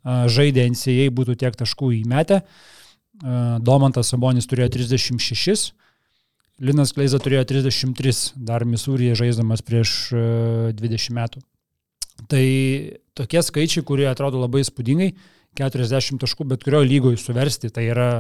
žaidė 0.02 0.66
NCA 0.74 1.12
būtų 1.14 1.36
tiek 1.44 1.60
taškų 1.60 1.92
įmetę. 2.00 2.40
Uh, 2.42 2.81
Domantas 3.22 4.10
Sabonis 4.12 4.48
turėjo 4.50 4.72
36, 4.78 5.72
Linas 6.62 6.94
Kleiza 6.94 7.18
turėjo 7.22 7.44
33, 7.50 8.34
dar 8.38 8.66
Misūryje 8.70 9.16
žaisdamas 9.18 9.64
prieš 9.66 9.94
uh, 10.14 10.74
20 10.78 11.16
metų. 11.18 11.42
Tai 12.30 12.44
tokie 13.18 13.42
skaičiai, 13.42 13.86
kurie 13.86 14.06
atrodo 14.10 14.42
labai 14.42 14.62
spūdingai, 14.68 15.12
40 15.58 16.22
taškų 16.22 16.46
bet 16.54 16.66
kurio 16.66 16.84
lygoje 16.86 17.18
suversti, 17.22 17.72
tai 17.74 17.88
yra 17.90 18.12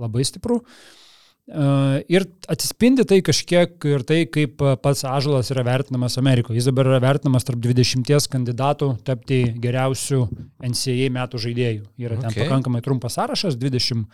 labai 0.00 0.22
stipru. 0.26 0.60
E, 0.62 1.03
Ir 1.44 2.24
atsispindi 2.48 3.04
tai 3.04 3.18
kažkiek 3.20 3.84
ir 3.84 4.04
tai, 4.08 4.22
kaip 4.32 4.62
pats 4.80 5.02
Ažalas 5.04 5.50
yra 5.52 5.60
vertinamas 5.66 6.16
Amerikoje. 6.16 6.56
Jis 6.56 6.70
dabar 6.70 6.88
yra 6.88 7.00
vertinamas 7.04 7.44
tarp 7.44 7.60
20 7.60 8.30
kandidatų 8.32 8.88
tapti 9.04 9.42
geriausių 9.60 10.22
NCAA 10.64 11.10
metų 11.12 11.42
žaidėjų. 11.44 11.82
Yra 12.00 12.16
ten 12.16 12.30
Okay. 12.30 12.38
okay. 12.40 12.48
pakankamai 12.48 12.80
trumpas 12.80 13.18
sąrašas, 13.18 13.58
20, 13.60 14.06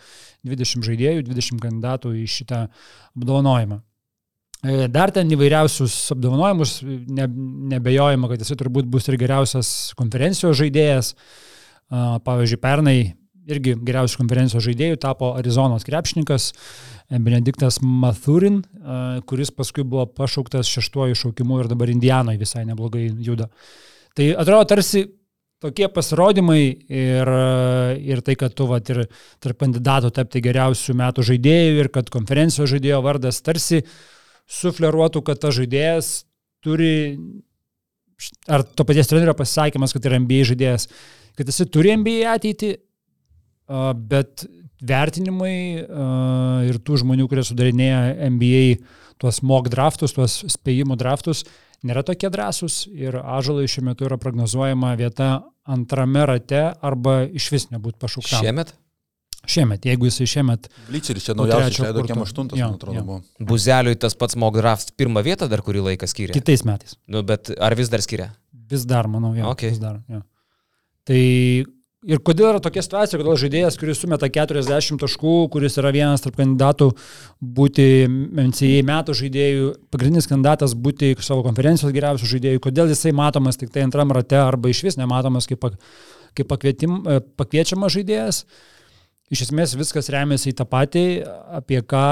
20 0.43 0.83
žaidėjų, 0.89 1.23
20 1.29 1.63
kandidatų 1.63 2.11
į 2.19 2.25
šitą 2.27 2.65
apdovanojimą. 3.15 3.79
E, 4.61 4.89
Dar 4.91 5.15
ten 5.15 5.31
įvairiausius 5.31 5.95
apdovanojimus, 6.17 6.81
ne, 6.83 7.29
nebejojama, 7.77 8.27
kad 8.33 8.43
jisai 8.43 8.59
turbūt 8.59 8.91
bus 8.91 9.07
ir 9.07 9.15
geriausias 9.21 9.93
konferencijos 9.95 10.59
žaidėjas. 10.59 11.15
Pavyzdžiui, 11.91 12.59
pernai 12.63 12.97
irgi 13.49 13.73
geriausių 13.83 14.21
konferencijos 14.21 14.63
žaidėjų 14.67 14.99
tapo 15.01 15.33
Arizonos 15.39 15.85
krepšininkas 15.87 16.51
e, 16.51 16.55
Benediktas 17.11 17.81
Mathurin, 17.83 18.61
kuris 19.27 19.51
paskui 19.51 19.83
buvo 19.83 20.05
pašauktas 20.15 20.69
šeštuoju 20.71 21.17
šaukimu 21.19 21.59
ir 21.59 21.67
dabar 21.71 21.91
Indianoje 21.91 22.39
visai 22.39 22.63
neblogai 22.69 23.09
juda. 23.19 23.49
Tai 24.15 24.29
atrodo 24.39 24.67
tarsi 24.71 25.03
tokie 25.61 25.89
pasirodymai 25.93 26.61
ir, 26.87 27.31
ir 28.01 28.21
tai, 28.25 28.35
kad 28.39 28.55
tu 28.57 28.65
vat, 28.69 28.87
ir 28.89 29.03
tarp 29.43 29.59
kandidatų 29.61 30.11
tapti 30.15 30.41
geriausių 30.43 30.95
metų 31.03 31.25
žaidėjų 31.33 31.83
ir 31.83 31.91
kad 31.93 32.09
konferencijos 32.13 32.71
žaidėjo 32.71 33.01
vardas 33.05 33.41
tarsi 33.45 33.83
sufleruotų, 34.51 35.21
kad 35.27 35.41
tas 35.43 35.55
žaidėjas 35.59 36.13
turi, 36.65 36.93
ar 38.49 38.63
to 38.63 38.87
paties 38.87 39.11
trenerio 39.11 39.35
pasisakymas, 39.37 39.93
kad 39.95 40.07
yra 40.09 40.21
NBA 40.23 40.47
žaidėjas, 40.53 40.87
kad 41.37 41.51
jis 41.51 41.61
turi 41.73 41.93
NBA 41.99 42.25
ateitį, 42.33 42.73
bet 44.11 44.47
vertinimai 44.81 45.55
a, 45.81 46.09
ir 46.67 46.81
tų 46.81 47.01
žmonių, 47.03 47.27
kurie 47.31 47.45
sudarinėja 47.47 48.29
NBA 48.33 48.63
tuos 49.21 49.41
mock 49.45 49.69
draftus, 49.69 50.15
tuos 50.17 50.39
spėjimų 50.49 50.97
draftus, 50.97 51.45
nėra 51.85 52.03
tokie 52.05 52.29
drąsūs 52.33 52.83
ir 52.93 53.19
Ažalai 53.21 53.67
šiuo 53.69 53.85
metu 53.91 54.07
yra 54.09 54.17
prognozuojama 54.21 54.95
vieta 54.99 55.33
antrame 55.69 56.25
rate 56.29 56.71
arba 56.81 57.21
iš 57.29 57.51
vis 57.53 57.67
nebūtų 57.73 58.01
pašaukta. 58.01 58.41
Šiemet 58.41 58.73
Šiemet, 59.49 59.85
jeigu 59.89 60.05
jisai 60.05 60.27
šiemet 60.29 60.67
Lyčeris 60.93 61.25
čia 61.25 61.33
naujausias 61.33 61.79
kurto. 61.81 62.03
kiem 62.11 62.19
aštuntas, 62.21 62.59
man 62.61 62.75
atrodo, 62.75 63.01
buvo. 63.07 63.47
Buzeliui 63.49 63.97
tas 63.97 64.13
pats 64.13 64.37
Mogdraft 64.37 64.93
pirmą 65.01 65.23
vietą 65.25 65.47
dar 65.49 65.63
kurį 65.65 65.81
laiką 65.87 66.09
skiria. 66.09 66.35
kitais 66.35 66.61
metais. 66.67 66.93
Nu, 67.09 67.23
bet 67.25 67.49
ar 67.57 67.73
vis 67.77 67.89
dar 67.89 68.03
skiria? 68.05 68.29
Vis 68.69 68.85
dar, 68.85 69.09
manau, 69.09 69.33
jo. 69.33 69.49
Ok. 69.49 69.65
Vis 69.71 69.81
dar, 69.81 69.97
jo. 70.11 70.21
Tai 71.09 71.23
ir 72.07 72.21
kodėl 72.25 72.49
yra 72.51 72.61
tokia 72.63 72.83
situacija, 72.85 73.19
kodėl 73.21 73.37
žaidėjas, 73.39 73.77
kuris 73.79 74.01
sumeta 74.01 74.29
40 74.31 75.01
taškų, 75.01 75.35
kuris 75.53 75.77
yra 75.81 75.91
vienas 75.93 76.23
tarp 76.23 76.39
kandidatų 76.39 76.89
būti 77.41 77.87
MCA 78.09 78.81
metų 78.87 79.15
žaidėjų, 79.21 79.71
pagrindinis 79.93 80.29
kandidatas 80.29 80.75
būti 80.75 81.13
savo 81.21 81.45
konferencijos 81.45 81.93
geriausių 81.95 82.29
žaidėjų, 82.33 82.63
kodėl 82.65 82.91
jisai 82.91 83.13
matomas 83.17 83.59
tik 83.61 83.73
tai 83.73 83.85
antram 83.85 84.13
rate 84.15 84.39
arba 84.41 84.71
iš 84.71 84.83
vis 84.87 84.99
nematomas 84.99 85.49
kaip, 85.49 85.69
kaip 86.37 86.49
pakvietim, 86.49 87.01
e, 87.05 87.19
pakviečiamas 87.37 87.97
žaidėjas. 87.97 88.45
Iš 89.31 89.45
esmės 89.47 89.77
viskas 89.79 90.11
remiasi 90.11 90.51
į 90.51 90.57
tą 90.59 90.67
patį, 90.67 91.05
apie 91.55 91.79
ką 91.87 92.07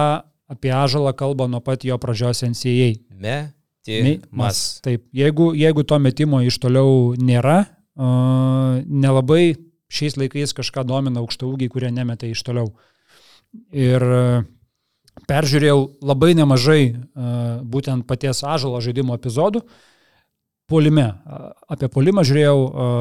apie 0.50 0.74
Ažalą 0.74 1.14
kalba 1.14 1.48
nuo 1.48 1.62
pat 1.62 1.84
jo 1.86 1.98
pradžios 2.02 2.42
NCA. 2.42 2.94
Me, 3.14 3.38
Metimas. 3.86 4.80
Taip, 4.86 5.06
jeigu, 5.16 5.52
jeigu 5.58 5.86
to 5.88 6.00
metimo 6.02 6.42
iš 6.46 6.58
toliau 6.62 7.14
nėra, 7.18 7.64
uh, 7.98 8.82
nelabai 8.86 9.56
šiais 9.90 10.18
laikais 10.20 10.56
kažką 10.58 10.86
domina 10.88 11.24
aukštaugiai, 11.24 11.72
kurie 11.72 11.92
nemeta 11.94 12.30
iš 12.30 12.44
toliau. 12.46 12.72
Ir 13.74 14.06
uh, 14.06 14.48
peržiūrėjau 15.30 15.80
labai 16.06 16.34
nemažai 16.38 16.82
uh, 16.94 17.60
būtent 17.66 18.08
paties 18.10 18.44
Ažalo 18.46 18.82
žaidimo 18.82 19.18
epizodų. 19.18 19.66
Polime. 20.70 21.08
Apie 21.66 21.88
polimą 21.90 22.22
žiūrėjau, 22.22 22.58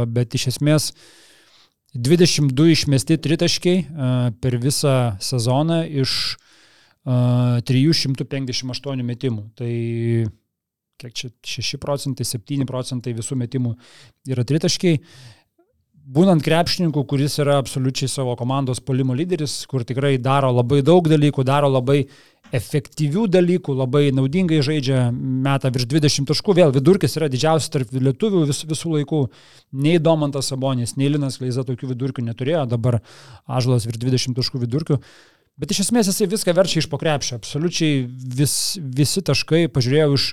bet 0.09 0.33
iš 0.33 0.47
esmės 0.55 0.87
22 1.93 2.71
išmesti 2.73 3.19
tritaškiai 3.21 3.83
per 4.41 4.57
visą 4.57 4.95
sezoną 5.21 5.83
iš 6.01 6.15
uh, 6.33 6.47
358 7.09 9.03
metimų. 9.07 9.45
Tai 9.57 9.73
kiek 10.99 11.15
čia 11.15 11.31
6 11.47 11.79
procentai, 11.81 12.27
7 12.27 12.67
procentai 12.67 13.15
visų 13.17 13.39
metimų 13.39 13.75
yra 14.29 14.45
tritaškiai. 14.45 15.01
Būnant 16.09 16.41
krepšininku, 16.41 17.03
kuris 17.05 17.35
yra 17.43 17.59
absoliučiai 17.61 18.09
savo 18.09 18.33
komandos 18.41 18.79
polimo 18.81 19.13
lyderis, 19.13 19.61
kur 19.69 19.83
tikrai 19.85 20.15
daro 20.25 20.49
labai 20.57 20.79
daug 20.81 21.05
dalykų, 21.05 21.45
daro 21.45 21.69
labai 21.69 21.99
efektyvių 22.57 23.27
dalykų, 23.29 23.75
labai 23.77 24.07
naudingai 24.17 24.63
žaidžia, 24.65 25.03
meta 25.13 25.69
virš 25.75 25.85
20 25.91 26.31
taškų, 26.31 26.55
vėl 26.57 26.73
vidurkis 26.73 27.19
yra 27.21 27.29
didžiausias 27.29 27.69
tarp 27.75 27.93
lietuvių 27.93 28.47
vis, 28.49 28.63
visų 28.71 28.95
laikų. 28.95 29.21
Nei 29.85 30.01
Domantas 30.01 30.49
Sabonis, 30.49 30.97
nei 30.97 31.11
Linas 31.13 31.37
Kleiza 31.43 31.67
tokių 31.69 31.91
vidurkių 31.93 32.25
neturėjo, 32.31 32.65
dabar 32.73 33.03
Ažlas 33.45 33.85
virš 33.91 34.01
20 34.07 34.39
taškų 34.41 34.63
vidurkių. 34.65 34.97
Bet 35.61 35.77
iš 35.77 35.83
esmės 35.85 36.09
jisai 36.09 36.31
viską 36.33 36.57
verčia 36.57 36.81
iš 36.81 36.89
pokrepšio. 36.89 37.43
Absoliučiai 37.43 38.01
vis, 38.41 38.57
visi 38.81 39.27
taškai, 39.29 39.67
pažiūrėjau, 39.77 40.17
iš 40.17 40.33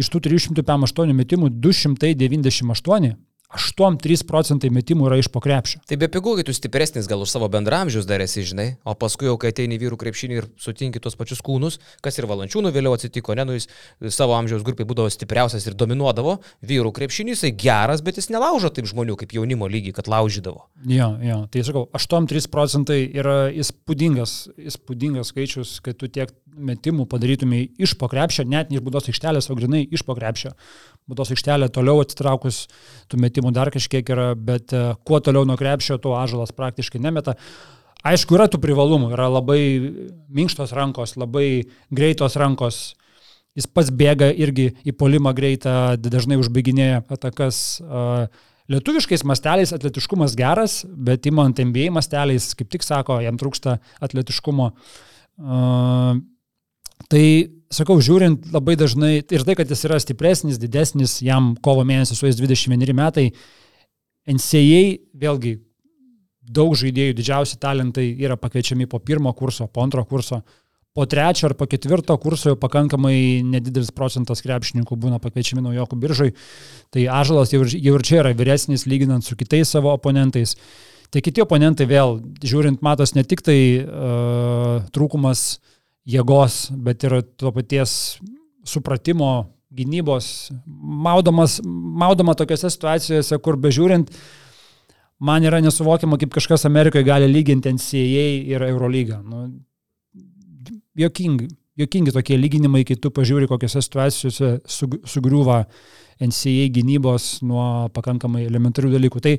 iš 0.00 0.10
tų 0.10 0.24
358 0.26 1.14
metimų 1.14 1.52
298 1.62 3.14
8-3 3.54 4.24
procentai 4.26 4.70
metimų 4.74 5.06
yra 5.08 5.18
iš 5.20 5.28
pokrepšio. 5.32 5.80
Tai 5.88 5.98
be 6.00 6.08
pigų, 6.10 6.36
kai 6.38 6.44
tu 6.46 6.54
stipresnis 6.56 7.08
gal 7.10 7.22
už 7.22 7.30
savo 7.30 7.48
bendramžius 7.52 8.06
dar 8.08 8.22
esi, 8.24 8.42
žinai, 8.46 8.66
o 8.82 8.96
paskui 8.98 9.28
jau 9.28 9.36
kai 9.40 9.52
ateini 9.54 9.78
vyrų 9.80 9.98
krepšinį 10.00 10.38
ir 10.40 10.48
sutinki 10.60 11.02
tos 11.02 11.16
pačius 11.18 11.42
kūnus, 11.44 11.78
kas 12.04 12.18
ir 12.18 12.28
valančiūnų 12.30 12.72
vėliau 12.74 12.96
atsitiko, 12.98 13.36
ne, 13.38 13.46
nu 13.48 13.56
jis 13.56 13.68
savo 14.14 14.34
amžiaus 14.38 14.64
grupiai 14.66 14.88
būdavo 14.90 15.12
stipriausias 15.12 15.66
ir 15.68 15.78
dominuodavo, 15.78 16.38
vyrų 16.66 16.94
krepšinį 16.98 17.36
jisai 17.36 17.52
geras, 17.64 18.02
bet 18.04 18.18
jis 18.18 18.30
nelaužo 18.34 18.72
taip 18.74 18.88
žmonių 18.90 19.18
kaip 19.20 19.36
jaunimo 19.36 19.70
lygiai, 19.70 19.94
kad 19.96 20.10
laužydavo. 20.10 20.66
Jo, 20.90 21.12
jo, 21.22 21.42
tai 21.52 21.66
sakau, 21.66 21.86
8-3 21.94 22.50
procentai 22.52 23.02
yra 23.14 23.38
įspūdingas, 23.54 24.38
įspūdingas 24.72 25.30
skaičius, 25.30 25.78
kai 25.84 25.94
tu 25.98 26.10
tiek 26.10 26.32
metimų 26.54 27.06
padarytumai 27.10 27.64
iš 27.82 27.96
pokrepšio, 27.98 28.44
net 28.46 28.70
ne 28.70 28.78
iš 28.78 28.84
būdos 28.86 29.08
aikštelės, 29.10 29.50
o 29.50 29.56
grinai 29.58 29.82
iš 29.90 30.04
pokrepšio 30.06 30.54
būdos 31.10 31.32
aikštelė 31.34 31.68
toliau 31.72 32.00
atsitraukus, 32.02 32.64
tų 33.12 33.20
metimų 33.20 33.43
dar 33.52 33.70
kažkiek 33.74 34.08
yra, 34.14 34.32
bet 34.38 34.72
e, 34.72 34.94
kuo 35.04 35.20
toliau 35.20 35.44
nuo 35.48 35.58
krepšio, 35.60 35.98
tuo 36.00 36.14
ažalas 36.16 36.54
praktiškai 36.56 37.02
nemeta. 37.02 37.36
Aišku, 38.04 38.36
yra 38.36 38.48
tų 38.52 38.60
privalumų, 38.60 39.12
yra 39.16 39.30
labai 39.32 39.60
minkštos 40.32 40.74
rankos, 40.76 41.16
labai 41.20 41.64
greitos 41.94 42.36
rankos, 42.40 42.80
jis 43.56 43.68
pats 43.68 43.92
bėga 43.94 44.28
irgi 44.32 44.70
į 44.84 44.92
polimą 44.96 45.32
greitą, 45.36 45.94
dažnai 46.00 46.38
užbaiginėja 46.40 47.04
atakas. 47.16 47.80
E, 47.80 48.26
lietuviškais 48.72 49.24
masteliais 49.28 49.74
atletiškumas 49.76 50.36
geras, 50.38 50.82
bet 50.88 51.26
įmant 51.28 51.58
MBA 51.60 51.90
masteliais, 51.92 52.52
kaip 52.56 52.70
tik 52.72 52.86
sako, 52.86 53.18
jam 53.24 53.36
trūksta 53.40 53.76
atletiškumo. 54.04 54.70
Uh, 55.34 56.20
tai 57.10 57.24
sakau, 57.74 57.98
žiūrint 58.02 58.48
labai 58.54 58.76
dažnai 58.78 59.12
ir 59.22 59.44
tai, 59.46 59.56
kad 59.58 59.70
jis 59.70 59.84
yra 59.88 59.98
stipresnis, 60.02 60.58
didesnis, 60.60 61.18
jam 61.24 61.54
kovo 61.64 61.84
mėnesį 61.86 62.16
su 62.16 62.28
jais 62.28 62.40
21 62.40 62.94
metai, 62.96 63.30
NCA 64.30 64.82
vėlgi 65.20 65.58
daug 66.44 66.74
žaidėjų, 66.76 67.16
didžiausi 67.18 67.58
talentai 67.60 68.10
yra 68.20 68.36
pakviečiami 68.40 68.88
po 68.90 69.00
pirmo 69.00 69.32
kurso, 69.36 69.66
po 69.66 69.84
antro 69.84 70.04
kurso, 70.08 70.42
po 70.94 71.06
trečio 71.10 71.48
ar 71.48 71.56
po 71.58 71.66
ketvirto 71.66 72.14
kurso 72.22 72.52
jau 72.52 72.58
pakankamai 72.60 73.42
nedidelis 73.42 73.90
procentas 73.94 74.44
krepšininkų 74.44 74.98
būna 75.00 75.18
pakviečiami 75.22 75.64
naujokų 75.64 75.98
biržai. 76.00 76.30
Tai 76.94 77.06
Ažalas 77.18 77.52
jau, 77.52 77.64
jau 77.64 77.94
ir 77.98 78.06
čia 78.06 78.20
yra 78.22 78.34
vyresnis 78.36 78.86
lyginant 78.86 79.26
su 79.26 79.36
kitais 79.36 79.72
savo 79.74 79.90
oponentais. 79.96 80.54
Tai 81.10 81.22
kiti 81.22 81.42
oponentai 81.42 81.86
vėl, 81.90 82.20
žiūrint, 82.42 82.82
matos 82.82 83.14
ne 83.14 83.24
tik 83.26 83.42
tai 83.46 83.58
uh, 83.82 84.86
trūkumas 84.94 85.44
uh, 85.56 85.73
jėgos, 86.04 86.68
bet 86.84 87.04
ir 87.06 87.18
to 87.40 87.52
paties 87.54 88.18
supratimo, 88.68 89.32
gynybos, 89.74 90.52
maudomas, 90.66 91.58
maudoma 91.64 92.36
tokiose 92.38 92.70
situacijose, 92.70 93.38
kur 93.42 93.58
bežiūrint, 93.60 94.12
man 95.24 95.46
yra 95.46 95.60
nesuvokiama, 95.64 96.18
kaip 96.20 96.34
kažkas 96.36 96.66
Amerikoje 96.68 97.06
gali 97.06 97.28
lyginti 97.30 97.72
NCAA 97.74 98.26
ir 98.54 98.66
Eurolygą. 98.68 99.20
Nu, 99.26 99.48
jokingi, 101.00 101.48
jokingi 101.80 102.14
tokie 102.14 102.38
lyginimai, 102.38 102.84
kai 102.86 102.98
tu 103.00 103.10
pažiūri, 103.14 103.50
kokiose 103.50 103.82
situacijose 103.82 104.54
sugriūva 104.68 105.64
NCAA 106.22 106.70
gynybos 106.76 107.38
nuo 107.46 107.88
pakankamai 107.96 108.44
elementarių 108.46 108.94
dalykų. 108.94 109.24
Tai 109.24 109.36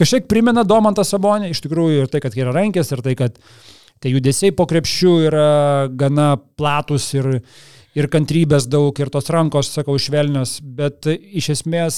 kažkiek 0.00 0.26
primena 0.30 0.66
Domantą 0.66 1.06
Sabonį, 1.06 1.52
iš 1.54 1.62
tikrųjų 1.68 2.02
ir 2.02 2.10
tai, 2.10 2.24
kad 2.24 2.34
yra 2.34 2.54
rankės, 2.56 2.90
ir 2.96 3.04
tai, 3.04 3.14
kad 3.20 3.38
uh, 3.38 3.77
Tai 3.98 4.12
judesiai 4.14 4.54
po 4.54 4.66
krepšių 4.70 5.12
yra 5.26 5.48
gana 5.90 6.32
platus 6.58 7.10
ir, 7.18 7.30
ir 7.98 8.10
kantrybės 8.12 8.68
daug, 8.70 8.94
ir 8.98 9.10
tos 9.10 9.30
rankos, 9.34 9.72
sakau, 9.74 9.98
švelnios, 9.98 10.58
bet 10.62 11.10
iš 11.10 11.52
esmės 11.58 11.96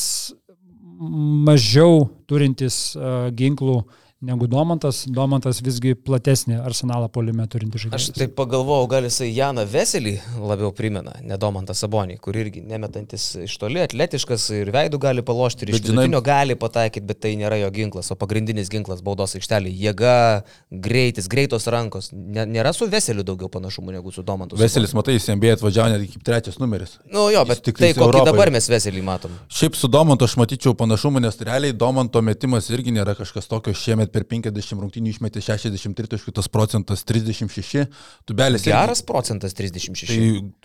mažiau 1.01 2.07
turintis 2.29 2.91
uh, 2.97 3.29
ginklų 3.37 3.79
uh, 3.81 4.00
negu 4.21 4.47
Domantas. 4.47 5.05
Domantas 5.09 5.63
visgi 5.65 5.95
platesnį 5.97 6.59
arsenalą 6.61 7.09
polime 7.13 7.47
turinti 7.49 7.81
žaidėjas. 7.81 8.11
Aš 8.11 8.19
taip 8.19 8.35
pagalvojau, 8.37 8.89
gal 8.93 9.07
jisai 9.09 9.31
Janą 9.33 9.65
Veselį 9.69 10.13
labiau 10.37 10.75
primena, 10.77 11.15
ne 11.25 11.39
Domantą 11.41 11.73
Sabonį, 11.77 12.19
kur 12.21 12.37
irgi 12.37 12.61
nemetantis 12.69 13.31
iš 13.47 13.57
toli, 13.63 13.81
atletiškas 13.81 14.45
ir 14.59 14.73
veidų 14.75 15.01
gali 15.01 15.25
palošti, 15.25 15.65
ir 15.65 15.73
iš 15.73 15.81
vidutinio 15.81 16.21
gali 16.25 16.57
pataikyti, 16.61 17.07
bet 17.09 17.23
tai 17.25 17.33
nėra 17.41 17.63
jo 17.63 17.71
ginklas, 17.73 18.13
o 18.13 18.19
pagrindinis 18.21 18.69
ginklas 18.73 19.01
baudos 19.07 19.37
aikštelė- 19.39 19.73
jėga, 19.87 20.43
greitis, 20.71 21.29
greitos 21.29 21.67
rankos. 21.73 22.13
Nėra 22.13 22.75
su 22.77 22.89
Veseliu 22.93 23.25
daugiau 23.25 23.49
panašumų 23.49 23.97
negu 23.97 24.13
su 24.13 24.23
Domantu. 24.23 24.57
Veselis, 24.57 24.93
matai, 24.93 25.17
jis 25.17 25.29
MBA 25.33 25.57
atvažiavo 25.57 25.97
net 25.97 26.13
kaip 26.13 26.25
trečias 26.25 26.59
numeris. 26.59 26.99
Nu 27.11 27.31
jo, 27.31 27.45
bet 27.47 27.63
tik 27.63 27.79
tai, 27.79 27.95
kokį 27.95 28.25
dabar 28.27 28.51
mes 28.51 28.69
Veselį 28.69 29.03
matom. 29.03 29.31
Šiaip 29.49 29.75
su 29.75 29.89
Domantu 29.89 30.25
aš 30.25 30.37
matyčiau 30.37 30.75
panašumų, 30.75 31.21
nes 31.23 31.37
realiai 31.39 31.73
Domanto 31.73 32.21
metimas 32.21 32.69
irgi 32.69 32.93
nėra 32.93 33.17
kažkas 33.17 33.49
tokio 33.49 33.73
šiemet 33.73 34.10
bet 34.11 34.27
per 34.27 34.27
50 34.27 34.83
rungtynių 34.83 35.15
išmetė 35.15 35.43
63 35.45 36.11
taškų, 36.15 36.35
tas 36.35 36.49
procentas 36.51 37.05
36. 37.07 37.87
Tubelis. 38.27 38.67
Geras 38.67 39.03
procentas 39.07 39.55
36. 39.55 40.11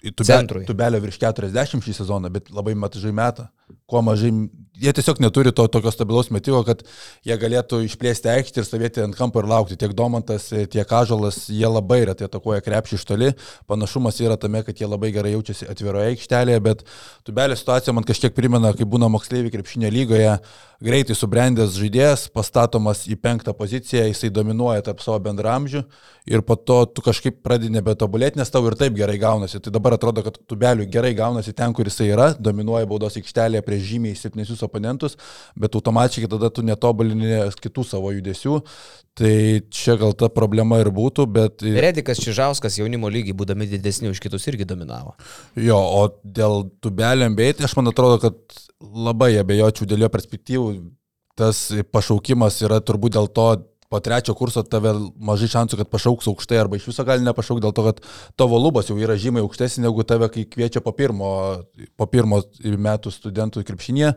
Tai 0.01 0.13
tubelio, 0.17 0.63
tubelio 0.67 1.01
virš 1.03 1.19
40 1.21 1.85
šį 1.85 1.97
sezoną, 2.01 2.31
bet 2.33 2.49
labai 2.53 2.75
mažai 2.75 3.13
metą. 3.15 3.49
Kuo 3.89 4.01
mažai, 4.05 4.29
jie 4.81 4.91
tiesiog 4.93 5.19
neturi 5.21 5.51
to 5.55 5.65
tokio 5.71 5.91
stabilaus 5.93 6.31
metimo, 6.33 6.59
kad 6.65 6.83
jie 7.25 7.37
galėtų 7.41 7.79
išplėsti 7.85 8.29
aikštį 8.33 8.61
ir 8.61 8.67
stovėti 8.67 9.03
ant 9.03 9.17
kampo 9.17 9.41
ir 9.41 9.49
laukti. 9.49 9.77
Tiek 9.79 9.93
Domantas, 9.97 10.47
tiek 10.49 10.87
Kažalas, 10.89 11.43
jie 11.49 11.69
labai 11.69 12.03
retai 12.09 12.27
atakuoja 12.29 12.61
krepšį 12.65 12.99
iš 12.99 13.05
toli. 13.09 13.31
Panašumas 13.69 14.21
yra 14.21 14.37
tame, 14.41 14.61
kad 14.65 14.81
jie 14.81 14.89
labai 14.89 15.11
gerai 15.15 15.35
jaučiasi 15.35 15.69
atviroje 15.71 16.13
aikštelėje, 16.13 16.63
bet 16.65 16.85
tubelio 17.25 17.57
situacija 17.57 17.93
man 17.95 18.05
kažkiek 18.05 18.37
primena, 18.37 18.73
kai 18.77 18.89
būna 18.89 19.09
moksleiviai 19.13 19.53
krepšinio 19.53 19.93
lygoje 19.93 20.37
greitai 20.83 21.15
subrendęs 21.15 21.75
žaidėjas, 21.79 22.25
pastatomas 22.35 23.05
į 23.07 23.15
penktą 23.21 23.53
poziciją, 23.55 24.05
jisai 24.09 24.31
dominuoja 24.33 24.83
tarp 24.85 25.01
savo 25.03 25.17
bendramžių 25.23 25.83
ir 26.27 26.43
po 26.45 26.57
to 26.57 26.81
tu 26.89 27.03
kažkaip 27.05 27.39
pradedi 27.45 27.71
nebetobulėti, 27.75 28.39
nes 28.39 28.51
tau 28.51 28.65
ir 28.67 28.75
taip 28.79 28.95
gerai 28.97 29.17
gaunasi. 29.21 29.61
Tai 29.63 29.71
dabar 29.75 29.95
atrodo, 29.95 30.23
kad 30.25 30.39
tubelių 30.49 30.87
gerai 30.91 31.13
gaunasi 31.15 31.53
ten, 31.55 31.73
kur 31.75 31.87
jisai 31.87 32.09
yra, 32.11 32.31
dominuoja 32.35 32.89
baudos 32.89 33.15
aikštelėje 33.19 33.54
prieš 33.65 33.85
žymiai 33.91 34.17
silpnesnius 34.19 34.63
oponentus, 34.65 35.15
bet 35.55 35.75
automatiškai 35.77 36.29
tada 36.31 36.49
tu 36.53 36.65
netobulini 36.65 37.43
kitų 37.61 37.85
savo 37.87 38.11
judesių. 38.15 38.59
Tai 39.15 39.35
čia 39.71 39.95
gal 39.95 40.11
ta 40.19 40.27
problema 40.27 40.81
ir 40.81 40.89
būtų, 40.91 41.23
bet... 41.31 41.63
Redikas 41.63 42.19
Čižauskas 42.19 42.81
jaunimo 42.81 43.07
lygiai, 43.07 43.37
būdami 43.37 43.69
didesni 43.71 44.11
už 44.11 44.19
kitus, 44.19 44.43
irgi 44.51 44.67
dominavo. 44.67 45.13
Jo, 45.55 45.77
o 45.79 46.01
dėl 46.19 46.65
tubelio 46.83 47.29
MBA, 47.31 47.53
tai 47.55 47.69
aš 47.69 47.77
man 47.79 47.93
atrodo, 47.93 48.19
kad 48.25 48.59
labai 48.83 49.37
abejočiau 49.39 49.87
dėl 49.87 50.03
jo 50.03 50.11
perspektyvų. 50.11 50.67
Tas 51.39 51.67
pašaukimas 51.91 52.59
yra 52.63 52.81
turbūt 52.83 53.15
dėl 53.15 53.31
to, 53.31 53.47
po 53.89 53.99
trečio 54.03 54.35
kurso 54.37 54.63
tave 54.65 54.93
mažai 55.15 55.49
šansų, 55.53 55.79
kad 55.81 55.91
pašauks 55.91 56.29
aukštai 56.31 56.59
arba 56.61 56.79
iš 56.79 56.87
viso 56.89 57.05
gali 57.07 57.25
nepašaukti 57.25 57.63
dėl 57.65 57.75
to, 57.75 57.85
kad 57.89 58.01
tavo 58.39 58.59
lubos 58.61 58.89
jau 58.89 58.97
yra 58.99 59.17
žymiai 59.19 59.45
aukštesnė 59.45 59.85
negu 59.85 60.05
tave, 60.07 60.29
kai 60.33 60.45
kviečia 60.49 60.81
po 60.85 60.95
pirmo, 60.95 61.29
po 61.97 62.09
pirmo 62.09 62.41
metų 62.61 63.13
studentų 63.13 63.65
krepšinėje. 63.67 64.15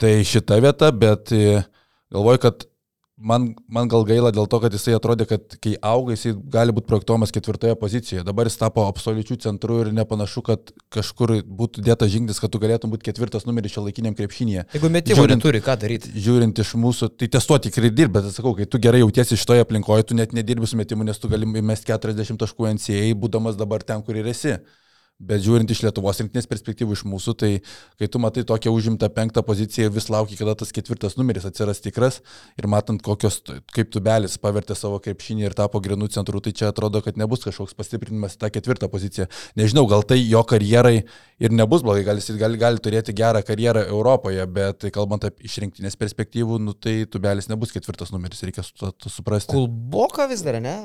Tai 0.00 0.12
šita 0.26 0.58
vieta, 0.62 0.90
bet 0.90 1.30
galvoju, 1.34 2.42
kad 2.42 2.66
man, 3.16 3.54
man 3.70 3.88
gal 3.90 4.04
gaila 4.06 4.30
dėl 4.34 4.48
to, 4.50 4.58
kad 4.62 4.74
jisai 4.74 4.96
atrodė, 4.96 5.26
kad 5.28 5.56
kai 5.62 5.74
auga, 5.84 6.14
jisai 6.16 6.34
gali 6.54 6.74
būti 6.74 6.88
projektuojamas 6.90 7.32
ketvirtoje 7.34 7.76
pozicijoje. 7.78 8.24
Dabar 8.26 8.48
jis 8.48 8.58
tapo 8.60 8.84
absoliučių 8.88 9.38
centrų 9.44 9.80
ir 9.84 9.92
nepanašu, 9.96 10.42
kad 10.46 10.74
kažkur 10.94 11.36
būtų 11.46 11.84
dėtas 11.86 12.12
žingsnis, 12.14 12.40
kad 12.42 12.52
tu 12.52 12.60
galėtum 12.62 12.92
būti 12.92 13.08
ketvirtas 13.10 13.46
numeris 13.48 13.74
šio 13.74 13.86
laikiniam 13.86 14.16
krepšinėje. 14.18 14.66
Jeigu 14.74 14.92
metimo 14.92 15.26
neturi, 15.30 15.62
ką 15.64 15.76
daryti? 15.80 16.14
Žiūrint 16.26 16.62
iš 16.64 16.74
mūsų, 16.80 17.12
tai 17.20 17.30
testuoti 17.38 17.70
tikrai 17.70 17.92
dirbi, 17.94 18.18
bet 18.18 18.30
sakau, 18.34 18.54
kai 18.58 18.68
tu 18.70 18.82
gerai 18.82 19.04
jautiesi 19.04 19.38
šitoje 19.40 19.66
aplinkoje, 19.66 20.10
tu 20.10 20.18
net 20.18 20.34
nedirbi 20.36 20.70
su 20.70 20.78
metimu, 20.80 21.06
nes 21.06 21.20
tu 21.20 21.30
gali 21.32 21.48
įmesti 21.48 21.92
40 21.94 22.40
taškų 22.42 22.72
NCA, 22.78 23.04
būdamas 23.18 23.58
dabar 23.60 23.86
ten, 23.86 24.02
kur 24.04 24.18
ir 24.18 24.32
esi. 24.34 24.58
Bet 25.22 25.44
žiūrint 25.44 25.70
iš 25.70 25.84
Lietuvos 25.84 26.18
rinktinės 26.18 26.48
perspektyvų 26.50 26.96
iš 26.96 27.04
mūsų, 27.06 27.32
tai 27.38 27.50
kai 28.00 28.08
tu 28.10 28.18
matai 28.18 28.42
tokią 28.46 28.72
užimtą 28.74 29.06
penktą 29.14 29.44
poziciją 29.46 29.86
ir 29.86 29.94
vis 29.94 30.08
lauki, 30.10 30.34
kada 30.34 30.56
tas 30.58 30.74
ketvirtas 30.74 31.14
numeris 31.14 31.46
atsiras 31.46 31.78
tikras 31.84 32.18
ir 32.58 32.66
matant, 32.66 32.98
kokios, 33.04 33.38
kaip 33.76 33.92
tubelis 33.94 34.34
pavertė 34.42 34.74
savo 34.74 34.98
krepšinį 35.04 35.46
ir 35.46 35.54
tapo 35.54 35.78
grinų 35.84 36.10
centrų, 36.16 36.42
tai 36.42 36.52
čia 36.58 36.72
atrodo, 36.72 36.98
kad 37.04 37.20
nebus 37.20 37.46
kažkoks 37.46 37.78
pastiprinimas 37.78 38.34
į 38.34 38.42
tą 38.42 38.52
ketvirtą 38.56 38.90
poziciją. 38.90 39.28
Nežinau, 39.54 39.86
gal 39.94 40.02
tai 40.02 40.18
jo 40.18 40.42
karjerai 40.50 40.96
ir 41.38 41.54
nebus 41.54 41.86
blogai, 41.86 42.02
gal 42.10 42.18
jis 42.18 42.34
gali, 42.40 42.58
gali 42.58 42.82
turėti 42.82 43.14
gerą 43.14 43.46
karjerą 43.46 43.86
Europoje, 43.86 44.42
bet 44.50 44.90
kalbant 44.94 45.30
apie 45.30 45.46
iš 45.46 45.60
rinktinės 45.62 45.94
perspektyvų, 46.00 46.58
nu, 46.58 46.74
tai 46.74 47.04
tubelis 47.06 47.46
nebus 47.54 47.70
ketvirtas 47.70 48.10
numeris, 48.10 48.42
reikia 48.42 48.66
su, 48.66 48.74
su, 48.82 49.18
suprasti. 49.20 49.54
Kulboka 49.54 50.26
vis 50.26 50.42
dar, 50.42 50.58
ne? 50.58 50.78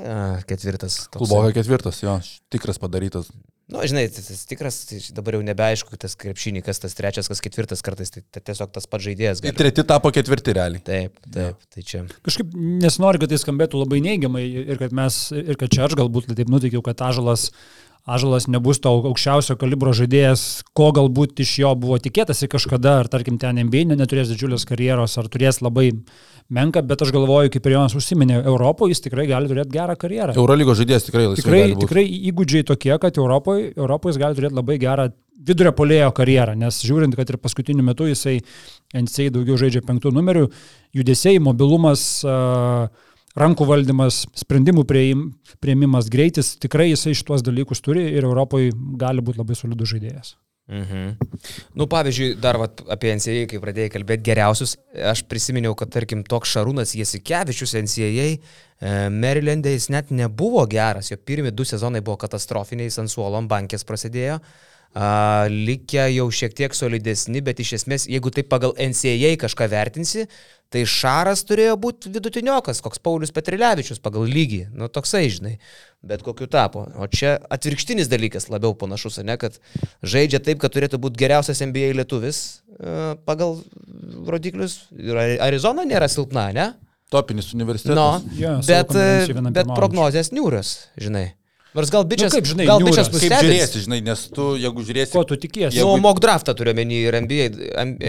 Ketvirtas. 0.46 1.08
Kulboka 1.18 1.56
ketvirtas, 1.58 2.06
jo, 2.06 2.20
tikras 2.54 2.78
padarytas. 2.78 3.34
Na, 3.70 3.78
nu, 3.78 3.86
žinai, 3.86 4.08
tas, 4.10 4.26
tas 4.26 4.40
tikras, 4.50 4.80
tai 4.90 4.98
dabar 5.14 5.36
jau 5.38 5.44
nebeaišku, 5.46 5.98
tas 6.02 6.16
krepšinį, 6.18 6.64
kas 6.66 6.82
tas 6.82 6.96
trečias, 6.98 7.28
kas 7.30 7.42
ketvirtas 7.46 7.84
kartais, 7.86 8.10
tai, 8.10 8.24
tai 8.34 8.42
tiesiog 8.50 8.72
tas 8.74 8.90
pats 8.90 9.06
žaidėjas. 9.06 9.44
Tai 9.46 9.54
treti 9.60 9.86
tapo 9.86 10.10
ketvirti 10.16 10.56
realiai. 10.58 10.82
Taip, 10.88 11.20
taip, 11.28 11.60
ja. 11.60 11.76
tai 11.76 11.84
čia. 11.86 12.02
Kažkaip 12.26 12.56
nesinori, 12.82 13.22
kad 13.22 13.30
tai 13.30 13.38
skambėtų 13.44 13.84
labai 13.84 14.02
neigiamai 14.08 14.42
ir 14.64 14.82
kad 14.82 14.96
mes, 14.98 15.20
ir 15.38 15.60
kad 15.62 15.70
čia 15.76 15.86
aš 15.86 15.94
galbūt 16.02 16.32
taip 16.34 16.50
nutikiau, 16.50 16.82
kad 16.86 17.06
Ažalas 17.12 17.52
Ažalas 18.08 18.48
nebus 18.50 18.80
to 18.82 18.92
aukščiausio 19.10 19.58
kalibro 19.60 19.92
žaidėjas, 19.94 20.64
ko 20.78 20.90
galbūt 20.96 21.42
iš 21.44 21.52
jo 21.62 21.74
buvo 21.78 22.00
tikėtasi 22.02 22.48
kažkada, 22.50 23.00
ar 23.04 23.10
tarkim 23.12 23.38
ten 23.42 23.60
MBA 23.68 23.84
neturės 23.92 24.32
didžiulės 24.32 24.66
karjeros, 24.70 25.18
ar 25.20 25.28
turės 25.30 25.62
labai 25.62 25.92
menka, 26.50 26.82
bet 26.86 27.04
aš 27.06 27.12
galvoju, 27.14 27.52
kaip 27.54 27.68
ir 27.68 27.76
Jonas 27.76 27.96
užsiminė, 28.00 28.40
Europoje 28.50 28.96
jis 28.96 29.04
tikrai 29.06 29.28
gali 29.30 29.52
turėti 29.52 29.76
gerą 29.76 29.98
karjerą. 30.00 30.38
Eurolygos 30.40 30.80
žaidėjas 30.82 31.10
tikrai 31.10 31.28
laisvai. 31.28 31.44
Tikrai, 31.44 31.66
tikrai 31.84 32.06
įgūdžiai 32.32 32.66
tokie, 32.72 32.96
kad 33.04 33.20
Europoje, 33.22 33.74
Europoje 33.78 34.16
jis 34.16 34.22
gali 34.24 34.40
turėti 34.40 34.58
labai 34.58 34.80
gerą 34.82 35.10
vidurio 35.50 35.72
polėjo 35.76 36.10
karjerą, 36.16 36.56
nes 36.60 36.82
žiūrint, 36.84 37.16
kad 37.16 37.30
ir 37.30 37.38
paskutiniu 37.42 37.86
metu 37.86 38.10
jisai 38.10 38.40
NCA 38.98 39.30
daugiau 39.36 39.60
žaidžia 39.60 39.84
penktų 39.86 40.12
numerių, 40.16 40.50
judesiai, 40.98 41.40
mobilumas, 41.44 42.04
rankų 43.40 43.68
valdymas, 43.70 44.24
sprendimų 44.44 44.86
prieimimas, 44.90 46.12
greitis, 46.12 46.54
tikrai 46.62 46.90
jisai 46.92 47.16
šitos 47.18 47.46
dalykus 47.46 47.82
turi 47.86 48.06
ir 48.14 48.28
Europoje 48.28 48.74
gali 49.00 49.24
būti 49.26 49.42
labai 49.42 49.58
solidus 49.58 49.94
žaidėjas. 49.94 50.36
Mhm. 50.70 51.18
Nu, 51.74 51.88
pavyzdžiui, 51.90 52.36
dar 52.38 52.60
vat, 52.62 52.84
apie 52.94 53.10
NCAA, 53.18 53.48
kai 53.50 53.58
pradėjai 53.62 53.90
kalbėti 53.96 54.28
geriausius, 54.28 54.76
aš 54.94 55.24
prisiminiau, 55.26 55.74
kad 55.78 55.90
tarkim 55.96 56.22
toks 56.22 56.52
Šarūnas 56.54 56.94
Jasikevičius 56.94 57.74
NCAA, 57.80 58.28
e, 58.38 58.92
Marylandė 59.10 59.74
jis 59.74 59.90
net 59.90 60.14
nebuvo 60.14 60.62
geras, 60.70 61.10
jo 61.10 61.18
pirmi 61.18 61.50
du 61.50 61.66
sezonai 61.66 62.04
buvo 62.06 62.20
katastrofiniai, 62.22 62.94
ant 63.02 63.10
suolo 63.10 63.42
ant 63.42 63.50
bankės 63.50 63.88
prasidėjo, 63.88 64.38
a, 64.94 65.48
likę 65.50 66.08
jau 66.16 66.30
šiek 66.34 66.56
tiek 66.58 66.76
solidesni, 66.76 67.42
bet 67.46 67.62
iš 67.62 67.76
esmės, 67.82 68.08
jeigu 68.10 68.32
taip 68.34 68.50
pagal 68.52 68.74
NCAA 68.80 69.36
kažką 69.42 69.68
vertinsi, 69.72 70.26
tai 70.70 70.84
Šaras 70.86 71.42
turėjo 71.50 71.76
būti 71.82 72.12
vidutiniokas, 72.14 72.82
koks 72.86 73.02
Paulius 73.02 73.34
Petrilevičius 73.34 74.02
pagal 74.04 74.28
lygį, 74.30 74.68
nu 74.78 74.90
toksai, 74.94 75.26
žinai, 75.34 75.56
bet 76.06 76.24
kokiu 76.26 76.50
tapo. 76.52 76.86
O 76.98 77.08
čia 77.10 77.38
atvirkštinis 77.50 78.10
dalykas 78.12 78.50
labiau 78.54 78.76
panašus, 78.78 79.22
ne, 79.26 79.38
kad 79.42 79.58
žaidžia 80.06 80.42
taip, 80.46 80.62
kad 80.62 80.74
turėtų 80.76 81.02
būti 81.02 81.22
geriausias 81.22 81.64
NBA 81.66 81.96
lietuvis 81.98 82.44
a, 82.78 83.16
pagal 83.26 83.60
rodiklius. 84.30 84.84
Ir 84.98 85.18
Arizona 85.42 85.88
nėra 85.90 86.10
silpna, 86.12 86.50
ne? 86.56 86.70
Topinis 87.10 87.50
universitetas. 87.56 87.98
No, 87.98 88.38
ja, 88.38 88.60
bet, 88.62 88.94
bet 89.50 89.70
prognozijas 89.74 90.30
niūrios, 90.30 90.76
žinai. 91.02 91.32
Nors 91.78 91.92
gal 91.94 92.06
bičias, 92.10 92.34
nu, 92.34 92.40
kaip, 92.40 92.50
žinai, 92.50 92.66
gal 92.70 92.82
bičias 92.82 93.12
Kaip 93.14 93.36
žiūrėsi, 93.36 93.84
žinai, 93.86 94.00
nes 94.06 94.26
tu, 94.34 94.52
jeigu 94.58 94.86
žiūrėsi... 94.88 95.14
Ko 95.14 95.22
tu 95.28 95.38
tikiesi? 95.38 95.78
Nu, 95.78 95.84
jeigu... 95.84 96.02
mock 96.02 96.22
draftą 96.24 96.56
turiu 96.58 96.74
menį 96.78 97.02
ir 97.06 97.18
NBA, 97.26 97.48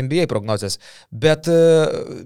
NBA 0.06 0.24
prognozijas. 0.30 0.78
Bet, 1.12 1.50
uh, 1.52 2.24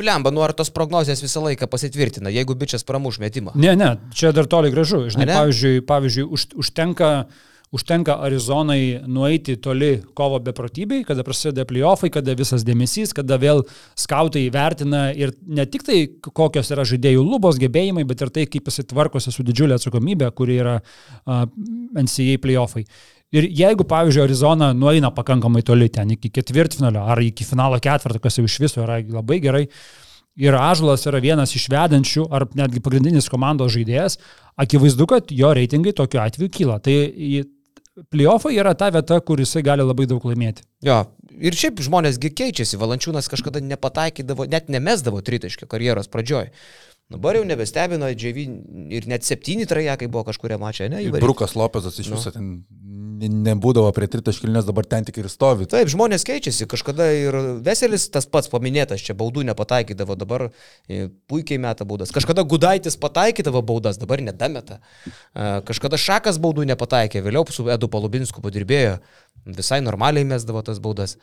blemba, 0.00 0.32
nu 0.32 0.44
ar 0.44 0.56
tos 0.56 0.72
prognozijas 0.72 1.20
visą 1.20 1.44
laiką 1.44 1.68
pasitvirtina, 1.68 2.32
jeigu 2.32 2.56
bičias 2.56 2.86
pramuš 2.88 3.20
metimą? 3.20 3.52
Ne, 3.60 3.76
ne, 3.76 3.94
čia 4.16 4.32
dar 4.32 4.48
toli 4.48 4.72
gražu. 4.72 5.04
Žinai, 5.12 5.28
pavyzdžiui, 5.34 5.84
pavyzdžiui 5.92 6.28
už, 6.32 6.48
užtenka 6.64 7.14
uh, 7.26 7.51
užtenka 7.72 8.18
Arizonai 8.20 9.00
nueiti 9.08 9.56
toli 9.56 10.02
kovo 10.14 10.38
beprotybei, 10.44 11.06
kada 11.08 11.24
prasideda 11.24 11.64
playoffai, 11.68 12.10
kada 12.12 12.34
visas 12.36 12.66
dėmesys, 12.68 13.14
kada 13.16 13.38
vėl 13.40 13.64
skautai 13.98 14.44
įvertina 14.48 15.06
ir 15.16 15.32
ne 15.48 15.64
tik 15.70 15.86
tai, 15.88 16.02
kokios 16.28 16.72
yra 16.74 16.84
žaidėjų 16.88 17.24
lubos 17.24 17.60
gebėjimai, 17.62 18.04
bet 18.08 18.26
ir 18.26 18.34
tai, 18.34 18.44
kaip 18.52 18.68
jisai 18.68 18.84
tvarkosi 18.92 19.32
su 19.32 19.46
didžiulė 19.48 19.78
atsakomybė, 19.78 20.28
kuri 20.36 20.60
yra 20.60 20.76
uh, 20.82 21.46
NCAA 21.96 22.36
playoffai. 22.44 22.84
Ir 23.32 23.48
jeigu, 23.48 23.88
pavyzdžiui, 23.88 24.26
Arizona 24.26 24.74
nueina 24.76 25.08
pakankamai 25.16 25.64
toli 25.64 25.88
ten 25.88 26.12
iki 26.12 26.28
ketvirtfinalio 26.28 27.06
ar 27.08 27.24
iki 27.24 27.48
finalo 27.48 27.80
ketvirto, 27.80 28.20
kas 28.20 28.36
jau 28.36 28.44
iš 28.44 28.58
viso 28.60 28.84
yra 28.84 29.00
labai 29.00 29.40
gerai, 29.40 29.64
ir 30.36 30.56
Ažulas 30.56 31.06
yra 31.08 31.20
vienas 31.24 31.56
iš 31.56 31.70
vedančių 31.72 32.26
ar 32.32 32.46
netgi 32.56 32.84
pagrindinis 32.84 33.32
komandos 33.32 33.72
žaidėjas, 33.72 34.18
akivaizdu, 34.60 35.08
kad 35.08 35.32
jo 35.32 35.52
reitingai 35.56 35.96
tokiu 35.96 36.20
atveju 36.20 36.52
kyla. 36.52 36.78
Tai 36.84 36.96
Playoffai 37.92 38.54
yra 38.56 38.72
ta 38.72 38.88
vieta, 38.88 39.18
kur 39.20 39.40
jisai 39.42 39.60
gali 39.66 39.84
labai 39.84 40.06
daug 40.08 40.24
laimėti. 40.24 40.64
Jo, 40.86 41.02
ir 41.36 41.56
šiaip 41.56 41.82
žmonėsgi 41.84 42.30
keičiasi. 42.32 42.78
Valančiūnas 42.80 43.28
kažkada 43.28 43.60
nepataikydavo, 43.60 44.46
net 44.48 44.70
nemesdavo 44.72 45.20
tritaškio 45.20 45.68
karjeros 45.68 46.08
pradžioj. 46.12 46.48
Dabar 47.12 47.36
jau 47.36 47.42
nebestebino, 47.44 48.08
JV 48.08 48.46
ir 48.94 49.08
net 49.10 49.26
septyni 49.26 49.66
trajekai 49.68 50.08
buvo 50.08 50.24
kažkuria 50.30 50.56
mačia, 50.60 50.88
ne? 50.88 51.02
Įvairiai. 51.02 51.24
Brukas 51.24 51.56
Lopezas 51.58 51.98
iš 52.00 52.08
viso 52.14 52.32
no. 52.32 52.36
ten 52.38 52.54
nebūdavo 53.30 53.90
prie 53.94 54.08
tritaškilinės, 54.10 54.66
dabar 54.66 54.86
ten 54.88 55.04
tik 55.06 55.20
ir 55.20 55.28
stovi. 55.30 55.66
Taip, 55.70 55.90
žmonės 55.92 56.24
keičiasi. 56.26 56.66
Kažkada 56.70 57.08
ir 57.14 57.36
Veselis 57.64 58.08
tas 58.12 58.26
pats 58.30 58.50
paminėtas, 58.52 59.02
čia 59.04 59.14
baudų 59.18 59.44
nepataikydavo, 59.50 60.16
dabar 60.18 60.48
e, 60.48 61.08
puikiai 61.30 61.60
meta 61.62 61.86
baudas. 61.88 62.14
Kažkada 62.14 62.44
Gudaitis 62.48 62.98
pataikydavo 63.00 63.62
baudas, 63.66 64.00
dabar 64.00 64.22
nedameta. 64.24 64.80
Kažkada 65.68 66.00
Šakas 66.00 66.40
baudų 66.42 66.66
nepataikė, 66.72 67.22
vėliau 67.24 67.46
su 67.52 67.68
Edu 67.70 67.90
Palubinsku 67.92 68.42
padirbėjo, 68.44 68.98
visai 69.46 69.82
normaliai 69.84 70.26
mesdavo 70.28 70.64
tas 70.66 70.82
baudas. 70.82 71.18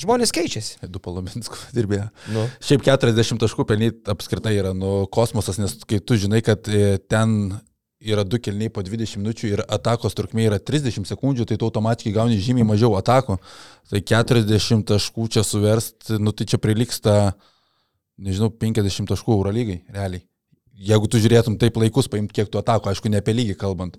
Žmonės 0.00 0.32
keičiasi. 0.34 0.78
Edu 0.86 1.00
Palominsku 1.02 1.58
dirbėjo. 1.74 2.08
Nu. 2.34 2.48
Šiaip 2.64 2.82
40 2.86 3.38
taškų 3.42 3.66
pelnyti 3.68 4.10
apskritai 4.10 4.56
yra 4.58 4.74
nu, 4.74 5.04
kosmosas, 5.14 5.60
nes 5.62 5.76
kai 5.86 6.00
tu 6.02 6.18
žinai, 6.18 6.42
kad 6.46 6.66
e, 6.66 6.98
ten 6.98 7.54
yra 8.04 8.24
du 8.26 8.40
kelniai 8.42 8.72
po 8.74 8.82
20 8.84 9.22
minučių 9.22 9.52
ir 9.52 9.62
atakos 9.72 10.16
trukmė 10.18 10.48
yra 10.50 10.58
30 10.60 11.08
sekundžių, 11.08 11.46
tai 11.48 11.56
tu 11.60 11.70
automatiškai 11.70 12.12
gauni 12.16 12.42
žymiai 12.42 12.66
mažiau 12.68 12.98
atakų. 12.98 13.38
Tai 13.92 14.02
40 14.12 14.84
taškų 14.90 15.30
čia 15.36 15.46
suverst, 15.46 16.10
nu 16.20 16.34
tai 16.36 16.48
čia 16.50 16.60
priliksta, 16.60 17.32
nežinau, 18.20 18.50
50 18.50 19.08
taškų 19.14 19.38
Eurolygai, 19.38 19.80
realiai. 19.94 20.26
Jeigu 20.74 21.06
tu 21.06 21.20
žiūrėtum 21.22 21.54
taip 21.62 21.76
laikus, 21.78 22.10
paimt 22.10 22.32
kiek 22.34 22.50
tu 22.50 22.58
atakų, 22.58 22.90
aišku, 22.90 23.08
ne 23.08 23.22
apie 23.22 23.32
lygį 23.36 23.54
kalbant, 23.60 23.94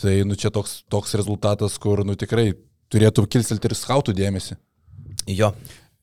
tai 0.00 0.22
nu 0.24 0.38
čia 0.40 0.48
toks, 0.50 0.80
toks 0.88 1.12
rezultatas, 1.20 1.76
kur 1.78 2.00
nu 2.08 2.16
tikrai 2.16 2.54
turėtų 2.88 3.26
kilstelti 3.28 3.68
ir 3.68 3.76
skautų 3.76 4.16
dėmesį. 4.16 4.56
Jo. 5.26 5.52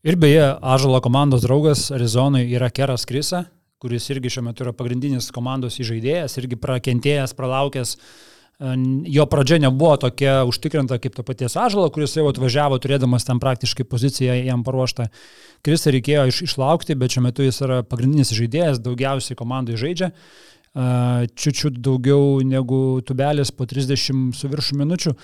Ir 0.04 0.18
beje, 0.18 0.56
Ažalo 0.62 0.98
komandos 1.02 1.44
draugas 1.46 1.92
Arizonai 1.94 2.48
yra 2.50 2.72
Keras 2.74 3.06
Krisa, 3.06 3.44
kuris 3.82 4.10
irgi 4.10 4.32
šiuo 4.34 4.48
metu 4.48 4.66
yra 4.66 4.74
pagrindinis 4.74 5.30
komandos 5.34 5.78
įžaidėjas, 5.82 6.40
irgi 6.42 6.58
prakentėjęs, 6.62 7.36
pralaukęs. 7.38 7.96
Jo 9.10 9.26
pradžia 9.26 9.58
nebuvo 9.62 9.96
tokia 10.02 10.44
užtikrinta 10.46 11.00
kaip 11.02 11.16
to 11.18 11.26
paties 11.26 11.58
Ažalo, 11.58 11.88
kuris 11.94 12.14
jau 12.18 12.28
atvažiavo 12.30 12.78
turėdamas 12.82 13.26
tam 13.26 13.42
praktiškai 13.42 13.86
poziciją 13.90 14.36
jam 14.38 14.66
paruoštą. 14.66 15.08
Kristą 15.66 15.94
reikėjo 15.94 16.28
iš, 16.30 16.44
išlaukti, 16.50 16.98
bet 16.98 17.14
šiuo 17.14 17.26
metu 17.26 17.46
jis 17.46 17.62
yra 17.66 17.82
pagrindinis 17.86 18.34
žaidėjas, 18.38 18.82
daugiausiai 18.82 19.38
komandai 19.38 19.78
žaidžia. 19.82 20.12
Čiučiut 20.72 21.82
daugiau 21.84 22.40
negu 22.48 23.02
tubelis 23.04 23.52
po 23.52 23.68
30 23.68 24.32
su 24.38 24.52
viršų 24.52 24.78
minučių. 24.80 25.16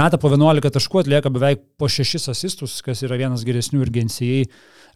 Meta 0.00 0.16
po 0.16 0.30
11 0.32 0.72
taškų, 0.74 1.04
atlieka 1.04 1.32
beveik 1.34 1.64
po 1.76 1.90
6 1.92 2.30
asistus, 2.32 2.80
kas 2.82 3.04
yra 3.04 3.20
vienas 3.20 3.44
geresnių 3.44 3.84
ir 3.84 3.92
GNCA 3.92 4.44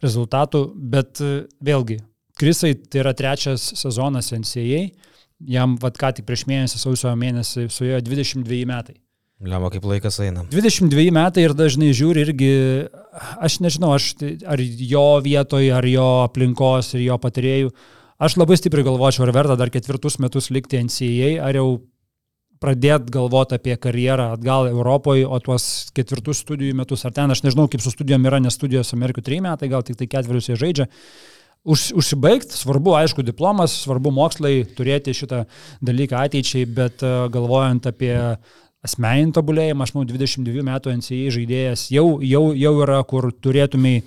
rezultatų, 0.01 0.63
bet 0.75 1.21
vėlgi 1.61 1.99
Krisai 2.39 2.73
tai 2.87 3.01
yra 3.03 3.11
trečias 3.13 3.65
sezonas 3.75 4.31
NCAA, 4.31 4.85
jam 5.51 5.75
vad 5.81 5.99
ką 5.99 6.13
tik 6.15 6.27
prieš 6.27 6.45
mėnesį, 6.47 6.79
sausio 6.79 7.11
mėnesį, 7.19 7.67
suėjo 7.73 7.99
22 8.05 8.63
metai. 8.69 8.95
Liama, 9.43 9.69
kaip 9.71 9.85
laikas 9.87 10.19
eina. 10.23 10.45
22 10.51 11.11
metai 11.15 11.45
ir 11.45 11.55
dažnai 11.55 11.91
žiūri 11.95 12.23
irgi, 12.25 12.51
aš 13.43 13.59
nežinau, 13.63 13.93
aš, 13.95 14.13
tai 14.19 14.33
ar 14.47 14.59
jo 14.63 15.05
vietoje, 15.23 15.71
ar 15.75 15.87
jo 15.87 16.07
aplinkos 16.25 16.93
ir 16.95 17.05
jo 17.05 17.19
patarėjų, 17.23 17.71
Aš 18.19 18.35
labai 18.35 18.57
stipriai 18.59 18.83
galvočiau, 18.83 19.23
ar 19.23 19.31
verta 19.31 19.55
dar 19.55 19.69
ketvirtus 19.71 20.17
metus 20.19 20.49
likti 20.51 20.81
NCAA, 20.83 21.37
ar 21.39 21.55
jau 21.55 21.67
pradėti 22.59 23.13
galvoti 23.15 23.55
apie 23.55 23.77
karjerą 23.79 24.33
atgal 24.33 24.67
Europoje, 24.67 25.23
o 25.23 25.39
tuos 25.39 25.87
ketvirtus 25.95 26.41
studijų 26.43 26.75
metus, 26.81 27.05
ar 27.07 27.15
ten, 27.15 27.31
aš 27.31 27.45
nežinau, 27.45 27.69
kaip 27.71 27.79
su 27.79 27.93
studijom 27.93 28.27
yra, 28.27 28.41
nes 28.43 28.59
studijos 28.59 28.91
Amerikoje 28.97 29.29
3 29.29 29.39
metai, 29.47 29.71
gal 29.71 29.87
tik 29.87 29.95
tai 30.01 30.09
ketverius 30.11 30.51
jie 30.51 30.59
žaidžia. 30.59 30.89
Už, 31.63 31.89
užsibaigti, 31.99 32.59
svarbu, 32.59 32.97
aišku, 32.99 33.23
diplomas, 33.23 33.77
svarbu 33.85 34.11
mokslai, 34.15 34.65
turėti 34.75 35.15
šitą 35.15 35.45
dalyką 35.79 36.19
ateičiai, 36.27 36.67
bet 36.67 37.03
uh, 37.07 37.27
galvojant 37.31 37.87
apie 37.87 38.15
asmeninį 38.83 39.35
tobulėjimą, 39.35 39.87
aš 39.87 39.95
manau, 39.95 40.11
22 40.11 40.63
metų 40.67 40.99
NCAA 40.99 41.35
žaidėjas 41.35 41.87
jau, 41.95 42.07
jau, 42.23 42.49
jau 42.55 42.79
yra, 42.83 42.99
kur 43.07 43.31
turėtumai 43.31 44.01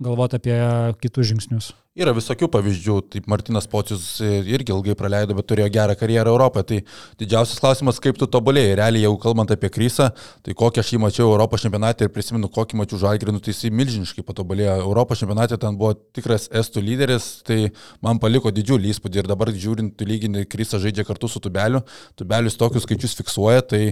galvoti 0.00 0.38
apie 0.38 0.56
kitus 1.02 1.28
žingsnius. 1.28 1.70
Yra 2.00 2.14
visokių 2.16 2.46
pavyzdžių, 2.54 2.94
taip 3.12 3.26
Martinas 3.28 3.66
Pocius 3.68 4.04
irgi 4.22 4.72
ilgai 4.72 4.94
praleido, 4.96 5.34
bet 5.36 5.48
turėjo 5.50 5.66
gerą 5.74 5.96
karjerą 5.98 6.32
Europoje. 6.32 6.66
Tai 6.68 6.78
didžiausias 7.20 7.60
klausimas, 7.60 7.98
kaip 8.00 8.16
tu 8.20 8.28
tobulėjai. 8.30 8.78
Realiai, 8.78 9.02
jau 9.04 9.16
kalbant 9.20 9.50
apie 9.52 9.68
Krysą, 9.74 10.06
tai 10.46 10.54
kokią 10.56 10.84
aš 10.84 10.94
jį 10.94 11.00
mačiau 11.02 11.26
Europos 11.34 11.66
čempionate 11.66 12.06
ir 12.06 12.12
prisimenu, 12.14 12.48
kokį 12.54 12.80
mačiau 12.80 13.02
Žalgrinų, 13.02 13.42
tai 13.44 13.52
jis 13.52 13.74
milžiniškai 13.74 14.24
patobulėjo. 14.24 14.78
Europos 14.86 15.20
čempionate 15.20 15.60
ten 15.60 15.76
buvo 15.80 15.92
tikras 16.16 16.48
estų 16.62 16.86
lyderis, 16.86 17.28
tai 17.44 17.60
man 18.06 18.22
paliko 18.22 18.54
didžiulį 18.54 18.94
įspūdį 18.94 19.24
ir 19.24 19.30
dabar 19.34 19.52
žiūrint, 19.52 20.00
lyginį, 20.00 20.46
Krysą 20.48 20.80
žaidžia 20.80 21.04
kartu 21.10 21.28
su 21.28 21.42
Tubeliu, 21.42 21.84
Tubelis 22.16 22.56
tokius 22.60 22.86
skaičius 22.86 23.18
fiksuoja, 23.18 23.66
tai 23.66 23.84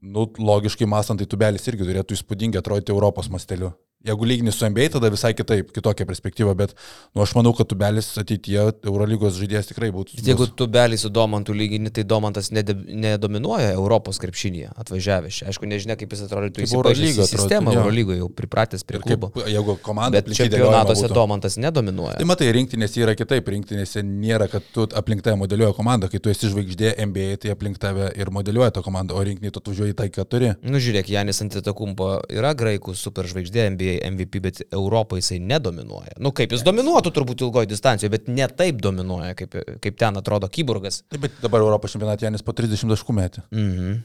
nu, 0.00 0.30
logiškai 0.38 0.88
mąstant, 0.88 1.20
tai 1.20 1.28
Tubelis 1.28 1.66
irgi 1.68 1.90
turėtų 1.90 2.16
įspūdingai 2.16 2.62
atrodyti 2.62 2.94
Europos 2.94 3.28
masteliu. 3.34 3.74
Jeigu 4.02 4.26
lygini 4.26 4.52
su 4.52 4.66
NBA, 4.66 4.88
tada 4.96 5.10
visai 5.12 5.30
kitaip, 5.38 5.70
kitokia 5.74 6.06
perspektyva, 6.08 6.54
bet 6.58 6.72
nu, 7.14 7.22
aš 7.22 7.36
manau, 7.38 7.52
kad 7.54 7.68
Tubelis 7.70 8.08
ateityje 8.18 8.64
Eurolygos 8.90 9.36
žaidėjas 9.38 9.68
tikrai 9.70 9.92
būtų. 9.94 10.18
Jeigu 10.26 10.48
Tubelis 10.58 11.04
su 11.06 11.10
Domantu 11.12 11.54
lygini, 11.54 11.92
tai 11.94 12.02
Domantas 12.08 12.50
nedominuoja 12.50 13.70
Europos 13.76 14.18
krepšinėje 14.22 14.72
atvažiavęs. 14.82 15.42
Aišku, 15.52 15.68
nežinia, 15.70 15.94
kaip 16.00 16.16
jis 16.16 16.24
atrodytų 16.26 16.64
į 16.64 16.68
Eurolygą. 16.74 17.26
Sistemą 17.30 17.76
Eurolygoje 17.76 18.18
jau 18.18 18.28
pripratęs 18.42 18.82
prie 18.88 18.98
klubo. 19.04 19.30
Jeigu 19.46 19.76
komanda. 19.86 20.18
Bet 20.18 20.34
čempionatuose 20.34 21.12
Domantas 21.12 21.58
nedominuoja. 21.62 22.18
Tai 22.18 22.28
matai, 22.28 22.50
rinktinėse 22.58 23.04
yra 23.04 23.14
kitaip. 23.18 23.52
Rinktinėse 23.54 24.02
nėra, 24.06 24.50
kad 24.50 24.66
tu 24.74 24.88
aplink 24.98 25.22
tave 25.22 25.38
modeliuoja 25.40 25.76
komanda. 25.78 26.10
Kai 26.10 26.18
tu 26.22 26.32
esi 26.32 26.50
žvaigždė 26.50 26.96
NBA, 27.06 27.38
tai 27.44 27.54
aplink 27.54 27.78
tave 27.82 28.10
ir 28.18 28.34
modeliuoja 28.34 28.74
tą 28.74 28.82
komandą, 28.82 29.14
o 29.14 29.22
rinktinį 29.26 29.54
tu 29.54 29.62
atvažiuoji 29.62 29.96
tai, 29.98 30.10
ką 30.10 30.26
turi. 30.26 30.52
Nu, 30.66 30.82
žiūrėk, 30.82 31.10
Janis 31.12 31.42
Antetokumpo 31.44 32.10
yra 32.32 32.52
graikų 32.58 32.96
superžvaigždė 32.98 33.68
NBA 33.76 33.91
MVP, 34.06 34.40
bet 34.44 34.60
Europoje 34.68 35.22
jisai 35.22 35.38
nedominuoja. 35.42 36.16
Nu 36.22 36.32
kaip, 36.36 36.54
jis 36.54 36.64
dominuotų 36.66 37.12
turbūt 37.14 37.44
ilgoje 37.46 37.70
distancijoje, 37.70 38.12
bet 38.12 38.30
ne 38.32 38.48
taip 38.48 38.80
dominuoja, 38.84 39.34
kaip, 39.38 39.56
kaip 39.84 39.98
ten 40.00 40.20
atrodo 40.20 40.50
Kyburgas. 40.52 41.02
Taip, 41.12 41.24
bet 41.26 41.40
dabar 41.44 41.64
Europos 41.64 41.94
čempionatė 41.94 42.28
Janis 42.28 42.44
po 42.46 42.54
30 42.56 42.94
taškų 42.94 43.16
metė. 43.18 43.46
Mhm. 43.54 44.02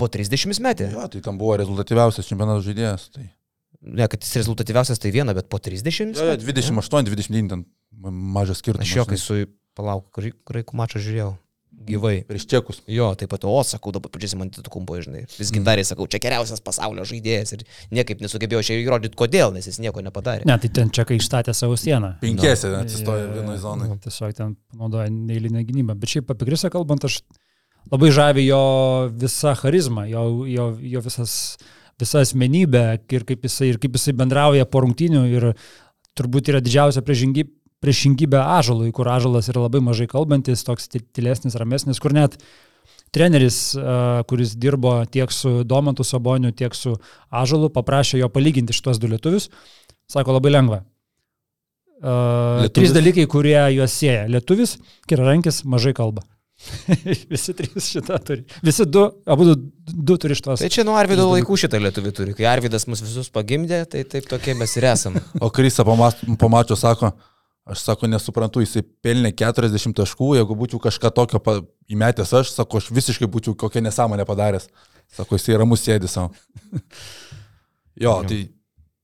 Po 0.00 0.10
30 0.12 0.60
metė. 0.64 0.90
Jo, 0.92 1.06
tai 1.10 1.22
tam 1.24 1.38
buvo 1.40 1.56
rezultatyviausias 1.60 2.28
čempionato 2.28 2.64
žaidėjas. 2.66 3.08
Tai... 3.14 3.28
Ne, 3.84 4.08
kad 4.08 4.24
jis 4.24 4.40
rezultatyviausias 4.40 5.00
tai 5.00 5.12
viena, 5.14 5.34
bet 5.36 5.50
po 5.52 5.60
30. 5.62 6.16
Jo, 6.16 6.32
jo, 6.32 6.36
28, 6.40 7.08
29 7.10 7.52
ten 7.52 7.64
mažas 8.34 8.60
skirtumas. 8.64 8.88
Aš 8.88 8.98
jo, 8.98 9.06
kai 9.08 9.20
su, 9.20 9.38
palauk, 9.76 10.08
graikų 10.48 10.78
mačą 10.78 11.02
žiūrėjau 11.04 11.34
gyvai. 11.88 12.22
Prieš 12.28 12.46
čekus. 12.50 12.80
Jo, 12.90 13.10
taip 13.18 13.30
pat, 13.32 13.44
o, 13.48 13.54
sakau, 13.66 13.92
dabar 13.94 14.12
pažiūrėsim 14.12 14.42
ant 14.44 14.58
tų 14.58 14.72
kumpo, 14.72 14.96
žinai. 15.02 15.24
Vis 15.36 15.52
gintariai 15.54 15.86
sakau, 15.86 16.06
čia 16.10 16.20
geriausias 16.22 16.62
pasaulio 16.64 17.04
žaidėjas 17.08 17.56
ir 17.56 17.64
niekaip 17.94 18.22
nesugebėjau 18.24 18.62
čia 18.68 18.78
įrodyti, 18.80 19.16
kodėl, 19.18 19.52
nes 19.56 19.68
jis 19.68 19.80
nieko 19.84 20.04
nepadarė. 20.04 20.46
Ne, 20.48 20.56
tai 20.60 20.70
ten 20.74 20.92
čekai 20.94 21.18
išstatė 21.20 21.54
savo 21.56 21.78
sieną. 21.80 22.14
Penkiese 22.22 22.72
no. 22.72 22.82
atsistojo 22.84 23.30
vienoje 23.34 23.62
zonoje. 23.64 23.92
No, 23.92 24.00
tiesiog 24.04 24.36
ten 24.38 24.54
naudoja 24.78 25.10
neįlinę 25.12 25.64
gynybą. 25.68 25.98
Bet 26.00 26.16
šiaip 26.16 26.32
apie 26.34 26.48
Grisą 26.48 26.70
kalbant, 26.74 27.04
aš 27.08 27.20
labai 27.92 28.12
žavi 28.14 28.46
jo 28.46 28.62
visą 29.24 29.56
charizmą, 29.60 30.06
jo, 30.10 30.28
jo, 30.50 30.70
jo 30.94 31.04
visas, 31.04 31.34
visą 32.00 32.22
asmenybę 32.24 32.86
ir 33.12 33.26
kaip, 33.28 33.44
jisai, 33.44 33.74
ir 33.74 33.82
kaip 33.82 33.98
jisai 33.98 34.16
bendrauja 34.16 34.68
po 34.68 34.84
rungtinių 34.86 35.26
ir 35.32 35.50
turbūt 36.14 36.52
yra 36.52 36.62
didžiausia 36.64 37.04
priežingybė 37.04 37.52
priešingybę 37.84 38.40
Ažalui, 38.40 38.92
kur 38.96 39.10
Ažalas 39.12 39.50
yra 39.52 39.66
labai 39.66 39.82
mažai 39.84 40.08
kalbantis, 40.10 40.64
toks 40.66 40.88
tylesnis, 40.94 41.58
ramesnis, 41.60 42.00
kur 42.02 42.16
net 42.16 42.38
treneris, 43.14 43.58
kuris 44.30 44.56
dirbo 44.58 44.96
tiek 45.06 45.30
su 45.32 45.62
Domantu 45.68 46.06
Saboniu, 46.06 46.50
tiek 46.56 46.74
su 46.74 46.96
Ažalu, 47.30 47.70
paprašė 47.74 48.24
jo 48.24 48.32
palyginti 48.32 48.74
šitos 48.74 48.98
du 49.02 49.12
lietuvius. 49.12 49.50
Sako 50.10 50.36
labai 50.38 50.52
lengva. 50.56 50.82
Uh, 52.04 52.66
trys 52.74 52.92
dalykai, 52.92 53.24
kurie 53.30 53.56
juos 53.72 53.94
sieja. 53.96 54.26
Lietuvis, 54.28 54.76
kirarankis, 55.08 55.62
mažai 55.64 55.94
kalba. 55.96 56.24
Visi 57.32 57.54
trys 57.56 57.86
šitą 57.94 58.18
turi. 58.24 58.44
Visi 58.64 58.84
du, 58.86 59.06
abu 59.30 59.46
du, 59.48 59.54
du 60.10 60.16
turi 60.20 60.36
šitos. 60.36 60.60
Tai 60.60 60.70
čia 60.72 60.84
nuo 60.86 60.98
Arvido 60.98 61.26
laikų 61.30 61.56
šitą 61.64 61.80
lietuvį 61.80 62.12
turi. 62.16 62.34
Kai 62.36 62.48
Arvidas 62.50 62.86
mus 62.90 63.02
visus 63.04 63.30
pagimdė, 63.32 63.82
tai 63.90 64.04
taip 64.10 64.28
tokie 64.30 64.56
mes 64.58 64.76
ir 64.76 64.88
esame. 64.90 65.22
o 65.40 65.50
Krista 65.54 65.86
pamačio 65.86 66.76
sako, 66.78 67.14
Aš 67.64 67.80
sako, 67.80 68.08
nesuprantu, 68.12 68.60
jisai 68.60 68.82
pelnė 69.04 69.30
40 69.32 69.96
taškų, 69.96 70.34
jeigu 70.36 70.56
būčiau 70.58 70.82
kažką 70.84 71.10
tokio 71.16 71.40
įmetęs 71.88 72.34
aš, 72.36 72.50
sako, 72.52 72.82
aš 72.82 72.90
visiškai 72.92 73.28
būčiau 73.30 73.56
kokią 73.56 73.80
nesąmonę 73.86 74.26
padaręs. 74.28 74.68
Sako, 75.16 75.38
jisai 75.38 75.56
ramus 75.60 75.84
sėdi 75.84 76.10
savo. 76.10 76.34
jo, 78.04 78.18
tai 78.28 78.42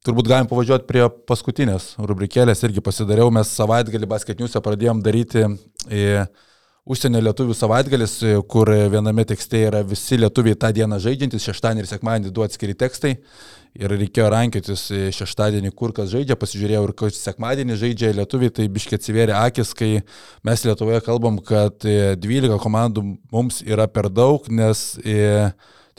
turbūt 0.05 0.29
galim 0.29 0.51
pavažiuoti 0.51 0.89
prie 0.89 1.07
paskutinės 1.29 1.95
rubrikėlės, 2.05 2.61
irgi 2.69 2.85
pasidariau, 2.85 3.33
mes 3.33 3.49
savaitgalį 3.57 4.09
basketiniuose 4.13 4.63
pradėjom 4.65 5.01
daryti 5.05 5.47
į 5.89 6.05
užsienio 6.91 7.21
lietuvių 7.23 7.55
savaitgalis, 7.55 8.17
kur 8.51 8.71
viename 8.91 9.25
tekste 9.29 9.63
yra 9.69 9.85
visi 9.87 10.19
lietuviai 10.19 10.59
tą 10.59 10.73
dieną 10.75 10.99
žaidžiantis, 11.03 11.47
šeštadienį 11.47 11.85
ir 11.85 11.91
sekmadienį 11.91 12.33
du 12.35 12.45
atskiri 12.47 12.75
tekstai. 12.79 13.17
Ir 13.79 13.93
reikėjo 13.95 14.27
rankiotis 14.35 14.89
šeštadienį, 15.15 15.71
kur 15.79 15.93
kas 15.95 16.09
žaidžia, 16.11 16.35
pasižiūrėjau 16.41 16.83
ir 16.89 16.93
kas 16.99 17.21
sekmadienį 17.23 17.77
žaidžia 17.79 18.11
lietuviai, 18.19 18.51
tai 18.57 18.67
biškiai 18.67 18.99
atsivėrė 18.99 19.37
akis, 19.39 19.71
kai 19.79 19.91
mes 20.47 20.65
Lietuvoje 20.67 21.05
kalbam, 21.07 21.39
kad 21.39 21.79
12 21.87 22.59
komandų 22.65 23.05
mums 23.31 23.61
yra 23.63 23.87
per 23.87 24.11
daug, 24.11 24.51
nes 24.51 24.89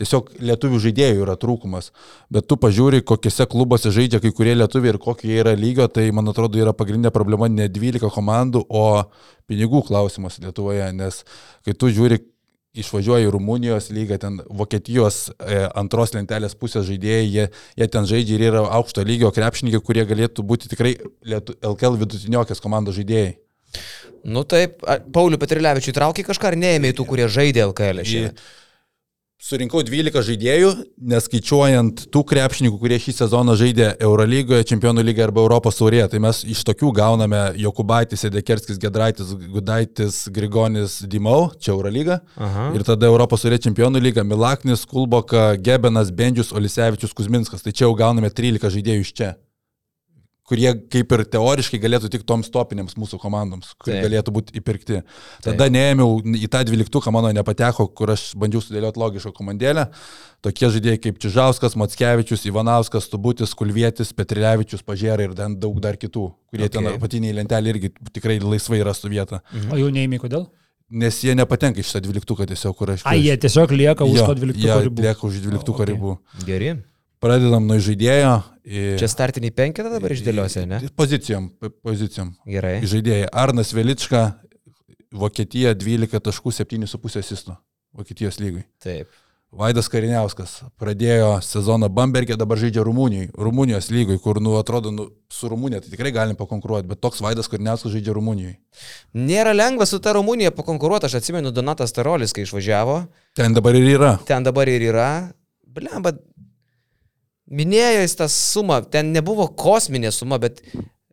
tiesiog 0.02 0.34
lietuvių 0.42 0.82
žaidėjų 0.88 1.26
yra 1.26 1.38
trūkumas. 1.40 1.92
Bet 2.34 2.50
tu 2.50 2.58
pažiūri, 2.62 3.04
kokiuose 3.06 3.48
klubuose 3.52 3.94
žaidžia 3.94 4.22
kai 4.24 4.34
kurie 4.36 4.56
lietuviai 4.58 4.96
ir 4.96 5.00
kokie 5.02 5.36
yra 5.38 5.54
lygio, 5.58 5.88
tai 5.92 6.10
man 6.16 6.34
atrodo 6.34 6.60
yra 6.62 6.74
pagrindinė 6.78 7.14
problema 7.14 7.50
ne 7.52 7.70
12 7.72 8.12
komandų, 8.14 8.66
o 8.68 9.06
pinigų 9.52 9.84
klausimas 9.88 10.40
Lietuvoje, 10.42 10.92
nes 10.98 11.24
kai 11.66 11.76
tu 11.78 11.92
žiūri, 11.92 12.22
išvažiuoja 12.82 13.28
į 13.28 13.32
Rumunijos 13.36 13.90
lygą, 13.92 14.18
ten 14.22 14.40
Vokietijos 14.48 15.26
e, 15.34 15.58
antros 15.76 16.14
lentelės 16.16 16.56
pusės 16.56 16.86
žaidėjai, 16.88 17.26
jie, 17.28 17.48
jie 17.80 17.88
ten 17.92 18.08
žaidžia 18.08 18.38
ir 18.38 18.46
yra 18.48 18.62
aukšto 18.78 19.04
lygio 19.04 19.32
krepšininkai, 19.36 19.82
kurie 19.84 20.06
galėtų 20.08 20.46
būti 20.48 20.72
tikrai 20.72 20.94
LKL 21.28 22.00
vidutiniokės 22.00 22.64
komandos 22.64 22.96
žaidėjai. 22.96 23.36
Nu 24.32 24.46
taip, 24.48 24.84
Paulių 25.12 25.40
Petrilevičių 25.42 25.92
įtraukė 25.92 26.26
kažką 26.28 26.52
ar 26.52 26.58
neėmė 26.60 26.94
tų, 26.96 27.08
kurie 27.10 27.28
žaidė 27.32 27.66
LKL 27.68 28.04
šiemet? 28.08 28.44
Surinkau 29.42 29.82
12 29.82 30.22
žaidėjų, 30.22 30.68
neskaičiuojant 31.10 32.04
tų 32.14 32.22
krepšininkų, 32.30 32.78
kurie 32.78 33.00
šį 33.02 33.16
sezoną 33.24 33.56
žaidė 33.58 33.88
Eurolygoje, 34.06 34.68
Čempionų 34.70 35.02
lygoje 35.08 35.26
arba 35.26 35.42
Europos 35.42 35.80
taurėje. 35.80 36.12
Tai 36.14 36.22
mes 36.28 36.44
iš 36.54 36.62
tokių 36.70 36.92
gauname 37.00 37.40
Jokubaitis, 37.58 38.28
Edekerskis, 38.30 38.78
Gedraitis, 38.78 39.34
Gudaitis, 39.34 40.22
Grigonis, 40.30 41.00
Dimau, 41.10 41.50
čia 41.58 41.74
Eurolyga. 41.74 42.22
Aha. 42.38 42.70
Ir 42.78 42.86
tada 42.86 43.10
Europos 43.10 43.42
taurė 43.42 43.58
Čempionų 43.66 44.06
lyga 44.06 44.22
Milaknis, 44.22 44.86
Kulboka, 44.86 45.56
Gebenas, 45.58 46.14
Bendžius, 46.14 46.54
Olisevičius, 46.54 47.18
Kuzminskas. 47.18 47.66
Tai 47.66 47.74
čia 47.74 47.88
jau 47.88 47.96
gauname 47.98 48.30
13 48.30 48.78
žaidėjų 48.78 49.08
iš 49.10 49.18
čia 49.18 49.34
kurie 50.52 50.72
kaip 50.92 51.14
ir 51.16 51.24
teoriškai 51.32 51.80
galėtų 51.80 52.10
tik 52.12 52.26
toms 52.28 52.50
topinėms 52.52 52.98
mūsų 53.00 53.20
komandoms, 53.22 53.72
kurie 53.80 53.96
Taip. 53.96 54.08
galėtų 54.10 54.34
būti 54.36 54.58
įpirkti. 54.60 55.00
Tada 55.46 55.64
Taip. 55.64 55.76
neėmiau 55.78 56.20
į 56.20 56.50
tą 56.52 56.66
dvyliktuką, 56.68 57.14
mano 57.16 57.32
nepateko, 57.36 57.88
kur 57.96 58.12
aš 58.12 58.32
bandžiau 58.40 58.64
sudėlioti 58.66 59.00
logišką 59.00 59.32
komandėlę. 59.38 59.88
Tokie 60.44 60.72
žaidėjai 60.74 61.00
kaip 61.06 61.20
Čižauskas, 61.22 61.78
Matskevičius, 61.80 62.44
Ivanauskas, 62.50 63.08
Tubutis, 63.12 63.54
Kulvietis, 63.56 64.12
Petrilevičius, 64.18 64.84
Pažėrai 64.84 65.30
ir 65.30 65.38
ten 65.38 65.56
daug 65.62 65.78
dar 65.84 66.00
kitų, 66.02 66.28
kurie 66.52 66.68
okay. 66.68 66.76
ten 66.80 66.92
apatiniai 66.96 67.38
lentelė 67.38 67.76
irgi 67.76 67.94
tikrai 68.12 68.42
laisvai 68.42 68.82
rastų 68.88 69.14
vietą. 69.14 69.44
Mhm. 69.54 69.72
O 69.72 69.80
jų 69.80 69.94
neėmė 69.96 70.20
kodėl? 70.24 70.50
Nes 70.92 71.22
jie 71.24 71.32
nepatenka 71.40 71.80
iš 71.80 71.88
šitą 71.88 72.02
dvyliktuką 72.04 72.50
tiesiog, 72.50 72.76
kur 72.76 72.98
aš. 72.98 73.06
A, 73.08 73.14
jie 73.16 73.38
tiesiog 73.40 73.72
lieka 73.72 74.04
už 74.04 74.18
jo, 74.18 74.26
to 74.28 74.40
dvyliktuko 74.42 74.80
ribų. 74.90 75.06
Lieka 75.06 75.28
už 75.30 75.38
dvyliktuko 75.46 75.86
okay. 75.86 75.94
ribų. 75.94 76.18
Geri. 76.44 76.74
Pradedam 77.22 77.68
nuo 77.70 77.78
žaidėjo. 77.82 78.36
Į... 78.66 78.84
Čia 79.02 79.10
startiniai 79.12 79.54
penketą 79.54 79.92
dabar 79.94 80.14
išdėliuosi, 80.16 80.64
ne? 80.70 80.80
Pozicijom, 80.98 81.52
pozicijom. 81.86 82.32
Gerai. 82.50 82.80
Žaidėjai. 82.88 83.28
Arnas 83.44 83.74
Velička, 83.78 84.24
Vokietija 85.14 85.74
12 85.78 86.22
taškų 86.24 86.54
7,5 86.62 87.20
asisto. 87.22 87.58
Vokietijos 87.94 88.40
lygui. 88.42 88.64
Taip. 88.82 89.10
Vaidas 89.52 89.90
Kariniauskas 89.92 90.62
pradėjo 90.80 91.34
sezoną 91.44 91.90
Bambergė, 91.92 92.38
dabar 92.40 92.56
žaidžia 92.56 92.86
Rumunijoje, 92.88 93.34
Rumunijos 93.36 93.90
lygoj, 93.92 94.16
kur, 94.24 94.38
nu, 94.40 94.54
atrodo, 94.56 94.94
nu, 94.96 95.10
su 95.28 95.50
Rumunija 95.52 95.82
tai 95.84 95.92
tikrai 95.92 96.14
galim 96.16 96.38
pakonkuruoti, 96.40 96.88
bet 96.88 97.02
toks 97.04 97.20
Vaidas 97.20 97.52
Kariniauskas 97.52 97.92
žaidžia 97.92 98.16
Rumunijoje. 98.16 98.56
Nėra 99.20 99.52
lengva 99.52 99.84
su 99.90 100.00
ta 100.00 100.14
Rumunija 100.16 100.54
pakonkuruoti, 100.56 101.10
aš 101.10 101.18
atsimenu 101.20 101.52
Donatas 101.52 101.92
Tarolis, 101.92 102.32
kai 102.32 102.46
išvažiavo, 102.48 103.02
Ten 103.36 103.52
dabar 103.58 103.76
ir 103.76 103.90
yra. 103.92 104.14
ten 104.24 104.48
dabar 104.48 104.72
ir 104.72 104.88
yra. 104.88 105.10
Blemba, 105.68 106.16
minėjo 107.52 108.06
jis 108.06 108.16
tą 108.20 108.28
sumą, 108.32 108.82
ten 108.92 109.12
nebuvo 109.16 109.48
kosminė 109.60 110.12
suma, 110.16 110.40
bet, 110.42 110.64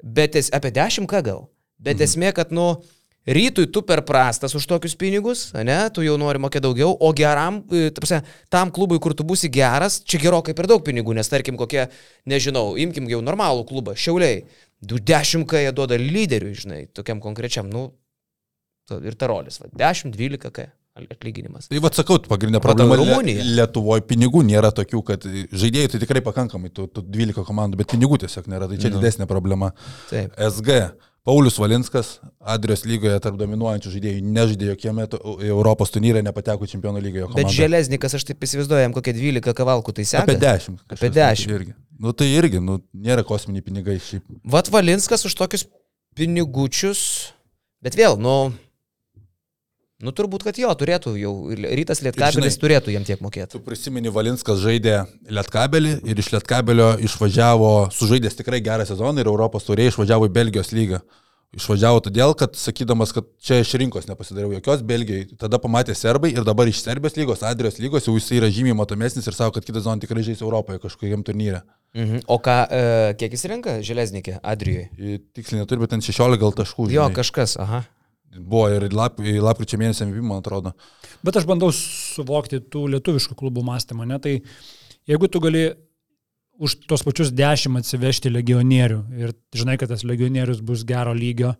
bet 0.02 0.38
es, 0.38 0.52
apie 0.54 0.72
10k 0.74 1.22
gal. 1.26 1.48
Bet 1.78 1.98
mhm. 1.98 2.06
esmė, 2.06 2.30
kad, 2.36 2.54
nu, 2.54 2.70
rytui 3.28 3.68
tu 3.72 3.82
per 3.86 4.02
prastas 4.08 4.54
už 4.56 4.66
tokius 4.70 4.96
pinigus, 4.98 5.48
ne, 5.66 5.78
tu 5.94 6.04
jau 6.06 6.16
nori 6.20 6.40
mokėti 6.40 6.64
daugiau, 6.64 6.94
o 6.94 7.10
geram, 7.16 7.60
e, 7.68 7.90
tarpsia, 7.94 8.22
tam 8.52 8.72
klubui, 8.74 9.00
kur 9.02 9.14
tu 9.16 9.26
būsi 9.28 9.50
geras, 9.52 10.00
čia 10.00 10.22
gerokai 10.22 10.56
per 10.56 10.70
daug 10.70 10.82
pinigų, 10.86 11.16
nes 11.18 11.28
tarkim 11.28 11.58
kokie, 11.60 11.88
nežinau, 12.28 12.72
imkim 12.80 13.10
jau 13.10 13.20
normalų 13.24 13.66
klubą, 13.68 13.96
šiauliai, 13.98 14.46
10k 14.80 15.66
jie 15.66 15.74
duoda 15.74 15.98
lyderiui, 16.00 16.56
žinai, 16.56 16.82
tokiam 16.94 17.20
konkrečiam, 17.20 17.68
nu, 17.68 17.90
ir 18.96 19.18
tarolis, 19.18 19.60
10-12k 19.76 20.70
atlyginimas. 21.10 21.68
Tai 21.68 21.78
vad 21.84 21.94
sakau, 21.94 22.18
pagrindinė 22.18 22.60
problema 22.64 22.96
Rumuniją. 22.98 23.42
Lie- 23.44 23.56
Lietuvoje 23.60 24.02
pinigų 24.08 24.42
nėra 24.48 24.72
tokių, 24.74 25.02
kad 25.04 25.22
žaidėjai 25.52 25.90
tai 25.94 26.00
tikrai 26.04 26.20
pakankamai, 26.26 26.70
tu, 26.74 26.86
tu 26.86 27.02
12 27.02 27.44
komandų, 27.46 27.76
bet 27.76 27.92
pinigų 27.94 28.18
tiesiog 28.24 28.48
nėra, 28.50 28.68
tai 28.68 28.76
čia 28.78 28.90
Nu. 28.90 28.98
didesnė 28.98 29.26
problema. 29.30 29.72
Taip. 30.10 30.32
SG. 30.36 30.90
Paulius 31.28 31.58
Valinskas, 31.60 32.20
Adrijos 32.40 32.86
lygoje 32.88 33.18
tarp 33.20 33.36
dominuojančių 33.36 33.90
žaidėjų, 33.92 34.20
nežaidė 34.32 34.70
jokiame 34.70 35.04
to- 35.12 35.18
Europos 35.44 35.90
turnyre, 35.92 36.22
nepateko 36.24 36.64
čempionų 36.64 37.02
lygio 37.04 37.26
Bet. 37.34 37.50
Železnikas, 37.52 38.14
aš 38.16 38.24
taip 38.24 38.40
įsivaizduoju, 38.40 38.80
jam 38.80 38.94
kokie 38.96 39.12
12 39.12 39.52
kavalkų 39.52 39.92
tai 39.92 40.04
seka. 40.08 40.22
Apie 40.24 40.38
10. 40.40 40.78
Apie 40.88 40.96
kažkas 40.96 41.12
10. 41.14 41.44
tokio 41.44 41.58
Irgi. 41.58 41.74
Nu 42.00 42.12
tai 42.12 42.28
irgi, 42.32 42.60
nu, 42.62 42.78
nėra 42.96 43.24
kosminiai 43.26 43.60
pinigai 43.60 43.98
šiaip. 44.00 44.22
Vat 44.46 44.68
Valinskas 44.72 45.26
už 45.26 45.34
tokius 45.34 45.66
pinigučius, 46.16 47.32
bet 47.82 47.94
vėl, 47.98 48.16
nu, 48.18 48.52
nu 50.02 50.12
turbūt, 50.14 50.44
kad 50.46 50.58
jo, 50.60 50.70
turėtų 50.78 51.14
jau, 51.18 51.32
rytas 51.52 52.02
Lietkabelis 52.06 52.54
žinai- 52.54 52.62
turėtų 52.62 52.92
jam 52.94 53.04
tiek 53.04 53.20
mokėti. 53.24 53.50
Tu 53.56 53.60
prisimeni, 53.60 54.12
Valinskas 54.14 54.60
žaidė 54.62 55.06
Lietkabelį 55.28 55.94
ir 56.06 56.18
iš 56.22 56.30
Lietkabelio 56.36 56.92
išvažiavo, 57.02 57.90
sužaidęs 57.94 58.36
tikrai 58.38 58.60
gerą 58.62 58.86
sezoną 58.86 59.18
ir 59.24 59.26
Europos 59.26 59.64
turėjai 59.66 59.90
išvažiavo 59.94 60.28
į 60.28 60.34
Belgijos 60.36 60.70
lygą. 60.72 61.00
Išvažiavo 61.56 62.02
todėl, 62.04 62.34
kad 62.36 62.52
sakydamas, 62.60 63.10
kad 63.16 63.24
čia 63.40 63.62
iš 63.62 63.70
rinkos 63.80 64.04
nepasidariau 64.06 64.52
jokios 64.52 64.82
Belgijai, 64.84 65.24
tada 65.40 65.56
pamatė 65.58 65.94
serbai 65.96 66.28
ir 66.34 66.44
dabar 66.44 66.68
iš 66.68 66.82
Serbijos 66.84 67.16
lygos, 67.16 67.40
Adrijos 67.42 67.78
lygos 67.80 68.04
jau 68.04 68.12
jis 68.18 68.28
yra 68.36 68.50
žymiai 68.52 68.76
matomesnis 68.76 69.26
ir 69.26 69.32
sako, 69.32 69.54
kad 69.56 69.64
kitą 69.64 69.80
sezoną 69.80 69.98
tikrai 70.04 70.22
žais 70.26 70.42
Europoje 70.44 70.78
kažkokiam 70.78 71.24
turnyre. 71.24 71.62
Mhm. 71.96 72.20
O 72.28 72.36
ką, 72.38 72.66
e, 72.70 73.14
kiek 73.16 73.32
jis 73.32 73.44
renka 73.48 73.78
Železnikė, 73.80 74.38
Adrijoje? 74.44 74.90
Tiksliai 75.34 75.62
neturi, 75.64 75.80
bet 75.80 75.90
ten 75.96 76.00
16 76.04 76.36
gal 76.36 76.52
taškų. 76.52 76.90
Jo, 76.92 77.08
žinai. 77.08 77.16
kažkas, 77.16 77.56
aha. 77.58 77.86
Buvo 78.36 78.66
ir 78.70 78.84
lap, 78.92 79.18
lapkričio 79.18 79.78
mėnesį 79.80 80.04
MVP, 80.06 80.24
man 80.28 80.42
atrodo. 80.42 80.74
Bet 81.24 81.38
aš 81.40 81.46
bandau 81.48 81.70
suvokti 81.74 82.60
tų 82.60 82.84
lietuviškų 82.94 83.36
klubų 83.38 83.64
mąstymą, 83.66 84.04
ne? 84.08 84.18
Tai 84.22 84.34
jeigu 85.08 85.30
tu 85.32 85.40
gali 85.42 85.70
už 86.58 86.74
tos 86.90 87.04
pačius 87.06 87.32
dešimt 87.32 87.80
atsivežti 87.80 88.32
legionierių 88.34 89.00
ir 89.22 89.32
žinai, 89.56 89.78
kad 89.80 89.92
tas 89.92 90.04
legionierius 90.06 90.60
bus 90.60 90.84
gero 90.86 91.14
lygio, 91.16 91.54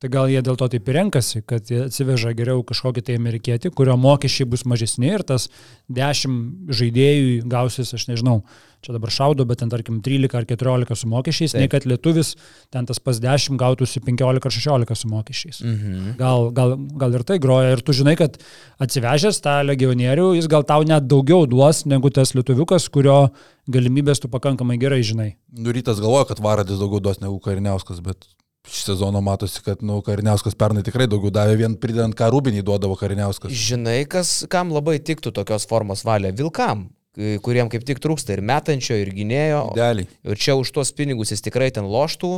tai 0.00 0.08
gal 0.08 0.30
jie 0.32 0.40
dėl 0.40 0.56
to 0.56 0.68
taip 0.72 0.88
ir 0.88 0.96
renkasi, 0.96 1.42
kad 1.44 1.68
jie 1.68 1.82
atsiveža 1.84 2.32
geriau 2.36 2.62
kažkokį 2.64 3.02
tai 3.04 3.18
amerikietį, 3.20 3.72
kurio 3.76 3.98
mokesčiai 4.00 4.48
bus 4.48 4.64
mažesni 4.64 5.10
ir 5.12 5.24
tas 5.28 5.50
dešimt 5.92 6.72
žaidėjų 6.72 7.42
gausis, 7.50 7.92
aš 7.98 8.06
nežinau, 8.08 8.38
čia 8.80 8.94
dabar 8.94 9.12
šaudo, 9.12 9.44
bet 9.44 9.60
ten 9.60 9.68
tarkim 9.68 9.98
13 10.00 10.38
ar 10.38 10.46
14 10.48 10.96
su 10.96 11.10
mokesčiais, 11.12 11.52
Taip. 11.52 11.60
nei 11.60 11.72
kad 11.72 11.84
lietuvis 11.84 12.32
ten 12.72 12.88
tas 12.88 13.02
pas 13.02 13.20
10 13.20 13.60
gautųsi 13.60 14.00
15 14.06 14.48
ar 14.48 14.56
16 14.56 15.02
su 15.02 15.12
mokesčiais. 15.12 15.60
Mhm. 15.68 16.16
Gal, 16.20 16.48
gal, 16.56 16.74
gal 17.04 17.20
ir 17.20 17.26
tai 17.28 17.36
groja. 17.42 17.76
Ir 17.76 17.84
tu 17.84 17.92
žinai, 17.92 18.16
kad 18.16 18.40
atsivežęs 18.80 19.44
tą 19.44 19.60
legionierių, 19.68 20.32
jis 20.40 20.48
gal 20.48 20.64
tau 20.64 20.80
net 20.80 21.10
daugiau 21.12 21.44
duos 21.44 21.84
negu 21.84 22.08
tas 22.08 22.32
lietuviukas, 22.32 22.88
kurio 22.88 23.26
galimybės 23.68 24.24
tu 24.24 24.32
pakankamai 24.32 24.80
gerai 24.80 25.02
žinai. 25.04 25.34
Nu, 25.52 25.76
rytas 25.76 26.00
galvoja, 26.00 26.30
kad 26.32 26.40
Varadis 26.40 26.80
daugiau 26.80 27.04
duos 27.04 27.20
negu 27.20 27.36
Kariniauskas, 27.44 28.00
bet 28.00 28.24
šį 28.68 28.82
sezoną 28.92 29.20
matosi, 29.24 29.62
kad 29.64 29.80
nu, 29.82 30.00
Kariniauskas 30.04 30.54
pernai 30.58 30.82
tikrai 30.84 31.06
daugiau 31.10 31.32
davė, 31.32 31.56
vien 31.62 31.76
pridedant, 31.80 32.14
ką 32.16 32.28
Rūbinį 32.34 32.62
duodavo 32.66 32.96
Kariniauskas. 33.00 33.52
Žinai, 33.56 34.02
kas, 34.10 34.42
kam 34.52 34.72
labai 34.74 34.98
tiktų 35.00 35.32
tokios 35.32 35.64
formos 35.70 36.02
valia? 36.04 36.30
Vilkam, 36.36 36.90
k- 37.16 37.38
kuriem 37.42 37.70
kaip 37.72 37.86
tik 37.88 37.98
trūksta 38.04 38.36
ir 38.36 38.42
metančio, 38.44 38.98
ir 39.00 39.10
gynėjo. 39.16 39.62
Idealiai. 39.74 40.06
Ir 40.28 40.36
čia 40.36 40.54
už 40.60 40.70
tuos 40.76 40.92
pinigus 40.92 41.32
jis 41.32 41.40
tikrai 41.46 41.70
ten 41.72 41.88
loštų. 41.88 42.32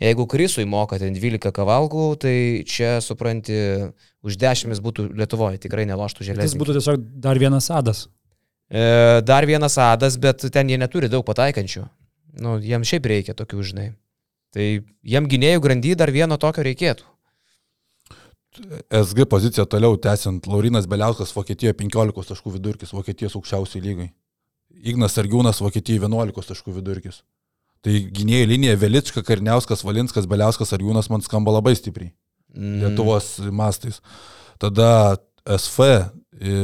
Jeigu 0.00 0.26
Krisui 0.32 0.64
moka 0.64 0.98
ten 0.98 1.12
12 1.14 1.52
kavalkų, 1.52 2.06
tai 2.24 2.34
čia, 2.66 2.96
supranti, 3.04 3.92
už 4.26 4.40
10 4.40 4.72
jis 4.72 4.80
būtų 4.82 5.10
Lietuvoje, 5.12 5.60
tikrai 5.62 5.84
neloštų 5.92 6.24
Jis 6.24 6.32
želės. 6.32 6.56
būtų 6.56 6.78
tiesiog 6.80 7.04
dar 7.20 7.38
vienas 7.38 7.68
adas. 7.70 8.06
E, 8.72 9.20
dar 9.22 9.44
vienas 9.46 9.76
adas, 9.78 10.16
bet 10.18 10.42
ten 10.50 10.68
jie 10.72 10.80
neturi 10.80 11.06
daug 11.12 11.22
pataikančių. 11.28 11.84
Nu, 12.42 12.56
jiems 12.58 12.88
šiaip 12.90 13.06
reikia 13.06 13.36
tokių, 13.38 13.62
žinai. 13.62 13.86
Tai 14.56 14.66
jiem 15.04 15.28
gynėjų 15.28 15.60
grandy 15.60 15.92
dar 16.00 16.08
vieno 16.14 16.38
tokio 16.40 16.64
reikėtų. 16.64 17.04
SG 18.88 19.26
pozicija 19.28 19.66
toliau 19.68 19.98
tęsiant, 20.00 20.46
Laurinas 20.48 20.86
Beliauskas 20.88 21.34
Vokietijoje 21.36 21.76
15 21.76 22.30
taškų 22.30 22.54
vidurkis, 22.54 22.94
Vokietijos 22.96 23.36
aukščiausiai 23.36 23.82
lygai. 23.84 24.06
Ignas 24.80 25.18
Argiūnas 25.20 25.60
Vokietijoje 25.60 26.06
11 26.06 26.48
taškų 26.54 26.78
vidurkis. 26.78 27.20
Tai 27.84 27.98
gynėjų 28.16 28.48
linija 28.48 28.78
Velička, 28.80 29.20
Karniauskas, 29.22 29.84
Valinskas, 29.84 30.24
Beliauskas, 30.30 30.72
Argiūnas 30.72 31.10
man 31.12 31.24
skamba 31.26 31.52
labai 31.58 31.76
stipriai. 31.76 32.14
Mm. 32.56 32.80
Lietuvos 32.80 33.34
mastais. 33.52 34.00
Tada 34.62 34.88
e, 35.44 35.58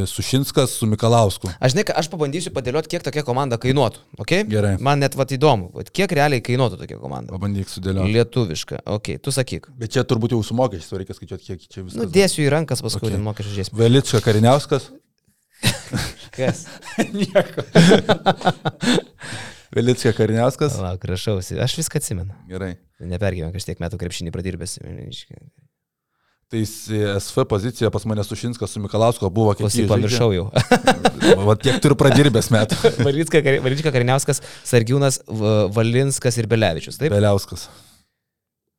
Sušinskas 0.09 0.75
su 0.81 0.87
Mikalausku. 0.89 1.49
Aš 1.63 1.73
žinai, 1.75 1.85
aš 1.97 2.09
pabandysiu 2.13 2.53
padėlioti, 2.55 2.91
kiek 2.93 3.05
tokia 3.07 3.23
komanda 3.27 3.59
kainuotų. 3.61 4.03
Okay? 4.21 4.45
Gerai. 4.49 4.75
Man 4.83 5.01
net 5.01 5.17
vat 5.19 5.33
įdomu, 5.33 5.71
vat 5.77 5.89
kiek 5.95 6.13
realiai 6.19 6.45
kainuotų 6.45 6.81
tokia 6.83 6.99
komanda. 7.01 7.33
Pabandyk 7.33 7.71
sudėlioti. 7.73 8.13
Lietuviška. 8.17 8.83
Ok, 8.97 9.15
tu 9.25 9.33
sakyk. 9.35 9.71
Bet 9.81 9.95
čia 9.95 10.05
turbūt 10.09 10.37
jau 10.37 10.43
sumokėšis, 10.45 10.93
reikia 11.01 11.17
skaičiuoti, 11.17 11.49
kiek 11.49 11.65
čia 11.69 11.87
viskas. 11.87 12.01
Nu, 12.01 12.09
dėsiu 12.13 12.45
į 12.45 12.51
rankas 12.53 12.85
paskui 12.85 13.03
Okay. 13.03 13.17
okay. 13.17 13.25
mokesčių 13.27 13.57
žies. 13.57 13.71
Velička 13.75 14.21
Kariniauskas. 14.23 14.91
Kas? 16.37 16.67
Nieko. 17.19 17.65
Velička 19.77 20.13
Kariniauskas. 20.17 20.79
Lauk, 20.79 21.05
rašausi. 21.09 21.59
Aš 21.63 21.81
viską 21.81 21.99
atsimenu. 21.99 22.37
Gerai. 22.51 22.77
Nepergyvenk, 23.03 23.57
aš 23.59 23.67
tiek 23.67 23.83
metų 23.83 23.99
krepšinį 24.01 24.35
pradirbęs. 24.35 24.79
Tai 26.53 26.61
SV 26.69 27.47
pozicija 27.49 27.89
pas 27.89 28.05
mane 28.05 28.21
Sušinskas 28.29 28.75
su 28.75 28.81
Mikalausku 28.83 29.31
buvo 29.33 29.55
kaip 29.55 29.65
Klausyk, 29.65 29.87
pamiršau 29.89 30.35
jau. 30.37 30.51
Va 31.49 31.55
tiek 31.57 31.79
turiu 31.81 31.97
pradirbęs 31.97 32.51
metų. 32.53 32.77
Valyčka 33.07 33.93
Kariniauskas, 33.95 34.43
Sargiūnas, 34.69 35.23
Valinskas 35.73 36.37
ir 36.43 36.51
Belevičius. 36.51 37.01
Taip? 37.01 37.15
Beliauskas. 37.15 37.71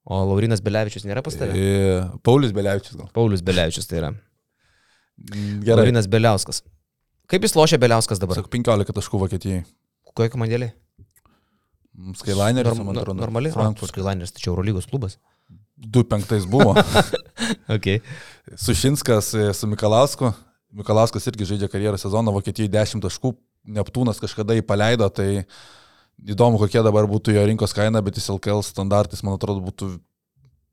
O 0.06 0.20
Laurinas 0.28 0.62
Belevičius 0.62 1.08
nėra 1.08 1.24
pas 1.26 1.40
tave? 1.40 1.58
E, 1.58 1.98
Paulius 2.22 2.54
Beliavičius 2.54 3.00
gal. 3.00 3.10
Paulius 3.16 3.42
Belevičius 3.42 3.90
tai 3.90 4.04
yra. 4.04 4.14
Mm, 4.14 5.64
Gerai. 5.66 5.82
Laurinas 5.82 6.12
Beliauskas. 6.12 6.62
Kaip 7.32 7.48
jis 7.48 7.58
lošia 7.58 7.82
Beliauskas 7.82 8.22
dabar? 8.22 8.38
Sak 8.38 8.54
15 8.54 8.94
taškų 9.00 9.26
Vokietijai. 9.26 9.64
Kokia 10.14 10.30
komandėlė? 10.36 10.74
Skylineris, 12.20 12.74
Norm, 12.74 12.90
man 12.92 13.02
atrodo. 13.02 13.22
normali. 13.22 13.50
Frankfurt. 13.54 13.94
Skylineris, 13.94 14.34
čia 14.38 14.52
Eurolygos 14.52 14.86
klubas. 14.90 15.18
2-5 15.84 16.48
buvo. 16.50 16.76
Okay. 17.68 18.00
Sušinskas 18.56 19.34
e, 19.34 19.54
su 19.54 19.68
Mikalausku. 19.68 20.30
Mikalauskas 20.72 21.26
irgi 21.28 21.48
žaidžia 21.50 21.68
karjerą 21.68 21.98
sezoną, 22.00 22.32
Vokietijai 22.36 22.70
10 22.72 23.04
taškų. 23.04 23.34
Neptūnas 23.76 24.22
kažkada 24.22 24.56
jį 24.56 24.64
paleido, 24.68 25.08
tai 25.12 25.44
įdomu, 26.24 26.60
kokia 26.62 26.84
dabar 26.86 27.08
būtų 27.10 27.36
jo 27.36 27.44
rinkos 27.50 27.76
kaina, 27.76 28.02
bet 28.06 28.20
jis 28.20 28.30
LKL 28.32 28.64
standartais, 28.66 29.24
man 29.26 29.36
atrodo, 29.36 29.64
būtų 29.66 29.90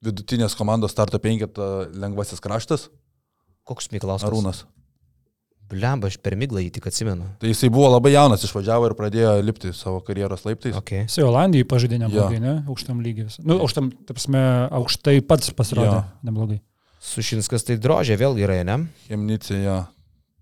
vidutinės 0.05 0.57
komandos 0.59 0.95
starto 0.95 1.21
penketą 1.23 1.91
lengvasis 1.95 2.43
kraštas. 2.43 2.89
Koks 3.67 3.91
Miklauskas? 3.95 4.29
Arūnas. 4.31 4.65
Blemba, 5.71 6.09
aš 6.11 6.17
per 6.19 6.35
miglą 6.35 6.59
jį 6.65 6.71
tik 6.75 6.87
atsimenu. 6.91 7.29
Tai 7.39 7.49
jisai 7.53 7.69
buvo 7.71 7.89
labai 7.93 8.11
jaunas, 8.17 8.43
išvažiavo 8.43 8.89
ir 8.91 8.95
pradėjo 8.99 9.35
lipti 9.47 9.71
savo 9.77 10.01
karjeros 10.03 10.43
laiptais. 10.45 10.75
Okay. 10.81 11.05
Jis 11.07 11.21
Olandijai 11.23 11.65
pažaidė 11.71 12.01
neblogai, 12.03 12.41
Jo. 12.41 12.43
ne? 12.43 12.55
Aukštam 12.67 12.99
lygiai. 13.05 13.29
vis- 13.29 13.39
Nu, 13.45 13.61
aukštam, 13.63 13.93
tapsme, 14.09 14.43
aukštai 14.71 15.21
pats 15.27 15.51
pasirodė 15.55 15.93
Jo. 15.95 16.05
neblogai. 16.27 16.61
Sušinskas 17.01 17.65
tai 17.65 17.77
drožė 17.79 18.19
vėl 18.19 18.35
yra, 18.43 18.59
ne? 18.65 18.89
Chemnicija. 19.09 19.87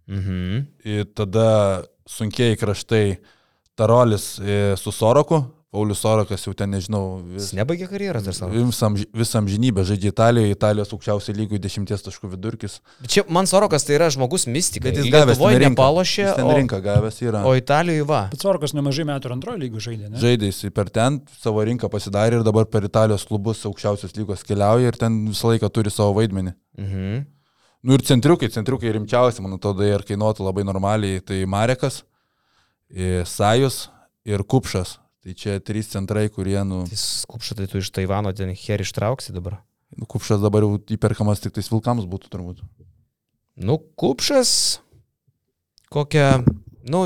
Mhm. 0.09 0.67
Ir 0.85 1.05
tada 1.15 1.85
sunkiai 2.09 2.57
kraštai 2.57 3.19
Tarolis 3.77 4.39
e, 4.41 4.75
su 4.77 4.91
Soroku, 4.91 5.45
Paulius 5.69 5.99
Sorokas 6.01 6.41
jau 6.47 6.55
ten, 6.57 6.71
nežinau, 6.73 7.19
Jis 7.35 7.51
vis, 7.51 7.57
nebaigė 7.59 7.85
karjeros 7.91 8.25
dar 8.25 8.33
savo. 8.33 8.55
visam, 8.57 8.95
visam 9.13 9.45
žinybę 9.53 9.83
žaidžia 9.85 10.09
Italijoje, 10.15 10.55
Italijos 10.55 10.93
aukščiausiai 10.97 11.35
lygų 11.37 11.59
10 11.61 11.93
taškų 12.07 12.31
vidurkis. 12.33 12.79
Bet 13.03 13.11
Čia 13.13 13.25
man 13.29 13.45
Sorokas 13.51 13.85
tai 13.85 13.99
yra 13.99 14.09
žmogus 14.09 14.47
mistika. 14.49 14.89
Jis 14.89 15.11
gavęs 15.13 15.37
Lietuvoje 15.37 15.59
ten 15.59 15.65
rinką. 15.67 15.75
nepalošė, 15.77 16.23
Jis 16.25 16.39
ten 16.39 16.49
o, 16.49 16.55
rinką 16.57 16.79
gavęs 16.87 17.21
yra. 17.21 17.43
o 17.45 17.53
Italijoje 17.61 18.07
va. 18.09 18.21
Bet 18.33 18.41
Sorkas 18.47 18.73
nemažai 18.73 19.05
metų 19.11 19.29
ir 19.29 19.35
antrojo 19.37 19.61
lygų 19.61 19.83
žaidė, 19.89 20.09
ne? 20.09 20.17
Žaidė 20.23 20.49
jis 20.49 20.63
per 20.73 20.89
ten, 20.89 21.21
savo 21.43 21.61
rinką 21.69 21.91
pasidarė 21.93 22.41
ir 22.41 22.47
dabar 22.49 22.65
per 22.65 22.87
Italijos 22.89 23.27
klubus 23.29 23.61
aukščiausios 23.69 24.17
lygos 24.17 24.43
keliauja 24.49 24.89
ir 24.89 24.97
ten 24.97 25.27
visą 25.29 25.53
laiką 25.53 25.69
turi 25.69 25.93
savo 25.93 26.15
vaidmenį. 26.17 26.55
Mhm. 26.81 27.27
Nu 27.85 27.93
ir 27.95 28.01
centriukai, 28.09 28.49
centriukai 28.51 28.91
rimčiausi, 28.97 29.45
man 29.45 29.53
atrodo, 29.61 29.85
ir 29.85 30.01
kainuotų 30.03 30.43
labai 30.49 30.65
normaliai. 30.67 31.21
Tai 31.21 31.37
Marekas, 31.47 32.01
Sajus 33.29 33.89
ir 34.25 34.43
Kupšas. 34.49 34.97
Tai 35.29 35.35
čia 35.37 35.59
trys 35.61 35.91
centrai, 35.93 36.31
kurie, 36.33 36.57
nu, 36.65 36.87
Tai 36.89 36.97
skupša, 36.97 37.59
tai 37.59 37.67
tu 37.69 37.83
iš 37.83 37.91
Taivano 37.93 38.33
ten 38.33 38.49
her 38.49 38.81
ištrauksi 38.81 39.35
dabar. 39.37 39.59
nu, 39.93 40.09
Kupšas 40.09 40.41
dabar 40.41 40.65
jau 40.65 40.79
įperkamas 40.81 41.43
tik 41.45 41.53
tais 41.53 41.69
vilkams 41.69 42.09
būtų 42.09 42.33
turbūt. 42.33 42.63
Nu, 43.61 43.77
kupšas. 43.77 44.81
Kokią. 45.93 46.49
Nu, 46.89 47.03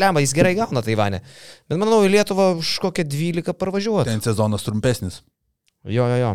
lemba, 0.00 0.24
jis 0.24 0.32
gerai 0.32 0.54
gauna 0.56 0.80
Taivane. 0.80 1.20
Bet 1.68 1.76
manau, 1.76 2.00
į 2.08 2.14
Lietuvą 2.16 2.54
už 2.56 2.72
kokią 2.86 3.04
12 3.04 3.52
parvažiuoti. 3.52 4.08
Ten 4.08 4.24
sezonas 4.24 4.64
trumpesnis. 4.64 5.20
Jo, 5.84 6.08
jo, 6.08 6.18
jo. 6.24 6.32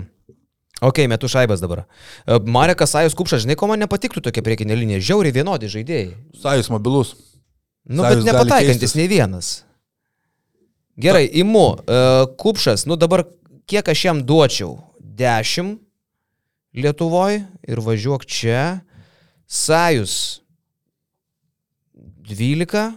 Ok, 0.85 1.01
metu 1.09 1.25
šaibas 1.25 1.65
dabar. 1.65 1.87
E, 2.29 2.37
Marekas 2.45 2.93
Sajus 2.93 3.17
Kupšas, 3.17 3.47
žinai, 3.47 3.57
ko 3.57 3.73
man 3.73 3.81
nepatiktų 3.81 4.21
tokia 4.21 4.45
priekinė 4.45 4.77
linija. 4.77 5.01
Žiauriai 5.01 5.33
vienodi 5.33 5.73
žaidėjai. 5.81 6.13
Sajus 6.45 6.69
mobilus. 6.69 7.17
Nu, 7.89 8.05
Sajus 8.05 8.21
bet 8.21 8.35
nepataikantis 8.35 8.99
nei 9.01 9.09
vienas. 9.09 9.63
Gerai, 10.95 11.25
imu. 11.33 11.67
Uh, 11.73 12.35
kupšas, 12.37 12.85
nu 12.85 12.95
dabar 12.95 13.25
kiek 13.65 13.87
aš 13.89 14.05
jam 14.05 14.21
duočiau? 14.25 14.77
10 14.99 15.77
Lietuvoje 16.73 17.43
ir 17.69 17.79
važiuok 17.85 18.25
čia. 18.25 18.81
Sajus 19.45 20.41
12, 21.93 22.93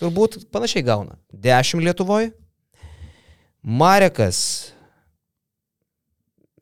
turbūt 0.00 0.44
panašiai 0.52 0.84
gauna. 0.84 1.16
10 1.32 1.80
Lietuvoje. 1.84 2.32
Marekas, 3.60 4.72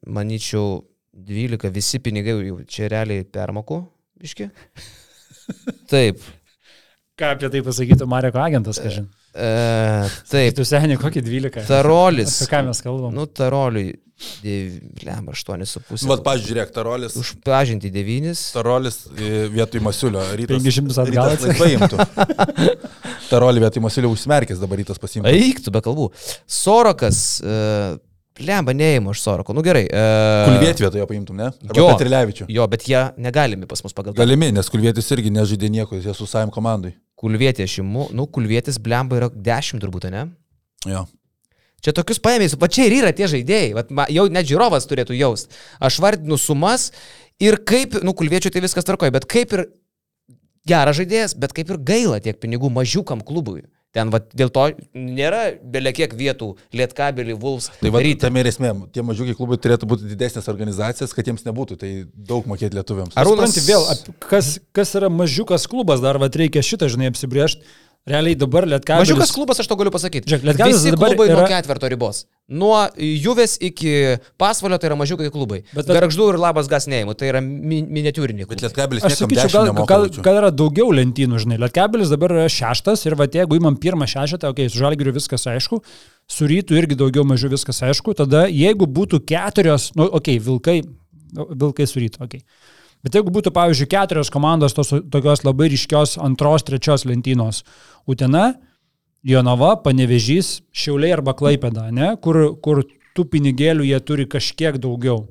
manyčiau, 0.07 0.83
12, 1.15 1.71
visi 1.75 1.99
pinigai 2.03 2.35
jau 2.49 2.59
čia 2.67 2.91
realiai 2.91 3.23
permokų, 3.23 3.79
biški. 4.19 4.51
Taip. 5.91 6.23
Ką 7.19 7.35
apie 7.35 7.51
tai 7.51 7.63
pasakytų 7.67 8.07
Mareko 8.11 8.43
agentas, 8.43 8.79
kažin. 8.83 9.07
E, 9.39 10.11
taip. 10.31 10.57
Tu 10.59 10.67
seniai 10.67 10.99
kokį 10.99 11.23
12. 11.23 11.65
Tarolis. 11.69 12.43
Apie 12.43 12.53
ką 12.53 12.63
mes 12.67 12.83
kalbam? 12.83 13.15
Nu, 13.15 13.27
taroliui, 13.31 13.93
lemba, 15.07 15.35
8,5. 15.37 16.07
Vat, 16.11 16.25
pažiūrėk, 16.27 16.73
Tarolis. 16.75 17.15
Už 17.21 17.37
pažinti 17.47 17.91
9. 17.95 18.35
Tarolis 18.57 19.05
e, 19.15 19.47
vietoj 19.55 19.85
Masiulio. 19.87 20.25
Rytas, 20.41 20.65
500 20.65 20.99
atgal 21.05 21.33
rytas 21.35 21.47
laisvai 21.47 21.71
imtų. 21.77 22.09
Tarolį 23.31 23.65
vietoj 23.67 23.85
Masiulio 23.87 24.11
užsmerkęs 24.15 24.63
dabar 24.63 24.83
rytas 24.83 24.99
pasimtų. 25.03 25.31
Eik, 25.31 25.63
tu 25.63 25.75
be 25.75 25.83
kalbų. 25.85 26.11
Sorokas, 26.51 27.23
uh, 27.45 27.99
lemba, 28.45 28.75
neįmu 28.77 29.13
aš 29.13 29.23
Soroko. 29.25 29.55
Nu 29.57 29.63
gerai. 29.67 29.85
Uh, 29.89 30.47
Kulvietį 30.49 30.85
vietoje 30.87 31.07
paimtum, 31.11 31.39
ne? 31.39 31.51
Arba 31.67 31.79
Jo. 31.79 31.89
Petrilevičių. 31.93 32.49
Jo, 32.53 32.67
bet 32.71 32.87
jie 32.89 33.03
negalimi 33.21 33.69
pas 33.71 33.83
mus 33.85 33.97
pagal. 33.97 34.17
Galimi, 34.19 34.51
nes 34.55 34.71
Kulvietis 34.73 35.11
irgi 35.15 35.33
nežaidė 35.35 35.71
nieko, 35.75 35.99
jis 35.99 36.19
su 36.19 36.29
Saim 36.31 36.53
komandai. 36.55 36.95
Kulvietė 37.19 37.67
šimu. 37.67 38.09
Nu, 38.15 38.29
kulvietis 38.31 38.79
blemba 38.83 39.19
yra 39.19 39.31
10 39.33 39.83
turbūt, 39.83 40.07
ne? 40.15 40.29
Jo. 40.87 41.07
Čia 41.83 41.95
tokius 41.95 42.19
paėmės, 42.23 42.57
va 42.59 42.67
čia 42.71 42.89
ir 42.89 42.97
yra 43.01 43.11
tie 43.15 43.29
žaidėjai, 43.31 43.71
Vat, 43.77 43.91
ma, 43.95 44.07
jau 44.11 44.27
net 44.31 44.47
žiūrovas 44.51 44.87
turėtų 44.91 45.15
jaust. 45.15 45.53
Aš 45.79 46.01
vardinu 46.03 46.39
sumas 46.39 46.89
ir 47.39 47.61
kaip, 47.67 48.01
nu, 48.03 48.15
kulviečių 48.19 48.51
tai 48.55 48.63
viskas 48.65 48.87
tvarkoja, 48.87 49.15
bet 49.15 49.29
kaip 49.31 49.55
ir 49.55 49.69
geras 50.67 50.99
žaidėjas, 50.99 51.37
bet 51.39 51.55
kaip 51.55 51.71
ir 51.71 51.79
gaila 51.79 52.19
tiek 52.23 52.39
pinigų 52.43 52.71
mažiukam 52.75 53.23
klubui. 53.23 53.63
Ten, 53.97 54.11
va, 54.13 54.19
dėl 54.21 54.51
to 54.53 54.67
nėra 54.93 55.55
beliekiek 55.65 56.13
vietų, 56.13 56.51
Lietkabelį, 56.77 57.37
Vulfs. 57.41 57.71
Tai 57.81 57.93
va, 57.95 58.03
tam 58.21 58.37
ir 58.37 58.51
esmė, 58.51 58.75
tie 58.93 59.01
mažiukai 59.07 59.33
klubai 59.39 59.57
turėtų 59.65 59.89
būti 59.89 60.11
didesnės 60.11 60.51
organizacijos, 60.53 61.15
kad 61.17 61.31
jiems 61.31 61.47
nebūtų 61.47 61.79
tai 61.81 61.93
daug 62.13 62.45
mokėti 62.51 62.77
lietuviams. 62.77 63.17
Ar- 63.17 63.25
Arūnas- 63.25 63.57
vėl, 63.65 63.87
kas, 64.21 64.59
kas 64.77 64.93
yra 65.01 65.09
mažiukas 65.09 65.65
klubas, 65.73 66.05
dar 66.05 66.21
va 66.21 66.29
reikia 66.29 66.61
šitą, 66.61 66.91
žinai, 66.93 67.09
apsibriežti. 67.15 67.65
Realiai 68.09 68.37
dabar 68.39 68.65
Lietkabelis. 68.65 69.09
Mažiukas 69.11 69.33
klubas, 69.37 69.59
aš 69.61 69.69
to 69.69 69.77
galiu 69.77 69.91
pasakyti. 69.93 70.31
Žiūrėk, 70.31 70.45
Lietkabelis 70.49 70.85
dabar 70.95 71.13
klubai 71.13 71.27
nuo 71.29 71.43
yra- 71.43 71.49
ketverto 71.51 71.89
ribos. 71.93 72.21
Nuo 72.49 72.79
Juvės 72.97 73.59
iki 73.61 74.17
Pasvalio 74.41 74.79
tai 74.81 74.89
yra 74.89 74.97
mažiukai 74.97 75.29
klubai. 75.29 75.59
Bet 75.75 75.85
Bet 75.85 75.97
ar- 75.97 76.07
Garždų 76.07 76.29
ir 76.33 76.39
Labas 76.41 76.71
Gasnėjimų 76.73 77.17
tai 77.21 77.29
yra 77.29 77.43
mi 77.45 77.83
miniatūriniai 77.83 78.49
Bet 78.49 78.57
klubai. 78.57 78.71
Lietkabelis 78.71 79.05
Aš 79.05 79.19
sakyčiau, 79.21 79.75
gal, 79.75 79.85
gal, 79.85 80.09
gal 80.25 80.41
yra 80.41 80.51
daugiau 80.51 80.89
lentynų, 80.89 81.43
žinai. 81.45 81.59
Lietkabelis 81.61 82.09
dabar 82.09 82.33
yra 82.33 82.49
šeštas 82.49 83.05
ir 83.05 83.15
va 83.15 83.27
jeigu 83.27 83.61
imam 83.61 83.77
pirmą 83.77 84.09
šešetą, 84.09 84.49
okei, 84.55 84.69
okay, 84.69 84.73
su 84.73 84.79
žalgiriu 84.81 85.13
viskas 85.13 85.45
aišku, 85.45 85.83
su 86.29 86.49
rytu 86.49 86.81
irgi 86.81 86.97
daugiau 86.97 87.25
mažiau 87.29 87.53
viskas 87.53 87.83
aišku, 87.83 88.17
tada 88.17 88.47
jeigu 88.49 88.89
būtų 88.89 89.21
keturios, 89.29 89.93
nu, 89.95 90.09
okei, 90.09 90.39
okay, 90.39 90.45
vilkai, 90.49 90.83
vilkai 91.35 91.87
su 91.87 92.01
rytu, 92.01 92.25
okei. 92.25 92.41
Okay. 92.41 92.77
Bet 93.07 93.15
jeigu 93.15 93.31
būtų, 93.35 93.53
pavyzdžiui, 93.55 93.89
keturios 93.93 94.31
komandos 94.35 94.75
tos 94.75 94.91
tokios 95.13 95.45
labai 95.47 95.71
ryškios 95.71 96.17
antros, 96.23 96.67
trečios 96.67 97.07
lentynos- 97.07 97.63
Utena, 98.11 98.55
Jonava, 99.23 99.77
Panevežys, 99.83 100.63
Šiauliai 100.73 101.13
arba 101.13 101.35
Klaipeda, 101.35 101.91
ne? 101.93 102.17
kur, 102.23 102.57
kur 102.63 102.85
tų 103.15 103.25
pinigėlių 103.33 103.87
jie 103.87 104.01
turi 104.01 104.27
kažkiek 104.27 104.79
daugiau. 104.79 105.27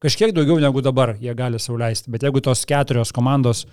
Kažkiek 0.00 0.32
daugiau 0.32 0.58
negu 0.62 0.80
dabar 0.80 1.16
jie 1.20 1.34
gali 1.36 1.58
sauliaisti. 1.60 2.10
Bet 2.10 2.22
jeigu 2.22 2.40
tos 2.40 2.64
keturios 2.64 3.12
komandos, 3.12 3.66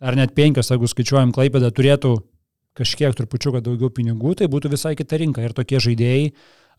ar 0.00 0.14
net 0.16 0.34
penkios, 0.34 0.70
jeigu 0.70 0.86
skaičiuojam 0.86 1.32
Klaipėdą, 1.34 1.72
turėtų 1.74 2.14
kažkiek 2.78 3.14
trupučiuką 3.18 3.62
daugiau 3.64 3.90
pinigų, 3.90 4.36
tai 4.38 4.48
būtų 4.50 4.70
visai 4.74 4.94
kita 4.98 5.18
rinka 5.20 5.42
ir 5.42 5.54
tokie 5.56 5.80
žaidėjai 5.82 6.32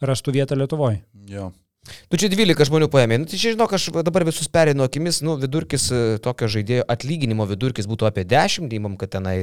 rastų 0.03 0.35
vietą 0.35 0.57
Lietuvoje. 0.59 1.03
Jo. 1.29 1.51
Tu 2.09 2.17
čia 2.17 2.29
12 2.31 2.65
žmonių 2.69 2.87
paėmė. 2.93 3.19
Nu, 3.21 3.27
tai 3.29 3.37
čia 3.37 3.53
žinok, 3.53 3.75
aš 3.77 3.87
dabar 4.05 4.25
visus 4.25 4.49
perinu 4.51 4.85
akimis, 4.85 5.19
nu, 5.25 5.35
vidurkis 5.41 5.85
e, 5.93 6.01
tokio 6.23 6.49
žaidėjo 6.51 6.85
atlyginimo 6.89 7.45
vidurkis 7.49 7.89
būtų 7.89 8.07
apie 8.09 8.25
10, 8.29 8.73
įmam, 8.73 8.95
kad 8.97 9.13
tenai 9.13 9.35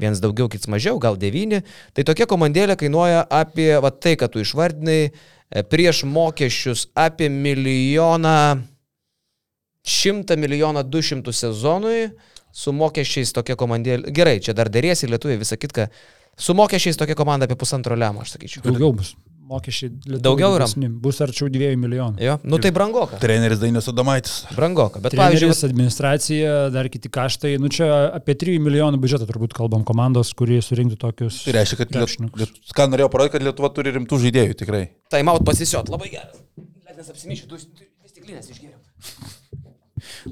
vienas 0.00 0.22
daugiau, 0.24 0.48
kits 0.52 0.70
mažiau, 0.72 1.00
gal 1.02 1.18
9. 1.20 1.60
Tai 1.96 2.06
tokia 2.08 2.28
komandėlė 2.30 2.78
kainuoja 2.80 3.26
apie, 3.28 3.68
va 3.84 3.92
tai, 3.92 4.16
kad 4.20 4.32
tu 4.32 4.40
išvardinai, 4.44 5.00
e, 5.10 5.64
prieš 5.68 6.04
mokesčius 6.08 6.88
apie 6.96 7.28
milijoną, 7.32 8.62
100 9.84 10.36
milijoną 10.40 10.84
200 10.88 11.36
sezonui, 11.36 12.10
su 12.52 12.72
mokesčiais 12.76 13.32
tokia 13.36 13.56
komandėlė. 13.60 14.12
Gerai, 14.14 14.38
čia 14.44 14.56
dar 14.56 14.72
dėrėsi 14.72 15.08
lietuviai, 15.10 15.40
visą 15.40 15.60
kitką. 15.60 15.90
Su 16.40 16.56
mokesčiais 16.56 16.96
tokia 17.00 17.16
komanda 17.18 17.48
apie 17.48 17.58
pusantro 17.60 17.96
lemą, 17.98 18.24
aš 18.24 18.38
sakyčiau. 18.38 18.64
Daugiau 18.64 18.94
bus. 18.96 19.14
Mokesčiai 19.50 19.90
Lietuvai 19.90 20.22
Daugiau 20.22 20.52
yra? 20.54 20.66
didesni. 20.68 20.88
Bus 21.02 21.18
arčiau 21.24 21.48
2 21.50 21.72
milijonų. 21.82 22.20
Jo, 22.22 22.36
nu 22.46 22.60
tai 22.62 22.70
brangoka. 22.74 23.18
Treneris 23.22 23.58
Dainis 23.58 23.88
Adomaitis. 23.90 24.36
Brangoka. 24.54 25.02
Bet 25.02 25.16
pavyzdžiui, 25.18 25.48
Treneris, 25.50 25.64
administracija, 25.66 26.52
dar 26.74 26.86
kiti 26.92 27.10
kaštai, 27.10 27.56
nu 27.62 27.70
čia 27.74 27.88
apie 28.14 28.36
3 28.38 28.60
milijonų 28.62 29.00
biudžetą 29.02 29.26
turbūt 29.26 29.56
kalbam 29.58 29.82
komandos, 29.88 30.30
kurie 30.38 30.60
surinktų 30.62 31.00
tokius. 31.02 31.42
Tai 31.48 31.56
reiškia, 31.58 31.80
kad 31.82 31.90
Liet... 31.90 31.98
krepšininkus. 31.98 32.44
Liet... 32.44 32.72
ką 32.78 32.86
norėjau 32.92 33.10
parodyti, 33.10 33.34
kad 33.36 33.48
Lietuva 33.48 33.72
turi 33.74 33.96
rimtų 33.98 34.22
žaidėjų 34.28 34.58
tikrai. 34.62 34.84
Time 35.10 35.34
out 35.34 35.42
pasisiot, 35.50 35.90
labai 35.90 36.12
geras. 36.14 36.38
Net 36.86 37.02
nesapsimyšiu, 37.02 37.50
tu 37.50 37.58
tu 37.58 37.88
vis 37.90 38.14
stiklinės 38.14 38.54
išgėriau. 38.54 38.78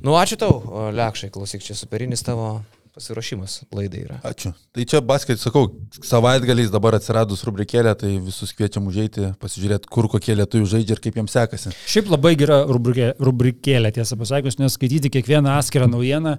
Nu, 0.01 0.15
ačiū 0.17 0.39
tau, 0.41 0.63
Lekšai, 0.95 1.29
klausyk, 1.35 1.67
čia 1.67 1.75
superinis 1.77 2.23
tavo 2.25 2.61
pasiruošimas 2.99 3.63
laidai 3.75 4.03
yra. 4.05 4.19
Ačiū. 4.27 4.53
Tai 4.75 4.87
čia 4.91 5.01
basket, 5.05 5.41
sakau, 5.41 5.69
savaitgaliais 6.03 6.73
dabar 6.75 6.99
atsiradus 6.99 7.45
rubrikėlė, 7.47 7.95
tai 7.99 8.15
visus 8.23 8.53
kviečiam 8.57 8.89
užeiti, 8.91 9.33
pasižiūrėti, 9.43 9.91
kur 9.95 10.11
kokie 10.11 10.35
lietuvių 10.39 10.71
žaidžia 10.75 10.97
ir 10.97 11.03
kaip 11.05 11.19
jiems 11.21 11.37
sekasi. 11.39 11.75
Šiaip 11.89 12.11
labai 12.13 12.35
gera 12.41 12.65
rubrikė, 12.69 13.13
rubrikėlė, 13.23 13.93
tiesą 14.01 14.19
pasakius, 14.21 14.59
nes 14.59 14.75
skaityti 14.75 15.13
kiekvieną 15.15 15.55
atskirą 15.61 15.87
naujieną, 15.93 16.39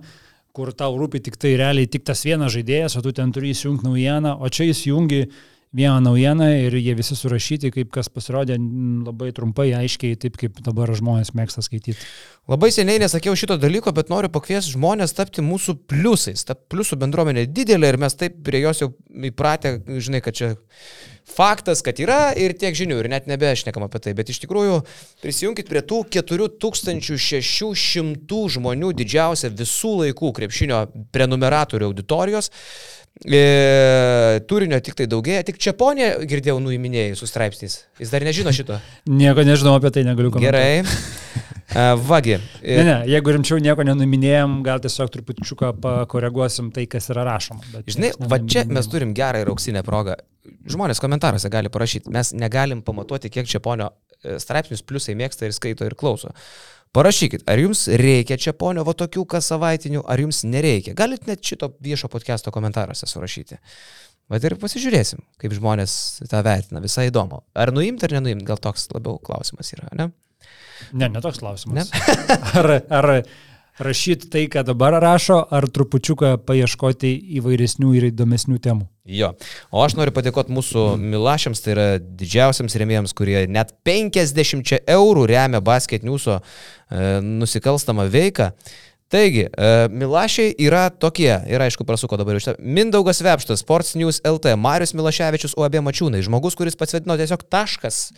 kur 0.56 0.74
tau 0.76 0.98
rūpi 1.00 1.22
tik 1.24 1.40
tai 1.40 1.56
realiai 1.60 1.88
tik 1.88 2.04
tas 2.08 2.26
vienas 2.28 2.52
žaidėjas, 2.56 2.98
o 3.00 3.06
tu 3.06 3.16
ten 3.16 3.32
turi 3.36 3.54
įsijungti 3.56 3.88
naujieną, 3.88 4.36
o 4.44 4.52
čia 4.52 4.68
įsijungi 4.74 5.24
vieną 5.74 6.02
naujieną 6.02 6.50
ir 6.50 6.74
jie 6.74 6.96
visi 6.96 7.16
surašyti, 7.16 7.72
kaip 7.72 7.92
kas 7.94 8.10
pasirodė 8.10 8.56
labai 9.06 9.30
trumpai, 9.38 9.68
aiškiai, 9.78 10.16
taip 10.18 10.38
kaip 10.42 10.58
dabar 10.66 10.90
žmonės 10.98 11.36
mėgsta 11.38 11.62
skaityti. 11.62 11.94
Labai 12.50 12.72
seniai 12.74 12.98
nesakiau 13.04 13.36
šito 13.38 13.54
dalyko, 13.62 13.94
bet 13.94 14.10
noriu 14.10 14.32
pakviesti 14.34 14.74
žmonės 14.74 15.14
tapti 15.14 15.46
mūsų 15.46 15.76
pliusais. 15.92 16.42
Ta 16.48 16.56
pliusų 16.58 16.98
bendruomenė 17.04 17.46
didelė 17.54 17.94
ir 17.94 18.00
mes 18.02 18.18
taip 18.18 18.42
prie 18.46 18.64
jos 18.64 18.82
jau 18.82 18.90
įpratę, 19.30 19.76
žinai, 20.02 20.22
kad 20.26 20.34
čia 20.40 20.48
faktas, 21.30 21.86
kad 21.86 22.02
yra 22.02 22.34
ir 22.34 22.58
tiek 22.58 22.74
žinių 22.74 22.98
ir 23.04 23.08
net 23.14 23.30
nebešnekam 23.30 23.86
apie 23.86 24.02
tai. 24.02 24.18
Bet 24.18 24.34
iš 24.34 24.42
tikrųjų 24.48 24.82
prisijunkit 25.22 25.70
prie 25.70 25.86
tų 25.86 26.02
4600 26.18 28.42
žmonių 28.58 28.90
didžiausia 28.98 29.54
visų 29.54 29.94
laikų 30.04 30.34
krepšinio 30.42 30.88
prenumeratorių 31.14 31.86
auditorijos. 31.92 32.50
E, 33.20 34.40
turinio 34.48 34.78
tik 34.80 34.96
tai 34.96 35.06
daugėja, 35.12 35.44
tik 35.44 35.58
Čiaponė 35.60 36.14
girdėjau 36.30 36.56
nuiminėjai 36.64 37.18
su 37.20 37.28
straipsniais. 37.28 37.82
Jis 38.00 38.14
dar 38.14 38.24
nežino 38.24 38.54
šito. 38.56 38.78
Nieko 39.22 39.44
nežinau 39.44 39.74
apie 39.76 39.92
tai, 39.92 40.06
negaliu 40.08 40.32
komentuoti. 40.32 40.48
Gerai. 40.48 41.50
Vagi. 42.10 42.38
Ne, 42.64 42.84
ne, 42.88 42.96
jeigu 43.12 43.36
rimčiau 43.36 43.60
nieko 43.62 43.84
nenuminėjom, 43.86 44.56
gal 44.66 44.80
tiesiog 44.82 45.12
trupučiuką 45.14 45.74
pakoreguosim 45.84 46.72
tai, 46.74 46.88
kas 46.90 47.12
yra 47.14 47.28
rašoma. 47.28 47.84
Žinai, 47.86 48.16
va 48.32 48.40
čia 48.42 48.64
mes 48.72 48.90
turim 48.90 49.12
gerą 49.18 49.44
ir 49.44 49.52
auksinę 49.52 49.84
progą. 49.86 50.16
Žmonės 50.70 51.04
komentaruose 51.04 51.52
gali 51.52 51.70
parašyti, 51.70 52.10
mes 52.16 52.32
negalim 52.34 52.82
pamatuoti, 52.86 53.30
kiek 53.36 53.52
Čiaponio 53.52 53.92
e, 53.92 54.40
straipsnius 54.42 54.82
pliusai 54.82 55.14
mėgsta 55.20 55.46
ir 55.46 55.54
skaito 55.54 55.86
ir 55.86 55.94
klauso. 56.00 56.32
Parašykit, 56.90 57.44
ar 57.46 57.60
jums 57.62 57.84
reikia 58.02 58.34
Čiaponio 58.42 58.82
va 58.88 58.96
tokių 58.98 59.22
kas 59.30 59.52
savaitinių, 59.52 60.02
ar 60.10 60.24
jums 60.24 60.42
nereikia. 60.50 60.96
Galit 60.98 61.28
net 61.30 61.44
šito 61.46 61.70
viešo 61.86 62.10
podcast'o 62.10 62.50
komentaruose 62.56 63.06
surašyti. 63.06 63.60
Bet 64.30 64.46
ir 64.46 64.56
pasižiūrėsim, 64.62 65.22
kaip 65.42 65.54
žmonės 65.54 65.94
tą 66.30 66.42
vertina. 66.46 66.82
Visai 66.82 67.08
įdomu. 67.12 67.44
Ar 67.54 67.70
nuimti 67.74 68.08
ar 68.08 68.16
nenuimti, 68.18 68.48
gal 68.48 68.58
toks 68.62 68.88
labiau 68.94 69.22
klausimas 69.22 69.70
yra, 69.78 69.86
ne? 69.98 70.10
Ne, 70.94 71.12
netoks 71.14 71.42
klausimas. 71.44 71.94
ar, 72.58 72.72
ar 72.90 73.10
rašyti 73.86 74.30
tai, 74.34 74.48
ką 74.50 74.66
dabar 74.66 74.98
rašo, 75.02 75.44
ar 75.46 75.70
trupučiuką 75.70 76.40
paieškoti 76.50 77.14
įvairesnių 77.38 77.94
ir 78.00 78.10
įdomesnių 78.10 78.58
temų. 78.66 78.90
Jo. 79.10 79.32
O 79.74 79.82
aš 79.82 79.96
noriu 79.98 80.14
padėkoti 80.14 80.54
mūsų 80.54 80.84
milašiams, 81.02 81.64
tai 81.66 81.74
yra 81.74 81.88
didžiausiams 82.00 82.76
remėjams, 82.78 83.16
kurie 83.18 83.42
net 83.50 83.74
50 83.88 84.84
eurų 84.86 85.26
remia 85.32 85.64
basket 85.66 86.06
news'o 86.06 86.38
e, 86.38 86.44
nusikalstamą 87.26 88.06
veiką. 88.14 88.52
Taigi, 89.10 89.48
e, 89.50 89.70
Milašiai 89.90 90.52
yra 90.62 90.84
tokie, 90.94 91.32
ir 91.50 91.64
aišku, 91.66 91.82
prasuko 91.82 92.18
dabar 92.22 92.38
iš 92.38 92.46
čia. 92.46 92.52
Mindaugas 92.62 93.24
Vepštas, 93.26 93.64
Sports 93.64 93.96
News 93.98 94.20
LT, 94.22 94.54
Marius 94.54 94.94
Milaševičius, 94.94 95.56
UAB 95.58 95.80
Mačiūnai, 95.82 96.22
žmogus, 96.28 96.54
kuris 96.54 96.78
pats 96.78 96.94
vadino 96.94 97.18
tiesiog 97.18 97.42
taškas, 97.50 98.12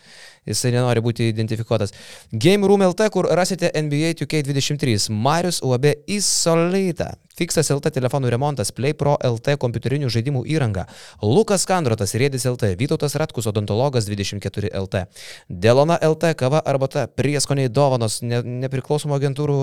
jisai 0.52 0.74
nenori 0.76 1.00
būti 1.06 1.30
identifikuotas. 1.32 1.96
Game 2.36 2.68
Room 2.68 2.84
LT, 2.90 3.08
kur 3.16 3.30
rasite 3.32 3.72
NBA 3.72 4.18
2K23, 4.20 5.08
Marius 5.16 5.62
UAB 5.64 5.94
Isolita, 6.12 7.14
Fixas 7.42 7.72
LT 7.74 7.90
telefonų 7.96 8.30
remontas, 8.30 8.70
Play 8.76 8.94
Pro 8.94 9.16
LT 9.26 9.56
kompiuterinių 9.62 10.12
žaidimų 10.14 10.44
įranga, 10.54 10.84
Lukas 11.26 11.64
Kandrotas, 11.66 12.14
Rėdis 12.14 12.46
LT, 12.46 12.76
Vytautas 12.78 13.16
Ratkus, 13.18 13.48
odontologas 13.50 14.06
24 14.06 14.70
LT, 14.78 15.08
Delona 15.50 15.98
LT, 16.06 16.36
kava 16.38 16.62
arbata, 16.70 17.08
prieskoniai 17.10 17.72
dovanos, 17.74 18.20
ne, 18.22 18.44
nepriklausomų 18.66 19.18
agentūrų, 19.18 19.58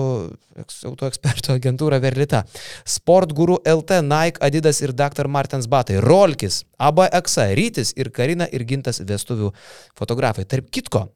eks- 0.65 0.81
autoekspertų 0.91 1.55
agentūra 1.55 2.01
Verlita, 2.03 2.43
Sport 2.83 3.31
Guru 3.37 3.61
LT, 3.63 4.01
Nike, 4.03 4.43
Adidas 4.43 4.81
ir 4.83 4.91
Dr. 4.91 5.31
Martins 5.31 5.69
Batai, 5.71 6.01
Rolkis, 6.03 6.65
ABX, 6.83 7.37
Rytis 7.55 7.93
ir 7.95 8.11
Karina 8.11 8.49
ir 8.51 8.67
Gintas 8.67 8.99
vestuvių 8.99 9.53
fotografai. 9.95 10.43
Tarp 10.49 10.67
kitko, 10.67 11.07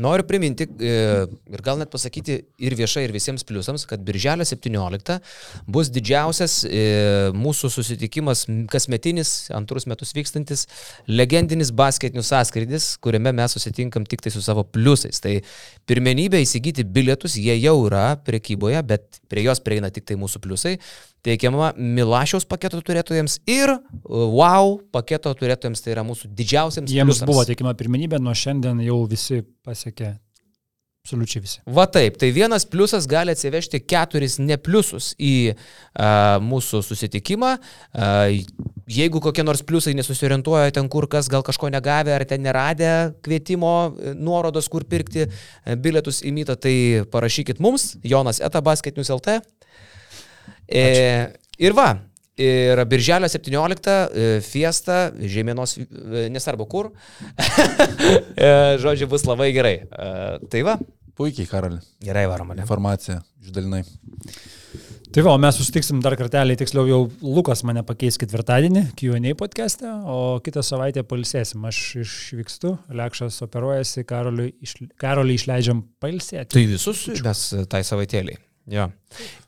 Noriu 0.00 0.24
priminti 0.24 0.64
e, 0.64 0.92
ir 1.28 1.62
gal 1.64 1.78
net 1.80 1.90
pasakyti 1.92 2.38
ir 2.62 2.76
viešai, 2.78 3.04
ir 3.06 3.12
visiems 3.14 3.44
pliusams, 3.46 3.84
kad 3.88 4.02
Birželio 4.06 4.46
17 4.48 5.18
bus 5.68 5.90
didžiausias 5.92 6.60
e, 6.64 6.84
mūsų 7.36 7.70
susitikimas, 7.74 8.46
kasmetinis, 8.72 9.34
antrus 9.56 9.86
metus 9.90 10.14
vykstantis, 10.16 10.66
legendinis 11.10 11.72
basketinių 11.76 12.24
sąskrydis, 12.26 12.94
kuriame 13.04 13.34
mes 13.36 13.56
susitinkam 13.56 14.08
tik 14.08 14.24
tai 14.24 14.32
su 14.32 14.42
savo 14.44 14.64
pliusais. 14.64 15.20
Tai 15.20 15.36
pirmenybė 15.90 16.40
įsigyti 16.46 16.86
bilietus, 16.88 17.36
jie 17.36 17.58
jau 17.60 17.76
yra 17.86 18.14
prekyboje, 18.24 18.80
bet 18.88 19.20
prie 19.30 19.44
jos 19.44 19.60
prieina 19.64 19.92
tik 19.92 20.08
tai 20.08 20.16
mūsų 20.20 20.40
pliusai. 20.46 20.78
Teikiama 21.26 21.74
Milašiaus 21.76 22.46
paketo 22.48 22.80
turėtojams 22.84 23.40
ir 23.50 23.74
e, 23.76 23.80
Wow 24.08 24.78
paketo 24.94 25.32
turėtojams, 25.36 25.84
tai 25.84 25.94
yra 25.96 26.06
mūsų 26.06 26.32
didžiausiams 26.32 26.90
Jiems 26.90 27.20
pliusams. 27.20 27.28
buvo 27.28 27.44
teikima 27.48 27.76
pirmenybė, 27.76 28.22
nuo 28.22 28.34
šiandien 28.36 28.80
jau 28.86 29.02
visi 29.10 29.42
pasiekė. 29.66 30.16
Absoliučiai 31.00 31.40
visi. 31.40 31.60
Va 31.64 31.86
taip, 31.88 32.18
tai 32.20 32.28
vienas 32.36 32.66
pliusas 32.68 33.06
gali 33.08 33.32
atsivežti 33.32 33.78
keturis 33.88 34.34
nepliusus 34.36 35.14
į 35.16 35.32
a, 35.50 36.36
mūsų 36.44 36.82
susitikimą. 36.84 37.54
A, 37.56 38.10
jeigu 38.84 39.22
kokie 39.24 39.44
nors 39.46 39.64
pliusai 39.64 39.94
nesusiorientuoja 39.96 40.74
ten 40.76 40.90
kur 40.92 41.08
kas, 41.08 41.30
gal 41.32 41.44
kažko 41.46 41.70
negavę 41.72 42.12
ar 42.12 42.26
ten 42.28 42.44
neradę 42.44 43.14
kvietimo 43.24 43.72
e, 43.88 44.12
nuorodos, 44.12 44.68
kur 44.68 44.84
pirkti 44.84 45.24
e, 45.24 45.30
bilietus 45.80 46.20
į 46.20 46.34
mytą, 46.36 46.58
tai 46.60 46.74
parašykit 47.08 47.64
mums, 47.64 47.94
Jonas 48.04 48.42
Eta 48.44 48.60
Basketinius 48.60 49.12
LT. 49.16 49.40
E, 50.66 50.84
ir 51.58 51.74
va, 51.76 51.88
ir 52.40 52.80
birželio 52.88 53.28
17 53.28 53.90
e, 53.90 54.28
fiesta, 54.44 55.00
žemėnos, 55.18 55.78
nesvarbu 56.32 56.68
kur, 56.70 56.92
E, 58.40 58.48
žodžiu, 58.80 59.08
bus 59.10 59.26
labai 59.28 59.50
gerai. 59.56 59.76
E, 59.84 60.48
Tai 60.50 60.62
va, 60.66 60.78
Puikiai, 61.20 61.48
Karali. 61.50 61.76
gerai 62.00 62.24
varom, 62.30 62.54
ne? 62.54 62.64
Informacija 62.64 63.18
išdalinai. 63.44 63.82
Tai 65.10 65.24
va, 65.26 65.34
mes 65.42 65.56
susitiksim 65.58 65.98
dar 66.00 66.14
kartelį, 66.14 66.54
tiksliau 66.60 66.86
jau 66.86 67.00
Lukas 67.20 67.64
mane 67.66 67.82
pakeis 67.84 68.14
ketvirtadienį 68.22 68.84
Q&A 68.96 69.32
podcast'e, 69.38 69.90
o 70.06 70.38
kitą 70.44 70.62
savaitę 70.62 71.02
palsėsim. 71.02 71.64
Aš 71.66 71.80
išvykstu, 72.04 72.76
Lekšas 72.94 73.40
operuojasi, 73.48 74.06
Karoliui 74.06 74.54
iš, 74.62 74.76
Karolį 75.02 75.34
išleidžiam 75.40 75.82
palsėti. 76.00 76.54
Tai 76.54 76.62
visus 76.70 77.02
mes 77.26 77.42
tai 77.72 77.82
savaitėliai. 77.84 78.38
Jo. 78.70 78.88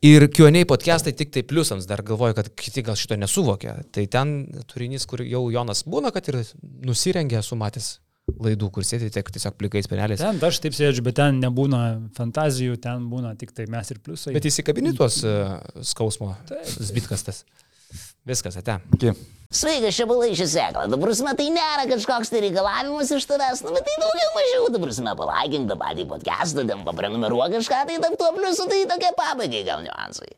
Ir 0.02 0.24
Q&A 0.32 0.64
podcastai 0.68 1.12
tik 1.16 1.32
tai 1.34 1.42
pliusams, 1.46 1.86
dar 1.86 2.02
galvoju, 2.06 2.36
kad 2.38 2.48
kiti 2.58 2.82
gal 2.86 2.96
šito 2.98 3.18
nesuvokia. 3.20 3.76
Tai 3.94 4.06
ten 4.10 4.32
turinys, 4.70 5.06
kur 5.08 5.22
jau 5.26 5.44
Jonas 5.52 5.84
būna, 5.86 6.10
kad 6.14 6.30
ir 6.32 6.40
nusirengė, 6.86 7.42
esu 7.42 7.58
matęs 7.60 7.98
laidų, 8.42 8.70
kur 8.74 8.86
sėdi 8.86 9.10
tiek 9.12 9.28
tiesiog 9.34 9.56
plikais 9.58 9.88
peneliais. 9.90 10.22
Ten 10.22 10.38
aš 10.46 10.60
taip 10.64 10.76
sėdžiu, 10.76 11.04
bet 11.06 11.18
ten 11.18 11.40
nebūna 11.42 11.82
fantazijų, 12.16 12.78
ten 12.82 13.08
būna 13.10 13.34
tik 13.38 13.52
tai 13.56 13.66
mes 13.70 13.92
ir 13.92 14.00
pliusai. 14.02 14.34
Bet 14.36 14.46
įsikabini 14.48 14.94
tuos 14.96 15.20
uh, 15.26 15.58
skausmo 15.86 16.32
zbitkas 16.78 17.26
tas. 17.26 17.42
Viskas, 18.22 18.54
ate. 18.54 18.76
Iki. 18.94 19.12
Sveikas, 19.52 19.96
čia 19.98 20.04
balai 20.06 20.30
šį 20.38 20.44
seklą. 20.48 20.84
Dabar 20.88 21.10
prasme, 21.10 21.32
tai 21.36 21.48
nėra 21.52 21.88
kažkoks 21.90 22.30
tai 22.30 22.44
reikalavimas 22.44 23.10
iš 23.12 23.26
tavęs, 23.28 23.64
nu, 23.66 23.72
bet 23.74 23.82
tai 23.84 23.96
daugiau 23.98 24.28
mažiau. 24.36 24.68
Dabar 24.76 24.88
prasme, 24.88 25.14
palaikink 25.18 25.66
tą 25.68 25.76
patį 25.80 26.04
podcastą, 26.12 26.62
ten 26.70 26.84
paprenumeruok 26.86 27.58
kažką, 27.58 27.80
tai 27.88 27.96
tam 28.04 28.14
tuo 28.20 28.30
pliusu, 28.36 28.68
tai 28.70 28.84
tokie 28.92 29.10
pabaigai 29.18 29.64
gal 29.66 29.82
niuansai. 29.82 30.30